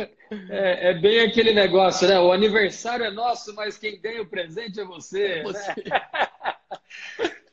É, 0.52 0.92
é, 0.92 0.94
bem 0.94 1.22
aquele 1.22 1.52
negócio, 1.52 2.08
né? 2.08 2.20
O 2.20 2.32
aniversário 2.32 3.06
é 3.06 3.10
nosso, 3.10 3.56
mas 3.56 3.76
quem 3.76 4.00
ganha 4.00 4.22
o 4.22 4.30
presente 4.30 4.80
é 4.80 4.86
você. 4.86 5.24
É 5.26 5.44
você. 5.44 5.74
Né? 5.84 6.02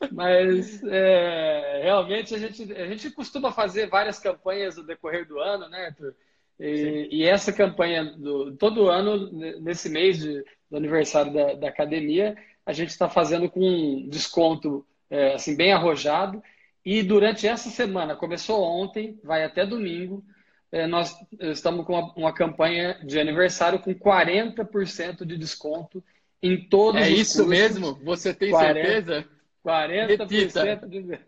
mas 0.11 0.83
é, 0.83 1.81
realmente 1.81 2.35
a 2.35 2.37
gente, 2.37 2.71
a 2.73 2.85
gente 2.85 3.09
costuma 3.09 3.51
fazer 3.51 3.87
várias 3.87 4.19
campanhas 4.19 4.77
no 4.77 4.85
decorrer 4.85 5.27
do 5.27 5.39
ano, 5.39 5.67
né, 5.67 5.87
Arthur? 5.87 6.13
E, 6.59 7.09
e, 7.11 7.23
essa 7.23 7.51
campanha, 7.51 8.05
do, 8.05 8.55
todo 8.55 8.87
ano, 8.87 9.29
nesse 9.59 9.89
mês 9.89 10.19
de, 10.19 10.43
do 10.69 10.77
aniversário 10.77 11.33
da, 11.33 11.53
da 11.53 11.67
academia, 11.69 12.35
a 12.65 12.73
gente 12.73 12.89
está 12.89 13.07
fazendo 13.07 13.49
com 13.49 13.59
um 13.59 14.09
desconto 14.09 14.85
é, 15.09 15.33
assim, 15.35 15.55
bem 15.55 15.71
arrojado. 15.71 16.41
E 16.83 17.01
durante 17.01 17.47
essa 17.47 17.69
semana, 17.69 18.15
começou 18.15 18.61
ontem, 18.61 19.19
vai 19.23 19.43
até 19.43 19.65
domingo, 19.65 20.23
é, 20.71 20.85
nós 20.87 21.15
estamos 21.39 21.85
com 21.85 21.93
uma, 21.93 22.13
uma, 22.15 22.33
campanha 22.33 22.99
de 23.03 23.19
aniversário 23.19 23.79
com 23.79 23.93
40% 23.93 25.25
de 25.25 25.37
desconto 25.37 26.03
em 26.41 26.67
todos 26.67 27.01
é 27.01 27.05
os 27.05 27.19
isso 27.19 27.45
cursos. 27.45 27.47
mesmo? 27.47 27.99
Você 28.03 28.33
tem 28.33 28.51
40, 28.51 28.73
certeza? 28.73 29.25
40% 29.65 30.87
de... 30.87 31.19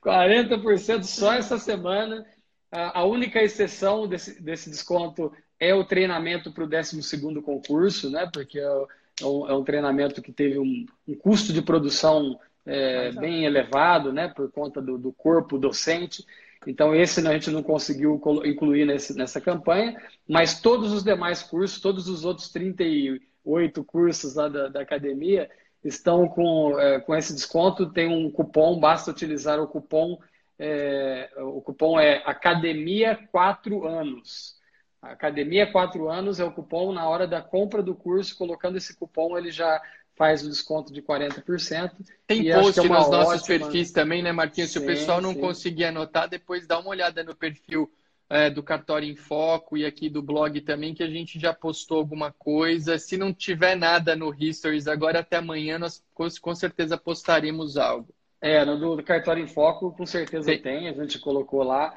40% 0.02 1.02
só 1.02 1.34
essa 1.34 1.58
semana. 1.58 2.24
A 2.72 3.04
única 3.04 3.42
exceção 3.42 4.06
desse, 4.06 4.40
desse 4.40 4.70
desconto 4.70 5.32
é 5.58 5.74
o 5.74 5.84
treinamento 5.84 6.52
para 6.52 6.64
o 6.64 6.68
12 6.68 7.20
concurso, 7.42 8.08
né? 8.08 8.28
Porque 8.32 8.60
é, 8.60 8.62
é 8.62 9.26
um, 9.26 9.48
é 9.48 9.54
um, 9.54 9.64
treinamento 9.64 10.22
que 10.22 10.32
teve 10.32 10.58
um, 10.58 10.86
um 11.06 11.14
custo 11.16 11.52
de 11.52 11.62
produção 11.62 12.38
é, 12.64 13.10
bem 13.12 13.44
elevado, 13.44 14.12
né? 14.12 14.28
Por 14.28 14.50
conta 14.52 14.80
do, 14.80 14.96
do, 14.96 15.12
corpo 15.12 15.58
docente. 15.58 16.24
Então, 16.64 16.94
esse 16.94 17.26
a 17.26 17.32
gente 17.32 17.50
não 17.50 17.62
conseguiu 17.62 18.20
incluir 18.44 18.84
nesse, 18.84 19.16
nessa 19.16 19.40
campanha, 19.40 20.00
mas 20.28 20.60
todos 20.60 20.92
os 20.92 21.02
demais 21.02 21.42
cursos, 21.42 21.80
todos 21.80 22.08
os 22.08 22.24
outros 22.24 22.50
38 22.50 23.82
cursos 23.82 24.34
lá 24.34 24.48
da, 24.48 24.68
da 24.68 24.80
academia, 24.80 25.50
estão 25.82 26.28
com, 26.28 26.78
é, 26.78 27.00
com 27.00 27.16
esse 27.16 27.34
desconto. 27.34 27.90
Tem 27.90 28.08
um 28.08 28.30
cupom, 28.30 28.78
basta 28.78 29.10
utilizar 29.10 29.58
o 29.60 29.66
cupom 29.66 30.18
é, 30.62 31.30
o 31.38 31.62
cupom 31.62 31.98
é 31.98 32.22
Academia 32.26 33.18
4 33.32 33.88
anos. 33.88 34.60
Academia 35.00 35.72
4 35.72 36.10
anos 36.10 36.38
é 36.38 36.44
o 36.44 36.52
cupom 36.52 36.92
na 36.92 37.08
hora 37.08 37.26
da 37.26 37.40
compra 37.40 37.82
do 37.82 37.94
curso. 37.94 38.36
Colocando 38.36 38.76
esse 38.76 38.94
cupom, 38.94 39.38
ele 39.38 39.50
já 39.50 39.80
faz 40.14 40.44
o 40.44 40.50
desconto 40.50 40.92
de 40.92 41.00
40%. 41.00 41.92
Tem 42.26 42.52
post 42.52 42.78
é 42.78 42.82
nos 42.82 43.08
nossos 43.08 43.46
perfis 43.46 43.90
também, 43.90 44.22
né, 44.22 44.32
Marquinhos? 44.32 44.70
Se 44.70 44.78
sim, 44.78 44.84
o 44.84 44.86
pessoal 44.86 45.18
não 45.22 45.32
sim. 45.32 45.40
conseguir 45.40 45.86
anotar, 45.86 46.28
depois 46.28 46.66
dá 46.66 46.78
uma 46.78 46.90
olhada 46.90 47.24
no 47.24 47.34
perfil 47.34 47.90
é, 48.28 48.50
do 48.50 48.62
Cartório 48.62 49.08
em 49.08 49.16
Foco 49.16 49.78
e 49.78 49.86
aqui 49.86 50.10
do 50.10 50.20
blog 50.20 50.60
também, 50.60 50.92
que 50.92 51.02
a 51.02 51.08
gente 51.08 51.40
já 51.40 51.54
postou 51.54 51.96
alguma 51.96 52.32
coisa. 52.32 52.98
Se 52.98 53.16
não 53.16 53.32
tiver 53.32 53.76
nada 53.76 54.14
no 54.14 54.34
Histories 54.38 54.86
agora, 54.86 55.20
até 55.20 55.38
amanhã, 55.38 55.78
nós 55.78 56.04
com 56.38 56.54
certeza 56.54 56.98
postaremos 56.98 57.78
algo. 57.78 58.14
É, 58.40 58.64
no 58.64 58.96
do 58.96 59.02
Cartório 59.02 59.42
em 59.42 59.46
Foco, 59.46 59.92
com 59.92 60.06
certeza 60.06 60.50
Sim. 60.50 60.58
tem, 60.58 60.88
a 60.88 60.92
gente 60.92 61.18
colocou 61.18 61.62
lá. 61.62 61.94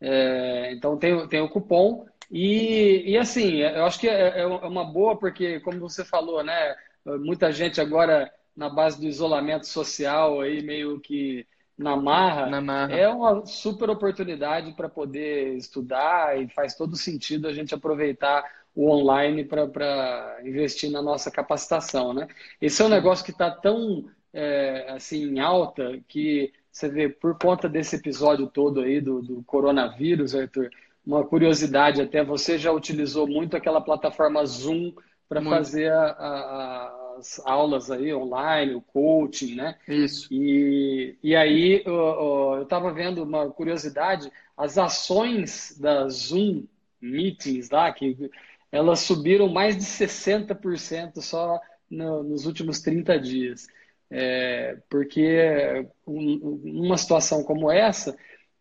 É, 0.00 0.72
então 0.72 0.96
tem, 0.98 1.26
tem 1.28 1.40
o 1.40 1.48
cupom. 1.48 2.06
E, 2.30 3.04
e 3.06 3.16
assim, 3.16 3.56
eu 3.60 3.84
acho 3.84 3.98
que 3.98 4.08
é, 4.08 4.40
é 4.40 4.46
uma 4.46 4.84
boa, 4.84 5.16
porque, 5.18 5.60
como 5.60 5.78
você 5.78 6.04
falou, 6.04 6.42
né? 6.42 6.74
Muita 7.20 7.52
gente 7.52 7.80
agora, 7.80 8.30
na 8.54 8.68
base 8.68 9.00
do 9.00 9.06
isolamento 9.06 9.66
social, 9.66 10.40
aí 10.40 10.60
meio 10.60 11.00
que 11.00 11.46
na 11.78 11.94
marra, 11.94 12.46
na 12.46 12.60
marra. 12.60 12.94
é 12.94 13.08
uma 13.08 13.44
super 13.44 13.90
oportunidade 13.90 14.72
para 14.72 14.88
poder 14.88 15.54
estudar 15.56 16.40
e 16.40 16.48
faz 16.48 16.74
todo 16.74 16.96
sentido 16.96 17.46
a 17.46 17.52
gente 17.52 17.74
aproveitar 17.74 18.44
o 18.74 18.90
online 18.90 19.44
para 19.44 20.38
investir 20.42 20.90
na 20.90 21.00
nossa 21.00 21.30
capacitação, 21.30 22.12
né? 22.12 22.26
Esse 22.60 22.82
é 22.82 22.84
um 22.84 22.90
negócio 22.90 23.24
que 23.24 23.30
está 23.30 23.50
tão 23.50 24.04
é, 24.36 24.90
assim 24.90 25.24
em 25.24 25.40
alta 25.40 25.98
que 26.06 26.52
você 26.70 26.90
vê 26.90 27.08
por 27.08 27.38
conta 27.38 27.70
desse 27.70 27.96
episódio 27.96 28.46
todo 28.46 28.80
aí 28.80 29.00
do, 29.00 29.22
do 29.22 29.42
coronavírus, 29.44 30.34
Arthur, 30.34 30.70
uma 31.06 31.24
curiosidade 31.24 32.02
até 32.02 32.22
você 32.22 32.58
já 32.58 32.70
utilizou 32.70 33.26
muito 33.26 33.56
aquela 33.56 33.80
plataforma 33.80 34.44
Zoom 34.44 34.92
para 35.26 35.42
fazer 35.42 35.90
a, 35.90 36.04
a, 36.04 37.14
as 37.18 37.40
aulas 37.46 37.90
aí 37.90 38.12
online, 38.12 38.74
o 38.74 38.82
coaching, 38.82 39.54
né? 39.54 39.76
Isso. 39.88 40.28
E, 40.30 41.16
e 41.22 41.34
aí 41.34 41.82
eu 41.86 42.62
estava 42.62 42.92
vendo 42.92 43.22
uma 43.22 43.50
curiosidade, 43.50 44.30
as 44.54 44.76
ações 44.76 45.78
da 45.80 46.06
Zoom 46.10 46.64
Meetings 47.00 47.70
lá, 47.70 47.90
que 47.90 48.30
elas 48.70 49.00
subiram 49.00 49.48
mais 49.48 49.76
de 49.76 49.84
60% 49.84 51.22
só 51.22 51.58
no, 51.90 52.22
nos 52.22 52.44
últimos 52.44 52.80
30 52.80 53.18
dias. 53.18 53.66
É, 54.10 54.78
porque 54.88 55.86
numa 56.06 56.96
situação 56.96 57.42
como 57.42 57.70
essa, 57.70 58.16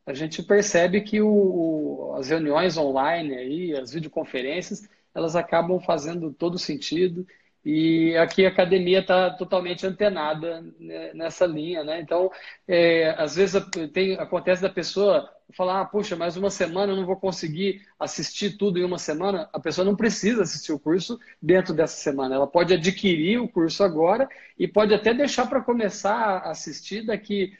a 0.05 0.13
gente 0.13 0.43
percebe 0.43 1.01
que 1.01 1.21
o, 1.21 2.13
as 2.17 2.29
reuniões 2.29 2.77
online, 2.77 3.35
aí, 3.35 3.75
as 3.75 3.91
videoconferências, 3.93 4.87
elas 5.13 5.35
acabam 5.35 5.79
fazendo 5.79 6.33
todo 6.33 6.57
sentido 6.59 7.25
e 7.65 8.15
aqui 8.17 8.45
a 8.45 8.49
academia 8.49 8.99
está 8.99 9.31
totalmente 9.31 9.87
antenada 9.87 10.63
nessa 11.15 11.47
linha, 11.47 11.83
né? 11.83 11.99
Então, 11.99 12.31
é, 12.67 13.09
às 13.17 13.35
vezes 13.35 13.59
tem, 13.91 14.13
acontece 14.13 14.61
da 14.61 14.69
pessoa 14.69 15.27
falar, 15.51 15.81
ah, 15.81 15.85
puxa, 15.85 16.15
mas 16.15 16.37
uma 16.37 16.51
semana 16.51 16.91
eu 16.91 16.95
não 16.95 17.05
vou 17.05 17.15
conseguir 17.15 17.81
assistir 17.99 18.57
tudo 18.57 18.77
em 18.77 18.83
uma 18.83 18.99
semana. 18.99 19.49
A 19.51 19.59
pessoa 19.59 19.83
não 19.83 19.95
precisa 19.95 20.43
assistir 20.43 20.73
o 20.73 20.79
curso 20.79 21.19
dentro 21.41 21.73
dessa 21.73 21.97
semana. 21.97 22.35
Ela 22.35 22.47
pode 22.47 22.73
adquirir 22.73 23.39
o 23.39 23.49
curso 23.49 23.83
agora 23.83 24.29
e 24.59 24.67
pode 24.67 24.93
até 24.93 25.13
deixar 25.13 25.47
para 25.47 25.61
começar 25.61 26.13
a 26.13 26.51
assistir 26.51 27.03
daqui 27.05 27.53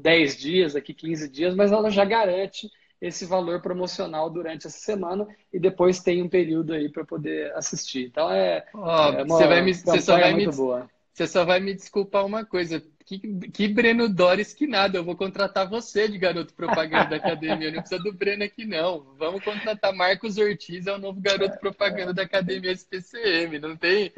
10 0.00 0.36
dias, 0.36 0.72
daqui 0.74 0.92
15 0.92 1.28
dias, 1.28 1.54
mas 1.54 1.70
ela 1.70 1.88
já 1.88 2.04
garante 2.04 2.68
esse 3.02 3.26
valor 3.26 3.60
promocional 3.60 4.30
durante 4.30 4.68
essa 4.68 4.78
semana 4.78 5.26
e 5.52 5.58
depois 5.58 5.98
tem 5.98 6.22
um 6.22 6.28
período 6.28 6.72
aí 6.72 6.88
para 6.88 7.04
poder 7.04 7.52
assistir. 7.56 8.06
Então 8.06 8.30
é, 8.30 8.64
oh, 8.72 8.78
é 8.78 9.24
uma 9.24 9.36
você 9.36 9.46
vai 9.48 9.60
me, 9.60 9.74
você 9.74 10.00
só 10.00 10.16
vai 10.16 10.32
muito 10.32 10.50
me, 10.50 10.56
boa. 10.56 10.88
Você 11.12 11.26
só 11.26 11.44
vai 11.44 11.58
me 11.58 11.74
desculpar 11.74 12.24
uma 12.24 12.44
coisa. 12.44 12.80
Que, 13.04 13.18
que 13.18 13.66
Breno 13.66 14.08
Doris 14.08 14.54
que 14.54 14.68
nada. 14.68 14.96
Eu 14.96 15.04
vou 15.04 15.16
contratar 15.16 15.68
você 15.68 16.08
de 16.08 16.16
garoto 16.16 16.54
propaganda 16.54 17.10
da 17.10 17.16
academia. 17.16 17.72
Não 17.72 17.80
precisa 17.80 18.00
do 18.00 18.12
Breno 18.12 18.44
aqui, 18.44 18.64
não. 18.64 19.04
Vamos 19.18 19.44
contratar 19.44 19.92
Marcos 19.92 20.38
Ortiz, 20.38 20.86
é 20.86 20.94
o 20.94 20.98
novo 20.98 21.20
garoto 21.20 21.58
propaganda 21.58 22.14
da 22.14 22.22
academia 22.22 22.70
SPCM. 22.70 23.58
Não 23.58 23.76
tem. 23.76 24.12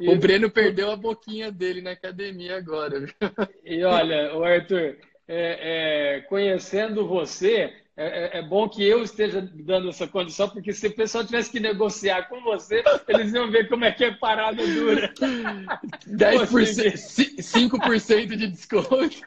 O 0.00 0.16
Breno 0.16 0.48
perdeu 0.48 0.92
a 0.92 0.96
boquinha 0.96 1.50
dele 1.50 1.82
na 1.82 1.90
academia 1.90 2.56
agora. 2.56 3.04
E 3.64 3.82
olha, 3.82 4.34
o 4.36 4.44
Arthur, 4.44 4.96
é, 5.26 6.16
é, 6.16 6.20
conhecendo 6.22 7.06
você, 7.06 7.83
é, 7.96 8.38
é, 8.38 8.38
é, 8.38 8.42
bom 8.42 8.68
que 8.68 8.82
eu 8.82 9.04
esteja 9.04 9.40
dando 9.40 9.88
essa 9.88 10.06
condição, 10.08 10.48
porque 10.48 10.72
se 10.72 10.88
o 10.88 10.94
pessoal 10.94 11.24
tivesse 11.24 11.50
que 11.50 11.60
negociar 11.60 12.28
com 12.28 12.40
você, 12.42 12.82
eles 13.06 13.32
iam 13.32 13.50
ver 13.50 13.68
como 13.68 13.84
é 13.84 13.92
que 13.92 14.04
é 14.04 14.10
parada 14.10 14.66
dura. 14.66 15.12
10%, 16.08 17.38
5% 17.38 18.36
de 18.36 18.46
desconto. 18.48 19.20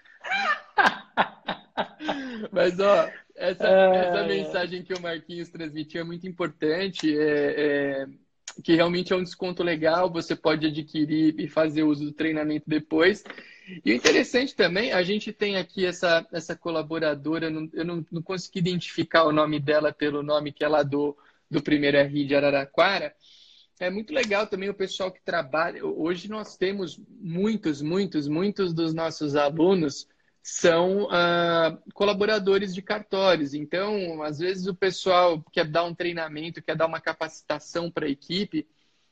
Mas, 2.51 2.77
ó, 2.79 3.09
essa, 3.35 3.67
é... 3.67 3.97
essa 3.97 4.23
mensagem 4.23 4.83
que 4.83 4.93
o 4.93 5.01
Marquinhos 5.01 5.47
transmitiu 5.49 6.01
é 6.01 6.03
muito 6.03 6.27
importante. 6.27 7.17
É, 7.17 8.03
é, 8.03 8.05
que 8.63 8.75
realmente 8.75 9.13
é 9.13 9.15
um 9.15 9.23
desconto 9.23 9.63
legal, 9.63 10.11
você 10.11 10.35
pode 10.35 10.67
adquirir 10.67 11.35
e 11.39 11.47
fazer 11.47 11.83
uso 11.83 12.05
do 12.05 12.11
treinamento 12.11 12.65
depois. 12.67 13.23
E 13.83 13.91
o 13.91 13.95
interessante 13.95 14.55
também, 14.55 14.91
a 14.91 15.03
gente 15.03 15.33
tem 15.33 15.57
aqui 15.57 15.85
essa, 15.85 16.25
essa 16.31 16.55
colaboradora, 16.55 17.47
eu 17.73 17.85
não, 17.85 18.05
não 18.11 18.21
consegui 18.21 18.59
identificar 18.59 19.25
o 19.25 19.31
nome 19.31 19.59
dela 19.59 19.91
pelo 19.91 20.23
nome 20.23 20.53
que 20.53 20.63
ela 20.63 20.83
do, 20.83 21.17
do 21.49 21.61
primeiro 21.61 22.01
RI 22.01 22.25
de 22.25 22.35
Araraquara. 22.35 23.13
É 23.79 23.89
muito 23.89 24.13
legal 24.13 24.47
também 24.47 24.69
o 24.69 24.73
pessoal 24.73 25.11
que 25.11 25.21
trabalha. 25.21 25.85
Hoje 25.85 26.29
nós 26.29 26.57
temos 26.57 26.99
muitos, 27.19 27.81
muitos, 27.81 28.27
muitos 28.27 28.73
dos 28.73 28.93
nossos 28.93 29.35
alunos 29.35 30.07
são 30.49 31.03
uh, 31.03 31.77
colaboradores 31.93 32.73
de 32.73 32.81
cartórios. 32.81 33.53
Então, 33.53 34.23
às 34.23 34.39
vezes 34.39 34.65
o 34.65 34.73
pessoal 34.73 35.43
quer 35.51 35.65
dar 35.65 35.83
um 35.83 35.93
treinamento, 35.93 36.61
quer 36.61 36.73
dar 36.73 36.85
uma 36.85 37.01
capacitação 37.01 37.91
para 37.91 38.05
a 38.05 38.09
equipe 38.09 38.65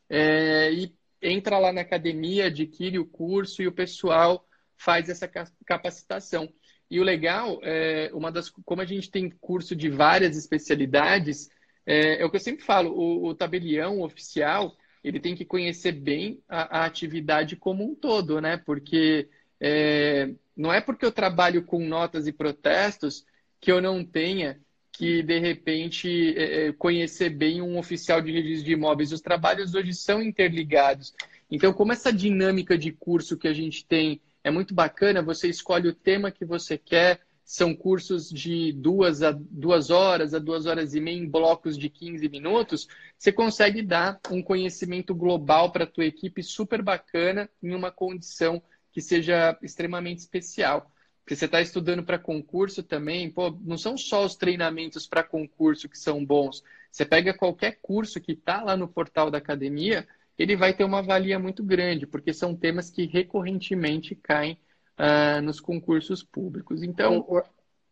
é, 0.09 0.71
e 0.71 0.95
entra 1.21 1.59
lá 1.59 1.73
na 1.73 1.81
academia, 1.81 2.45
adquire 2.45 2.97
o 2.99 3.05
curso 3.05 3.61
e 3.61 3.67
o 3.67 3.71
pessoal 3.73 4.47
faz 4.77 5.09
essa 5.09 5.29
capacitação. 5.65 6.47
E 6.89 7.01
o 7.01 7.03
legal, 7.03 7.59
é, 7.63 8.09
uma 8.13 8.31
das, 8.31 8.49
como 8.49 8.81
a 8.81 8.85
gente 8.85 9.11
tem 9.11 9.29
curso 9.29 9.75
de 9.75 9.89
várias 9.89 10.37
especialidades, 10.37 11.49
é, 11.85 12.21
é 12.21 12.25
o 12.25 12.29
que 12.29 12.37
eu 12.37 12.41
sempre 12.41 12.63
falo, 12.63 12.91
o, 12.91 13.27
o, 13.27 13.35
tabelião 13.35 13.99
oficial, 13.99 14.73
ele 15.03 15.19
tem 15.19 15.35
que 15.35 15.43
conhecer 15.43 15.91
bem 15.91 16.41
a, 16.47 16.79
a 16.79 16.85
atividade 16.85 17.57
como 17.57 17.83
um 17.83 17.93
todo, 17.93 18.39
né? 18.39 18.55
Porque 18.55 19.27
é, 19.59 20.33
não 20.55 20.71
é 20.71 20.81
porque 20.81 21.05
eu 21.05 21.11
trabalho 21.11 21.63
com 21.63 21.79
notas 21.85 22.27
e 22.27 22.31
protestos 22.31 23.25
que 23.59 23.71
eu 23.71 23.81
não 23.81 24.03
tenha 24.03 24.59
que, 24.91 25.21
de 25.21 25.39
repente, 25.39 26.33
é, 26.37 26.67
é, 26.67 26.71
conhecer 26.71 27.29
bem 27.29 27.61
um 27.61 27.77
oficial 27.77 28.21
de 28.21 28.31
registro 28.31 28.65
de 28.65 28.73
imóveis. 28.73 29.11
Os 29.11 29.19
trabalhos 29.19 29.75
hoje 29.75 29.93
são 29.93 30.21
interligados. 30.21 31.13
Então, 31.51 31.73
como 31.73 31.91
essa 31.91 32.13
dinâmica 32.13 32.77
de 32.77 32.91
curso 32.93 33.37
que 33.37 33.47
a 33.47 33.53
gente 33.53 33.85
tem 33.85 34.21
é 34.43 34.49
muito 34.49 34.73
bacana, 34.73 35.21
você 35.21 35.49
escolhe 35.49 35.89
o 35.89 35.93
tema 35.93 36.31
que 36.31 36.45
você 36.45 36.77
quer, 36.77 37.19
são 37.43 37.75
cursos 37.75 38.29
de 38.29 38.71
duas 38.71 39.21
a 39.21 39.31
duas 39.31 39.89
horas, 39.89 40.33
a 40.33 40.39
duas 40.39 40.65
horas 40.65 40.95
e 40.95 40.99
meia, 40.99 41.17
em 41.17 41.29
blocos 41.29 41.77
de 41.77 41.89
15 41.89 42.27
minutos, 42.29 42.87
você 43.17 43.31
consegue 43.31 43.81
dar 43.81 44.19
um 44.31 44.41
conhecimento 44.41 45.13
global 45.13 45.71
para 45.71 45.83
a 45.83 45.87
tua 45.87 46.05
equipe 46.05 46.41
super 46.41 46.81
bacana 46.81 47.49
em 47.61 47.75
uma 47.75 47.91
condição 47.91 48.63
que 48.95 49.01
seja 49.01 49.57
extremamente 49.61 50.19
especial. 50.19 50.89
Porque 51.21 51.35
você 51.35 51.45
está 51.45 51.59
estudando 51.59 52.01
para 52.01 52.17
concurso 52.17 52.81
também, 52.81 53.29
pô, 53.29 53.53
não 53.61 53.77
são 53.77 53.97
só 53.97 54.23
os 54.23 54.37
treinamentos 54.37 55.05
para 55.05 55.21
concurso 55.21 55.89
que 55.89 55.99
são 55.99 56.23
bons. 56.23 56.63
Você 56.89 57.03
pega 57.03 57.33
qualquer 57.33 57.77
curso 57.81 58.21
que 58.21 58.31
está 58.31 58.63
lá 58.63 58.77
no 58.77 58.87
portal 58.87 59.29
da 59.29 59.37
academia, 59.37 60.07
ele 60.39 60.55
vai 60.55 60.73
ter 60.73 60.85
uma 60.85 61.01
valia 61.01 61.37
muito 61.37 61.61
grande, 61.61 62.07
porque 62.07 62.33
são 62.33 62.55
temas 62.55 62.89
que 62.89 63.05
recorrentemente 63.05 64.15
caem 64.15 64.57
uh, 64.97 65.41
nos 65.41 65.59
concursos 65.59 66.23
públicos. 66.23 66.81
Então, 66.81 67.25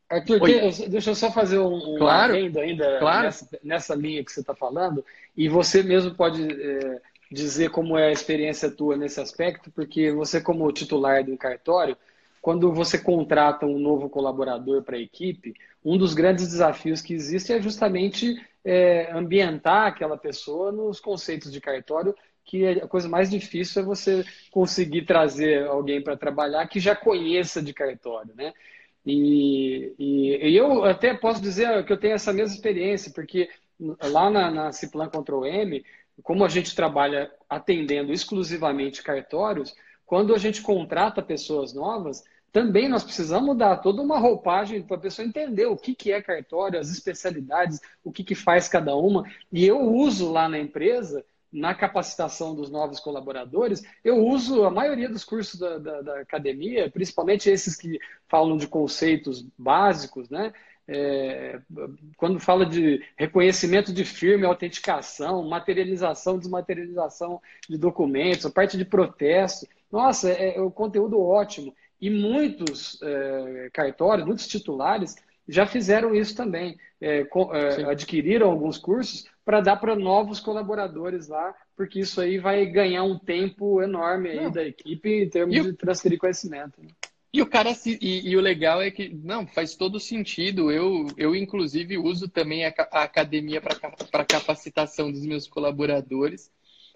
Arthur, 0.09 0.39
tem, 0.39 0.89
deixa 0.89 1.09
eu 1.09 1.15
só 1.15 1.29
fazer 1.33 1.59
um, 1.59 1.95
um 1.95 1.97
claro, 1.97 2.33
ainda 2.33 2.99
claro. 2.99 3.23
Nessa, 3.23 3.59
nessa, 3.61 3.95
linha 3.95 4.23
que 4.23 4.31
você 4.31 4.39
está 4.39 4.55
falando, 4.55 5.03
e 5.35 5.49
você 5.49 5.83
mesmo 5.83 6.15
pode 6.15 6.41
é, 6.41 7.01
dizer 7.33 7.71
como 7.71 7.97
é 7.97 8.07
a 8.07 8.11
experiência 8.11 8.69
tua 8.69 8.95
nesse 8.95 9.19
aspecto, 9.19 9.71
porque 9.71 10.11
você, 10.11 10.39
como 10.39 10.71
titular 10.71 11.23
do 11.23 11.35
cartório, 11.37 11.97
quando 12.41 12.73
você 12.73 12.97
contrata 12.97 13.65
um 13.65 13.79
novo 13.79 14.09
colaborador 14.09 14.83
para 14.83 14.97
a 14.97 15.01
equipe, 15.01 15.53
um 15.83 15.97
dos 15.97 16.13
grandes 16.13 16.47
desafios 16.47 17.01
que 17.01 17.13
existe 17.13 17.53
é 17.53 17.61
justamente 17.61 18.35
é, 18.63 19.11
ambientar 19.11 19.87
aquela 19.87 20.17
pessoa 20.17 20.71
nos 20.71 20.99
conceitos 20.99 21.51
de 21.51 21.59
cartório, 21.59 22.15
que 22.45 22.67
a 22.67 22.87
coisa 22.87 23.07
mais 23.07 23.29
difícil 23.29 23.81
é 23.81 23.85
você 23.85 24.25
conseguir 24.51 25.03
trazer 25.03 25.65
alguém 25.65 26.01
para 26.01 26.17
trabalhar 26.17 26.67
que 26.67 26.79
já 26.79 26.95
conheça 26.95 27.61
de 27.61 27.73
cartório, 27.73 28.33
né? 28.35 28.53
E, 29.05 29.93
e, 29.99 30.49
e, 30.49 30.55
eu 30.55 30.83
até 30.85 31.13
posso 31.13 31.41
dizer 31.41 31.85
que 31.85 31.91
eu 31.91 31.97
tenho 31.97 32.13
essa 32.15 32.31
mesma 32.31 32.55
experiência, 32.55 33.11
porque 33.13 33.49
lá 34.01 34.29
na, 34.29 34.51
na 34.51 34.71
Ciplan 34.71 35.09
Control 35.09 35.45
M, 35.45 35.83
como 36.21 36.45
a 36.45 36.49
gente 36.49 36.75
trabalha 36.75 37.31
atendendo 37.49 38.13
exclusivamente 38.13 39.01
cartórios, 39.01 39.73
quando 40.05 40.35
a 40.35 40.37
gente 40.37 40.61
contrata 40.61 41.21
pessoas 41.21 41.73
novas, 41.73 42.23
também 42.51 42.87
nós 42.87 43.03
precisamos 43.03 43.57
dar 43.57 43.77
toda 43.77 44.01
uma 44.01 44.19
roupagem 44.19 44.83
para 44.83 44.95
a 44.95 44.99
pessoa 44.99 45.27
entender 45.27 45.65
o 45.65 45.75
que, 45.75 45.95
que 45.95 46.11
é 46.11 46.21
cartório, 46.21 46.79
as 46.79 46.91
especialidades, 46.91 47.81
o 48.03 48.11
que, 48.11 48.23
que 48.23 48.35
faz 48.35 48.67
cada 48.67 48.95
uma. 48.95 49.23
E 49.51 49.65
eu 49.65 49.81
uso 49.81 50.31
lá 50.31 50.47
na 50.47 50.59
empresa, 50.59 51.25
na 51.51 51.73
capacitação 51.73 52.53
dos 52.53 52.69
novos 52.69 52.99
colaboradores, 52.99 53.83
eu 54.03 54.23
uso 54.23 54.65
a 54.65 54.69
maioria 54.69 55.09
dos 55.09 55.23
cursos 55.23 55.59
da, 55.59 55.79
da, 55.79 56.01
da 56.01 56.19
academia, 56.19 56.91
principalmente 56.91 57.49
esses 57.49 57.75
que 57.75 57.99
falam 58.27 58.55
de 58.55 58.67
conceitos 58.67 59.43
básicos, 59.57 60.29
né? 60.29 60.53
É, 60.87 61.61
quando 62.17 62.39
fala 62.39 62.65
de 62.65 63.01
reconhecimento 63.15 63.93
de 63.93 64.03
firma, 64.03 64.47
autenticação, 64.47 65.47
materialização, 65.47 66.37
desmaterialização 66.37 67.41
de 67.69 67.77
documentos, 67.77 68.45
a 68.45 68.51
parte 68.51 68.77
de 68.77 68.83
protesto, 68.83 69.67
nossa, 69.91 70.29
é, 70.31 70.57
é 70.57 70.61
o 70.61 70.71
conteúdo 70.71 71.21
ótimo. 71.21 71.73
E 72.01 72.09
muitos 72.09 72.99
é, 73.01 73.69
cartórios, 73.71 74.25
muitos 74.25 74.47
titulares 74.47 75.15
já 75.47 75.65
fizeram 75.65 76.13
isso 76.15 76.35
também. 76.35 76.77
É, 76.99 77.21
é, 77.21 77.83
adquiriram 77.85 78.49
alguns 78.49 78.77
cursos 78.77 79.25
para 79.45 79.61
dar 79.61 79.75
para 79.75 79.95
novos 79.95 80.39
colaboradores 80.39 81.27
lá, 81.27 81.53
porque 81.75 81.99
isso 81.99 82.19
aí 82.21 82.39
vai 82.39 82.65
ganhar 82.65 83.03
um 83.03 83.17
tempo 83.17 83.81
enorme 83.81 84.29
aí 84.29 84.51
da 84.51 84.63
equipe 84.63 85.23
em 85.23 85.29
termos 85.29 85.63
de 85.63 85.73
transferir 85.73 86.17
conhecimento. 86.17 86.81
Né? 86.81 86.89
E 87.33 87.41
o 87.41 87.47
cara 87.47 87.75
e, 87.85 88.29
e, 88.29 88.37
o 88.37 88.39
legal 88.39 88.79
é 88.79 88.91
que 88.91 89.09
não 89.09 89.47
faz 89.47 89.75
todo 89.75 89.99
sentido. 89.99 90.71
Eu, 90.71 91.07
eu 91.17 91.35
inclusive 91.35 91.97
uso 91.97 92.29
também 92.29 92.63
a, 92.63 92.71
a 92.91 93.01
academia 93.01 93.59
para 93.59 94.23
capacitação 94.23 95.11
dos 95.11 95.25
meus 95.25 95.47
colaboradores. 95.47 96.51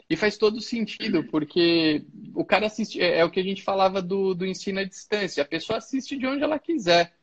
E 0.08 0.16
faz 0.16 0.38
todo 0.38 0.62
sentido, 0.62 1.24
porque 1.26 2.06
o 2.34 2.46
cara 2.46 2.68
assiste, 2.68 3.02
é, 3.02 3.18
é, 3.18 3.26
o 3.26 3.32
que 3.32 3.40
a 3.42 3.44
gente 3.44 3.62
falava 3.64 4.02
do, 4.02 4.34
do 4.34 4.46
ensino 4.46 4.80
à 4.80 4.84
distância, 4.84 5.44
a 5.44 5.46
pessoa 5.46 5.80
assiste 5.80 6.16
de 6.16 6.26
onde 6.26 6.44
ela 6.44 6.58
quiser. 6.58 7.17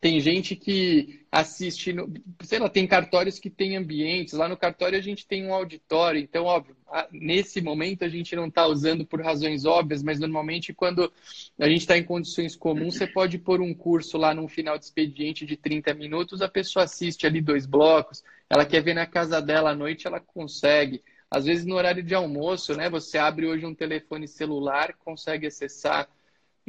Tem 0.00 0.18
gente 0.18 0.56
que 0.56 1.20
assiste, 1.30 1.92
no, 1.92 2.10
sei 2.42 2.58
lá, 2.58 2.70
tem 2.70 2.86
cartórios 2.86 3.38
que 3.38 3.50
tem 3.50 3.76
ambientes. 3.76 4.32
Lá 4.32 4.48
no 4.48 4.56
cartório 4.56 4.98
a 4.98 5.02
gente 5.02 5.26
tem 5.26 5.46
um 5.46 5.52
auditório, 5.52 6.18
então, 6.18 6.44
óbvio, 6.44 6.74
nesse 7.12 7.60
momento 7.60 8.02
a 8.02 8.08
gente 8.08 8.34
não 8.34 8.46
está 8.46 8.66
usando 8.66 9.04
por 9.04 9.20
razões 9.20 9.66
óbvias, 9.66 10.02
mas 10.02 10.18
normalmente 10.18 10.72
quando 10.72 11.12
a 11.58 11.68
gente 11.68 11.82
está 11.82 11.98
em 11.98 12.02
condições 12.02 12.56
comuns, 12.56 12.96
você 12.96 13.06
pode 13.06 13.38
pôr 13.38 13.60
um 13.60 13.74
curso 13.74 14.16
lá 14.16 14.34
num 14.34 14.48
final 14.48 14.78
de 14.78 14.86
expediente 14.86 15.44
de 15.44 15.56
30 15.56 15.92
minutos, 15.92 16.40
a 16.40 16.48
pessoa 16.48 16.84
assiste 16.84 17.26
ali 17.26 17.42
dois 17.42 17.66
blocos, 17.66 18.24
ela 18.48 18.64
quer 18.64 18.82
ver 18.82 18.94
na 18.94 19.06
casa 19.06 19.40
dela 19.40 19.70
à 19.70 19.74
noite, 19.74 20.06
ela 20.06 20.18
consegue. 20.18 21.02
Às 21.30 21.44
vezes 21.44 21.64
no 21.64 21.76
horário 21.76 22.02
de 22.02 22.14
almoço, 22.14 22.74
né? 22.74 22.90
Você 22.90 23.16
abre 23.16 23.46
hoje 23.46 23.64
um 23.64 23.74
telefone 23.74 24.26
celular, 24.26 24.94
consegue 25.04 25.46
acessar. 25.46 26.08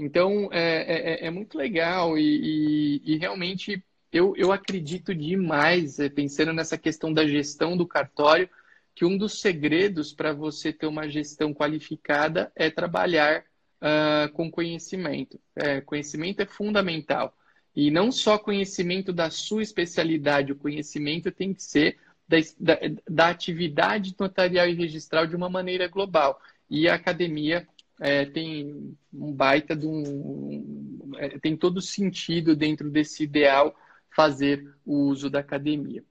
Então 0.02 0.50
é, 0.52 1.24
é, 1.24 1.28
é 1.28 1.30
muito 1.30 1.58
legal 1.58 2.18
e, 2.18 3.02
e, 3.06 3.14
e, 3.14 3.18
realmente 3.18 3.84
eu, 4.12 4.34
eu 4.36 4.52
acredito 4.52 5.14
demais, 5.14 6.00
é, 6.00 6.10
pensando 6.10 6.52
nessa 6.52 6.78
questão 6.78 7.14
da 7.14 7.26
gestão 7.26 7.78
do 7.78 7.88
cartório, 7.88 8.50
que 8.96 9.06
um 9.06 9.18
dos 9.18 9.40
segredos 9.40 10.12
para 10.12 10.34
você 10.34 10.74
ter 10.74 10.88
uma 10.88 11.08
gestão 11.08 11.54
qualificada 11.54 12.52
é 12.56 12.70
trabalhar 12.70 13.46
uh, 13.82 14.32
com 14.34 14.52
conhecimento. 14.52 15.40
É, 15.56 15.80
conhecimento 15.80 16.42
é 16.42 16.46
fundamental. 16.46 17.36
E 17.74 17.90
não 17.90 18.12
só 18.12 18.38
conhecimento 18.38 19.14
da 19.14 19.30
sua 19.30 19.64
especialidade, 19.64 20.52
o 20.52 20.58
conhecimento 20.58 21.32
tem 21.32 21.54
que 21.54 21.64
ser 21.64 21.98
da, 22.28 22.38
da, 22.60 22.80
da 23.10 23.30
atividade 23.30 24.14
notarial 24.20 24.68
e 24.68 24.74
registral 24.74 25.26
de 25.26 25.36
uma 25.36 25.50
maneira 25.50 25.88
global. 25.88 26.42
E 26.70 26.90
a 26.90 26.96
academia 26.96 27.66
é, 28.02 28.26
tem 28.26 28.98
um 29.14 29.32
baita 29.32 29.76
de 29.76 29.86
um. 29.86 31.12
É, 31.18 31.38
tem 31.38 31.56
todo 31.56 31.80
sentido 31.80 32.56
dentro 32.56 32.90
desse 32.90 33.24
ideal 33.24 33.76
fazer 34.10 34.68
o 34.84 35.04
uso 35.04 35.30
da 35.30 35.40
academia. 35.40 36.04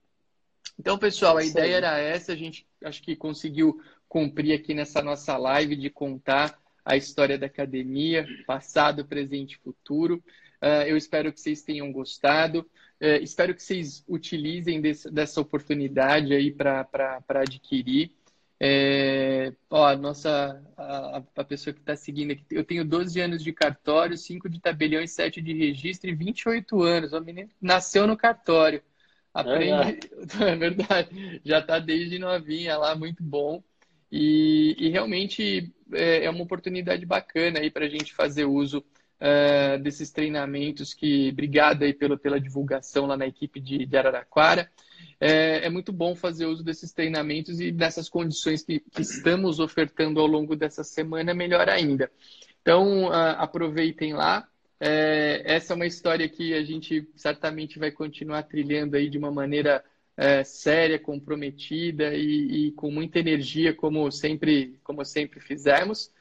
Então, 0.79 0.97
pessoal, 0.97 1.37
a 1.37 1.41
Sim. 1.41 1.49
ideia 1.49 1.75
era 1.75 1.99
essa, 1.99 2.31
a 2.31 2.35
gente 2.35 2.65
acho 2.85 3.03
que 3.03 3.13
conseguiu 3.13 3.81
cumprir 4.07 4.53
aqui 4.53 4.73
nessa 4.73 5.01
nossa 5.01 5.37
live 5.37 5.75
de 5.75 5.89
contar 5.89 6.57
a 6.83 6.95
história 6.95 7.37
da 7.37 7.47
academia, 7.47 8.25
passado, 8.47 9.05
presente 9.05 9.55
e 9.55 9.57
futuro. 9.57 10.23
Uh, 10.61 10.87
eu 10.87 10.95
espero 10.95 11.31
que 11.33 11.41
vocês 11.41 11.61
tenham 11.61 11.91
gostado. 11.91 12.65
É, 13.01 13.19
espero 13.19 13.53
que 13.53 13.61
vocês 13.61 14.03
utilizem 14.07 14.79
desse, 14.79 15.11
dessa 15.11 15.41
oportunidade 15.41 16.33
aí 16.33 16.51
para 16.51 16.87
adquirir. 17.27 18.11
É, 18.63 19.51
ó, 19.71 19.87
a 19.87 19.97
nossa, 19.97 20.61
a, 20.77 21.23
a 21.35 21.43
pessoa 21.43 21.73
que 21.73 21.79
está 21.79 21.95
seguindo 21.95 22.33
aqui, 22.33 22.45
eu 22.51 22.63
tenho 22.63 22.85
12 22.85 23.19
anos 23.19 23.43
de 23.43 23.51
cartório, 23.51 24.15
5 24.15 24.47
de 24.47 24.59
tabelião 24.59 25.01
e 25.01 25.07
7 25.07 25.41
de 25.41 25.51
registro 25.51 26.11
e 26.11 26.13
28 26.13 26.79
anos. 26.83 27.11
O 27.11 27.19
menino 27.19 27.49
nasceu 27.59 28.05
no 28.05 28.15
cartório. 28.15 28.83
Aprende, 29.33 29.99
é, 30.39 30.43
é 30.51 30.55
verdade, 30.55 31.41
já 31.43 31.57
está 31.57 31.79
desde 31.79 32.19
novinha 32.19 32.77
lá, 32.77 32.95
muito 32.95 33.23
bom. 33.23 33.63
E, 34.11 34.75
e 34.77 34.89
realmente 34.89 35.73
é, 35.91 36.25
é 36.25 36.29
uma 36.29 36.43
oportunidade 36.43 37.03
bacana 37.03 37.59
aí 37.59 37.71
para 37.71 37.85
a 37.85 37.89
gente 37.89 38.13
fazer 38.13 38.45
uso 38.45 38.85
uh, 39.21 39.81
desses 39.81 40.11
treinamentos 40.11 40.93
que, 40.93 41.29
obrigado 41.29 41.83
aí 41.83 41.93
pela, 41.93 42.17
pela 42.17 42.41
divulgação 42.41 43.05
lá 43.05 43.15
na 43.15 43.27
equipe 43.27 43.59
de, 43.59 43.85
de 43.85 43.97
Araraquara. 43.97 44.69
É, 45.19 45.67
é, 45.67 45.69
muito 45.69 45.93
bom 45.93 46.15
fazer 46.15 46.47
uso 46.47 46.63
desses 46.63 46.91
treinamentos 46.91 47.59
e 47.59 47.71
nessas 47.71 48.09
condições 48.09 48.63
que, 48.63 48.79
que 48.79 49.01
estamos 49.01 49.59
ofertando 49.59 50.19
ao 50.19 50.25
longo 50.25 50.55
dessa 50.55 50.83
semana, 50.83 51.33
melhor 51.33 51.69
ainda. 51.69 52.11
Então, 52.61 53.07
uh, 53.07 53.37
aproveitem 53.37 54.13
lá. 54.13 54.47
É, 54.79 55.43
essa 55.45 55.73
é 55.73 55.75
uma 55.75 55.85
história 55.85 56.27
que 56.27 56.55
a 56.55 56.63
gente 56.63 57.07
certamente 57.15 57.77
vai 57.77 57.91
continuar 57.91 58.41
trilhando 58.43 58.97
aí 58.97 59.09
de 59.09 59.17
uma 59.17 59.31
maneira 59.31 59.83
é, 60.17 60.43
séria, 60.43 60.97
comprometida 60.97 62.15
e, 62.15 62.67
e, 62.67 62.71
com 62.71 62.89
muita 62.89 63.19
energia, 63.19 63.75
como 63.75 64.11
sempre, 64.11 64.79
como 64.83 65.05
sempre 65.05 65.39
fizemos. 65.39 66.11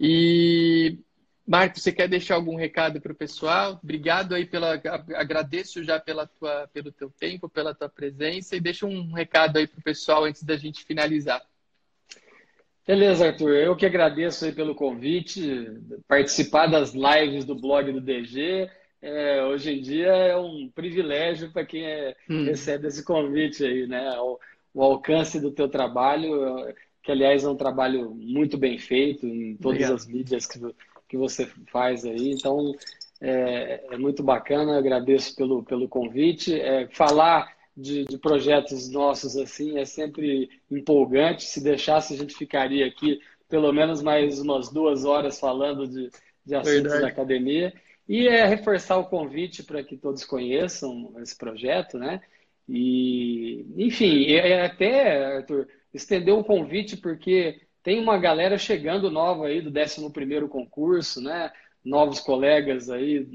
E 0.00 0.98
Marcos, 1.48 1.82
você 1.82 1.90
quer 1.90 2.06
deixar 2.06 2.34
algum 2.34 2.56
recado 2.56 3.00
para 3.00 3.10
o 3.10 3.14
pessoal? 3.14 3.80
Obrigado 3.82 4.34
aí 4.34 4.44
pela. 4.44 4.78
Agradeço 5.14 5.82
já 5.82 5.98
pela 5.98 6.26
tua, 6.26 6.68
pelo 6.74 6.92
teu 6.92 7.08
tempo, 7.08 7.48
pela 7.48 7.74
tua 7.74 7.88
presença 7.88 8.54
e 8.54 8.60
deixa 8.60 8.84
um 8.84 9.14
recado 9.14 9.56
aí 9.56 9.66
para 9.66 9.78
o 9.78 9.82
pessoal 9.82 10.24
antes 10.24 10.42
da 10.42 10.58
gente 10.58 10.84
finalizar. 10.84 11.40
Beleza, 12.86 13.28
Arthur. 13.28 13.54
Eu 13.54 13.74
que 13.74 13.86
agradeço 13.86 14.44
aí 14.44 14.52
pelo 14.52 14.74
convite, 14.74 15.66
participar 16.06 16.66
das 16.66 16.92
lives 16.92 17.46
do 17.46 17.54
blog 17.54 17.92
do 17.92 18.00
DG. 18.00 18.68
É, 19.00 19.42
hoje 19.44 19.72
em 19.72 19.80
dia 19.80 20.08
é 20.08 20.36
um 20.36 20.70
privilégio 20.74 21.50
para 21.50 21.64
quem 21.64 21.86
é, 21.86 22.14
hum. 22.28 22.44
recebe 22.44 22.88
esse 22.88 23.02
convite 23.02 23.64
aí, 23.64 23.86
né? 23.86 24.18
O, 24.20 24.38
o, 24.74 24.82
alcance 24.82 25.40
do 25.40 25.50
teu 25.50 25.66
trabalho, 25.68 26.74
que 27.02 27.10
aliás 27.10 27.42
é 27.42 27.48
um 27.48 27.56
trabalho 27.56 28.10
muito 28.14 28.58
bem 28.58 28.76
feito 28.76 29.26
em 29.26 29.56
todas 29.56 29.78
Obrigado. 29.78 29.94
as 29.94 30.06
mídias 30.06 30.46
que, 30.46 30.58
que 31.08 31.16
você 31.16 31.46
faz 31.72 32.04
aí. 32.04 32.30
Então, 32.30 32.74
é, 33.20 33.84
é 33.90 33.96
muito 33.96 34.22
bacana, 34.22 34.78
agradeço 34.78 35.34
pelo, 35.34 35.62
pelo 35.64 35.88
convite. 35.88 36.60
É, 36.60 36.86
falar 36.88 37.52
de, 37.76 38.04
de, 38.04 38.18
projetos 38.18 38.88
nossos 38.90 39.36
assim 39.36 39.78
é 39.78 39.84
sempre 39.84 40.50
empolgante. 40.70 41.44
Se 41.44 41.62
deixasse, 41.62 42.14
a 42.14 42.16
gente 42.16 42.34
ficaria 42.34 42.86
aqui 42.86 43.20
pelo 43.48 43.72
menos 43.72 44.02
mais 44.02 44.38
umas 44.40 44.68
duas 44.68 45.04
horas 45.04 45.40
falando 45.40 45.86
de, 45.88 46.10
de 46.44 46.54
assuntos 46.54 46.82
Verdade. 46.82 47.02
da 47.02 47.08
academia. 47.08 47.72
E 48.08 48.26
é 48.26 48.46
reforçar 48.46 48.96
o 48.98 49.06
convite 49.06 49.62
para 49.62 49.82
que 49.82 49.96
todos 49.96 50.24
conheçam 50.24 51.12
esse 51.20 51.36
projeto, 51.36 51.98
né? 51.98 52.20
E, 52.68 53.66
enfim, 53.76 54.30
é 54.32 54.64
até, 54.64 55.36
Arthur, 55.36 55.68
estender 55.92 56.34
um 56.34 56.42
convite, 56.42 56.96
porque 56.96 57.60
tem 57.88 57.98
uma 57.98 58.18
galera 58.18 58.58
chegando 58.58 59.10
nova 59.10 59.46
aí 59.46 59.62
do 59.62 59.70
11 59.70 60.46
concurso, 60.50 61.22
né? 61.22 61.50
novos 61.82 62.20
colegas 62.20 62.90
aí, 62.90 63.26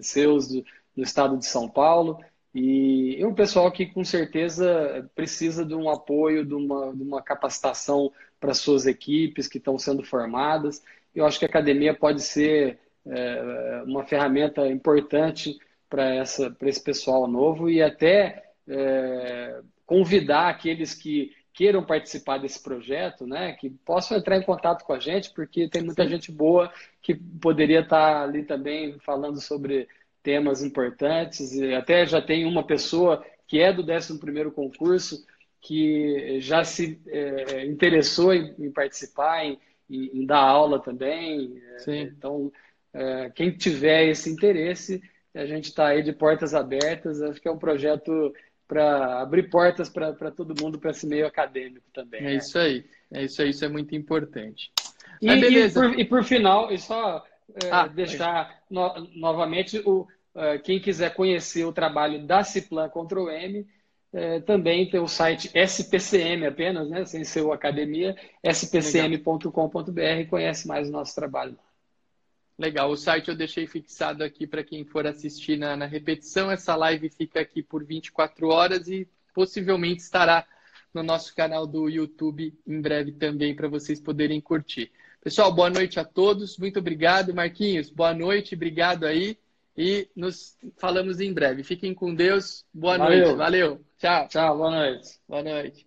seus 0.00 0.48
do, 0.48 0.64
do 0.96 1.02
estado 1.02 1.36
de 1.36 1.44
São 1.44 1.68
Paulo, 1.68 2.18
e 2.54 3.22
um 3.22 3.34
pessoal 3.34 3.70
que 3.70 3.84
com 3.84 4.02
certeza 4.02 5.06
precisa 5.14 5.62
de 5.62 5.74
um 5.74 5.90
apoio, 5.90 6.42
de 6.42 6.54
uma, 6.54 6.96
de 6.96 7.02
uma 7.02 7.20
capacitação 7.20 8.10
para 8.40 8.54
suas 8.54 8.86
equipes 8.86 9.46
que 9.46 9.58
estão 9.58 9.78
sendo 9.78 10.02
formadas. 10.02 10.82
Eu 11.14 11.26
acho 11.26 11.38
que 11.38 11.44
a 11.44 11.48
academia 11.48 11.92
pode 11.92 12.22
ser 12.22 12.78
é, 13.06 13.82
uma 13.84 14.06
ferramenta 14.06 14.66
importante 14.68 15.54
para 15.86 16.22
esse 16.62 16.82
pessoal 16.82 17.28
novo 17.28 17.68
e 17.68 17.82
até 17.82 18.52
é, 18.66 19.60
convidar 19.84 20.48
aqueles 20.48 20.94
que 20.94 21.30
queiram 21.58 21.82
participar 21.82 22.38
desse 22.38 22.62
projeto, 22.62 23.26
né, 23.26 23.52
que 23.54 23.68
possam 23.68 24.16
entrar 24.16 24.36
em 24.36 24.44
contato 24.44 24.84
com 24.84 24.92
a 24.92 25.00
gente, 25.00 25.34
porque 25.34 25.68
tem 25.68 25.82
muita 25.82 26.04
Sim. 26.04 26.10
gente 26.10 26.30
boa 26.30 26.72
que 27.02 27.16
poderia 27.16 27.80
estar 27.80 28.22
ali 28.22 28.44
também 28.44 28.96
falando 29.00 29.40
sobre 29.40 29.88
temas 30.22 30.62
importantes. 30.62 31.52
E 31.54 31.74
até 31.74 32.06
já 32.06 32.22
tem 32.22 32.46
uma 32.46 32.64
pessoa 32.64 33.26
que 33.44 33.58
é 33.58 33.72
do 33.72 33.82
11º 33.82 34.52
concurso 34.52 35.26
que 35.60 36.38
já 36.38 36.62
se 36.62 37.02
é, 37.08 37.66
interessou 37.66 38.32
em, 38.32 38.54
em 38.56 38.70
participar, 38.70 39.44
em, 39.44 39.58
em, 39.90 40.24
dar 40.24 40.38
aula 40.38 40.80
também. 40.80 41.60
Sim. 41.78 42.02
Então, 42.02 42.52
é, 42.94 43.32
quem 43.34 43.50
tiver 43.50 44.06
esse 44.06 44.30
interesse, 44.30 45.02
a 45.34 45.44
gente 45.44 45.64
está 45.64 45.88
aí 45.88 46.04
de 46.04 46.12
portas 46.12 46.54
abertas. 46.54 47.20
Acho 47.20 47.40
que 47.40 47.48
é 47.48 47.50
um 47.50 47.58
projeto 47.58 48.32
para 48.68 49.22
abrir 49.22 49.48
portas 49.48 49.88
para 49.88 50.30
todo 50.30 50.54
mundo 50.62 50.78
para 50.78 50.90
esse 50.90 51.06
meio 51.06 51.26
acadêmico 51.26 51.86
também. 51.92 52.20
É 52.20 52.24
né? 52.24 52.34
isso 52.36 52.58
aí. 52.58 52.84
É 53.10 53.24
isso 53.24 53.40
aí, 53.40 53.50
isso 53.50 53.64
é 53.64 53.68
muito 53.68 53.96
importante. 53.96 54.70
E, 55.20 55.30
e, 55.30 55.70
por, 55.70 55.98
e 55.98 56.04
por, 56.04 56.22
final, 56.22 56.70
e 56.70 56.78
só 56.78 57.24
é, 57.64 57.70
ah, 57.70 57.86
deixar 57.86 58.62
no, 58.70 59.08
novamente 59.16 59.78
o, 59.84 60.02
uh, 60.34 60.62
quem 60.62 60.78
quiser 60.78 61.14
conhecer 61.14 61.64
o 61.64 61.72
trabalho 61.72 62.24
da 62.24 62.44
Ciplan 62.44 62.90
Control 62.90 63.30
M, 63.30 63.66
é, 64.12 64.40
também 64.40 64.88
tem 64.88 65.00
o 65.00 65.08
site 65.08 65.50
SPCM 65.54 66.46
apenas, 66.46 66.88
né, 66.88 67.04
sem 67.04 67.24
ser 67.24 67.42
o 67.42 67.52
academia, 67.52 68.14
spcm.com.br, 68.42 69.50
conhece 70.30 70.68
mais 70.68 70.88
o 70.88 70.92
nosso 70.92 71.14
trabalho. 71.14 71.58
Legal, 72.58 72.90
o 72.90 72.96
site 72.96 73.28
eu 73.28 73.36
deixei 73.36 73.68
fixado 73.68 74.24
aqui 74.24 74.44
para 74.44 74.64
quem 74.64 74.84
for 74.84 75.06
assistir 75.06 75.56
na, 75.56 75.76
na, 75.76 75.86
repetição. 75.86 76.50
Essa 76.50 76.74
live 76.74 77.08
fica 77.08 77.40
aqui 77.40 77.62
por 77.62 77.84
24 77.84 78.48
horas 78.48 78.88
e 78.88 79.08
possivelmente 79.32 80.02
estará 80.02 80.44
no 80.92 81.04
nosso 81.04 81.34
canal 81.36 81.66
do 81.66 81.88
YouTube 81.88 82.52
em 82.66 82.80
breve 82.80 83.12
também 83.12 83.54
para 83.54 83.68
vocês 83.68 84.00
poderem 84.00 84.40
curtir. 84.40 84.90
Pessoal, 85.22 85.54
boa 85.54 85.70
noite 85.70 86.00
a 86.00 86.04
todos. 86.04 86.58
Muito 86.58 86.80
obrigado, 86.80 87.32
Marquinhos. 87.32 87.90
Boa 87.90 88.12
noite, 88.12 88.56
obrigado 88.56 89.04
aí. 89.04 89.38
E 89.76 90.08
nos 90.16 90.58
falamos 90.76 91.20
em 91.20 91.32
breve. 91.32 91.62
Fiquem 91.62 91.94
com 91.94 92.12
Deus. 92.12 92.64
Boa 92.74 92.98
Valeu. 92.98 93.20
noite. 93.20 93.36
Valeu. 93.36 93.84
Tchau. 93.98 94.28
Tchau, 94.28 94.56
boa 94.56 94.70
noite. 94.70 95.20
Boa 95.28 95.42
noite. 95.44 95.86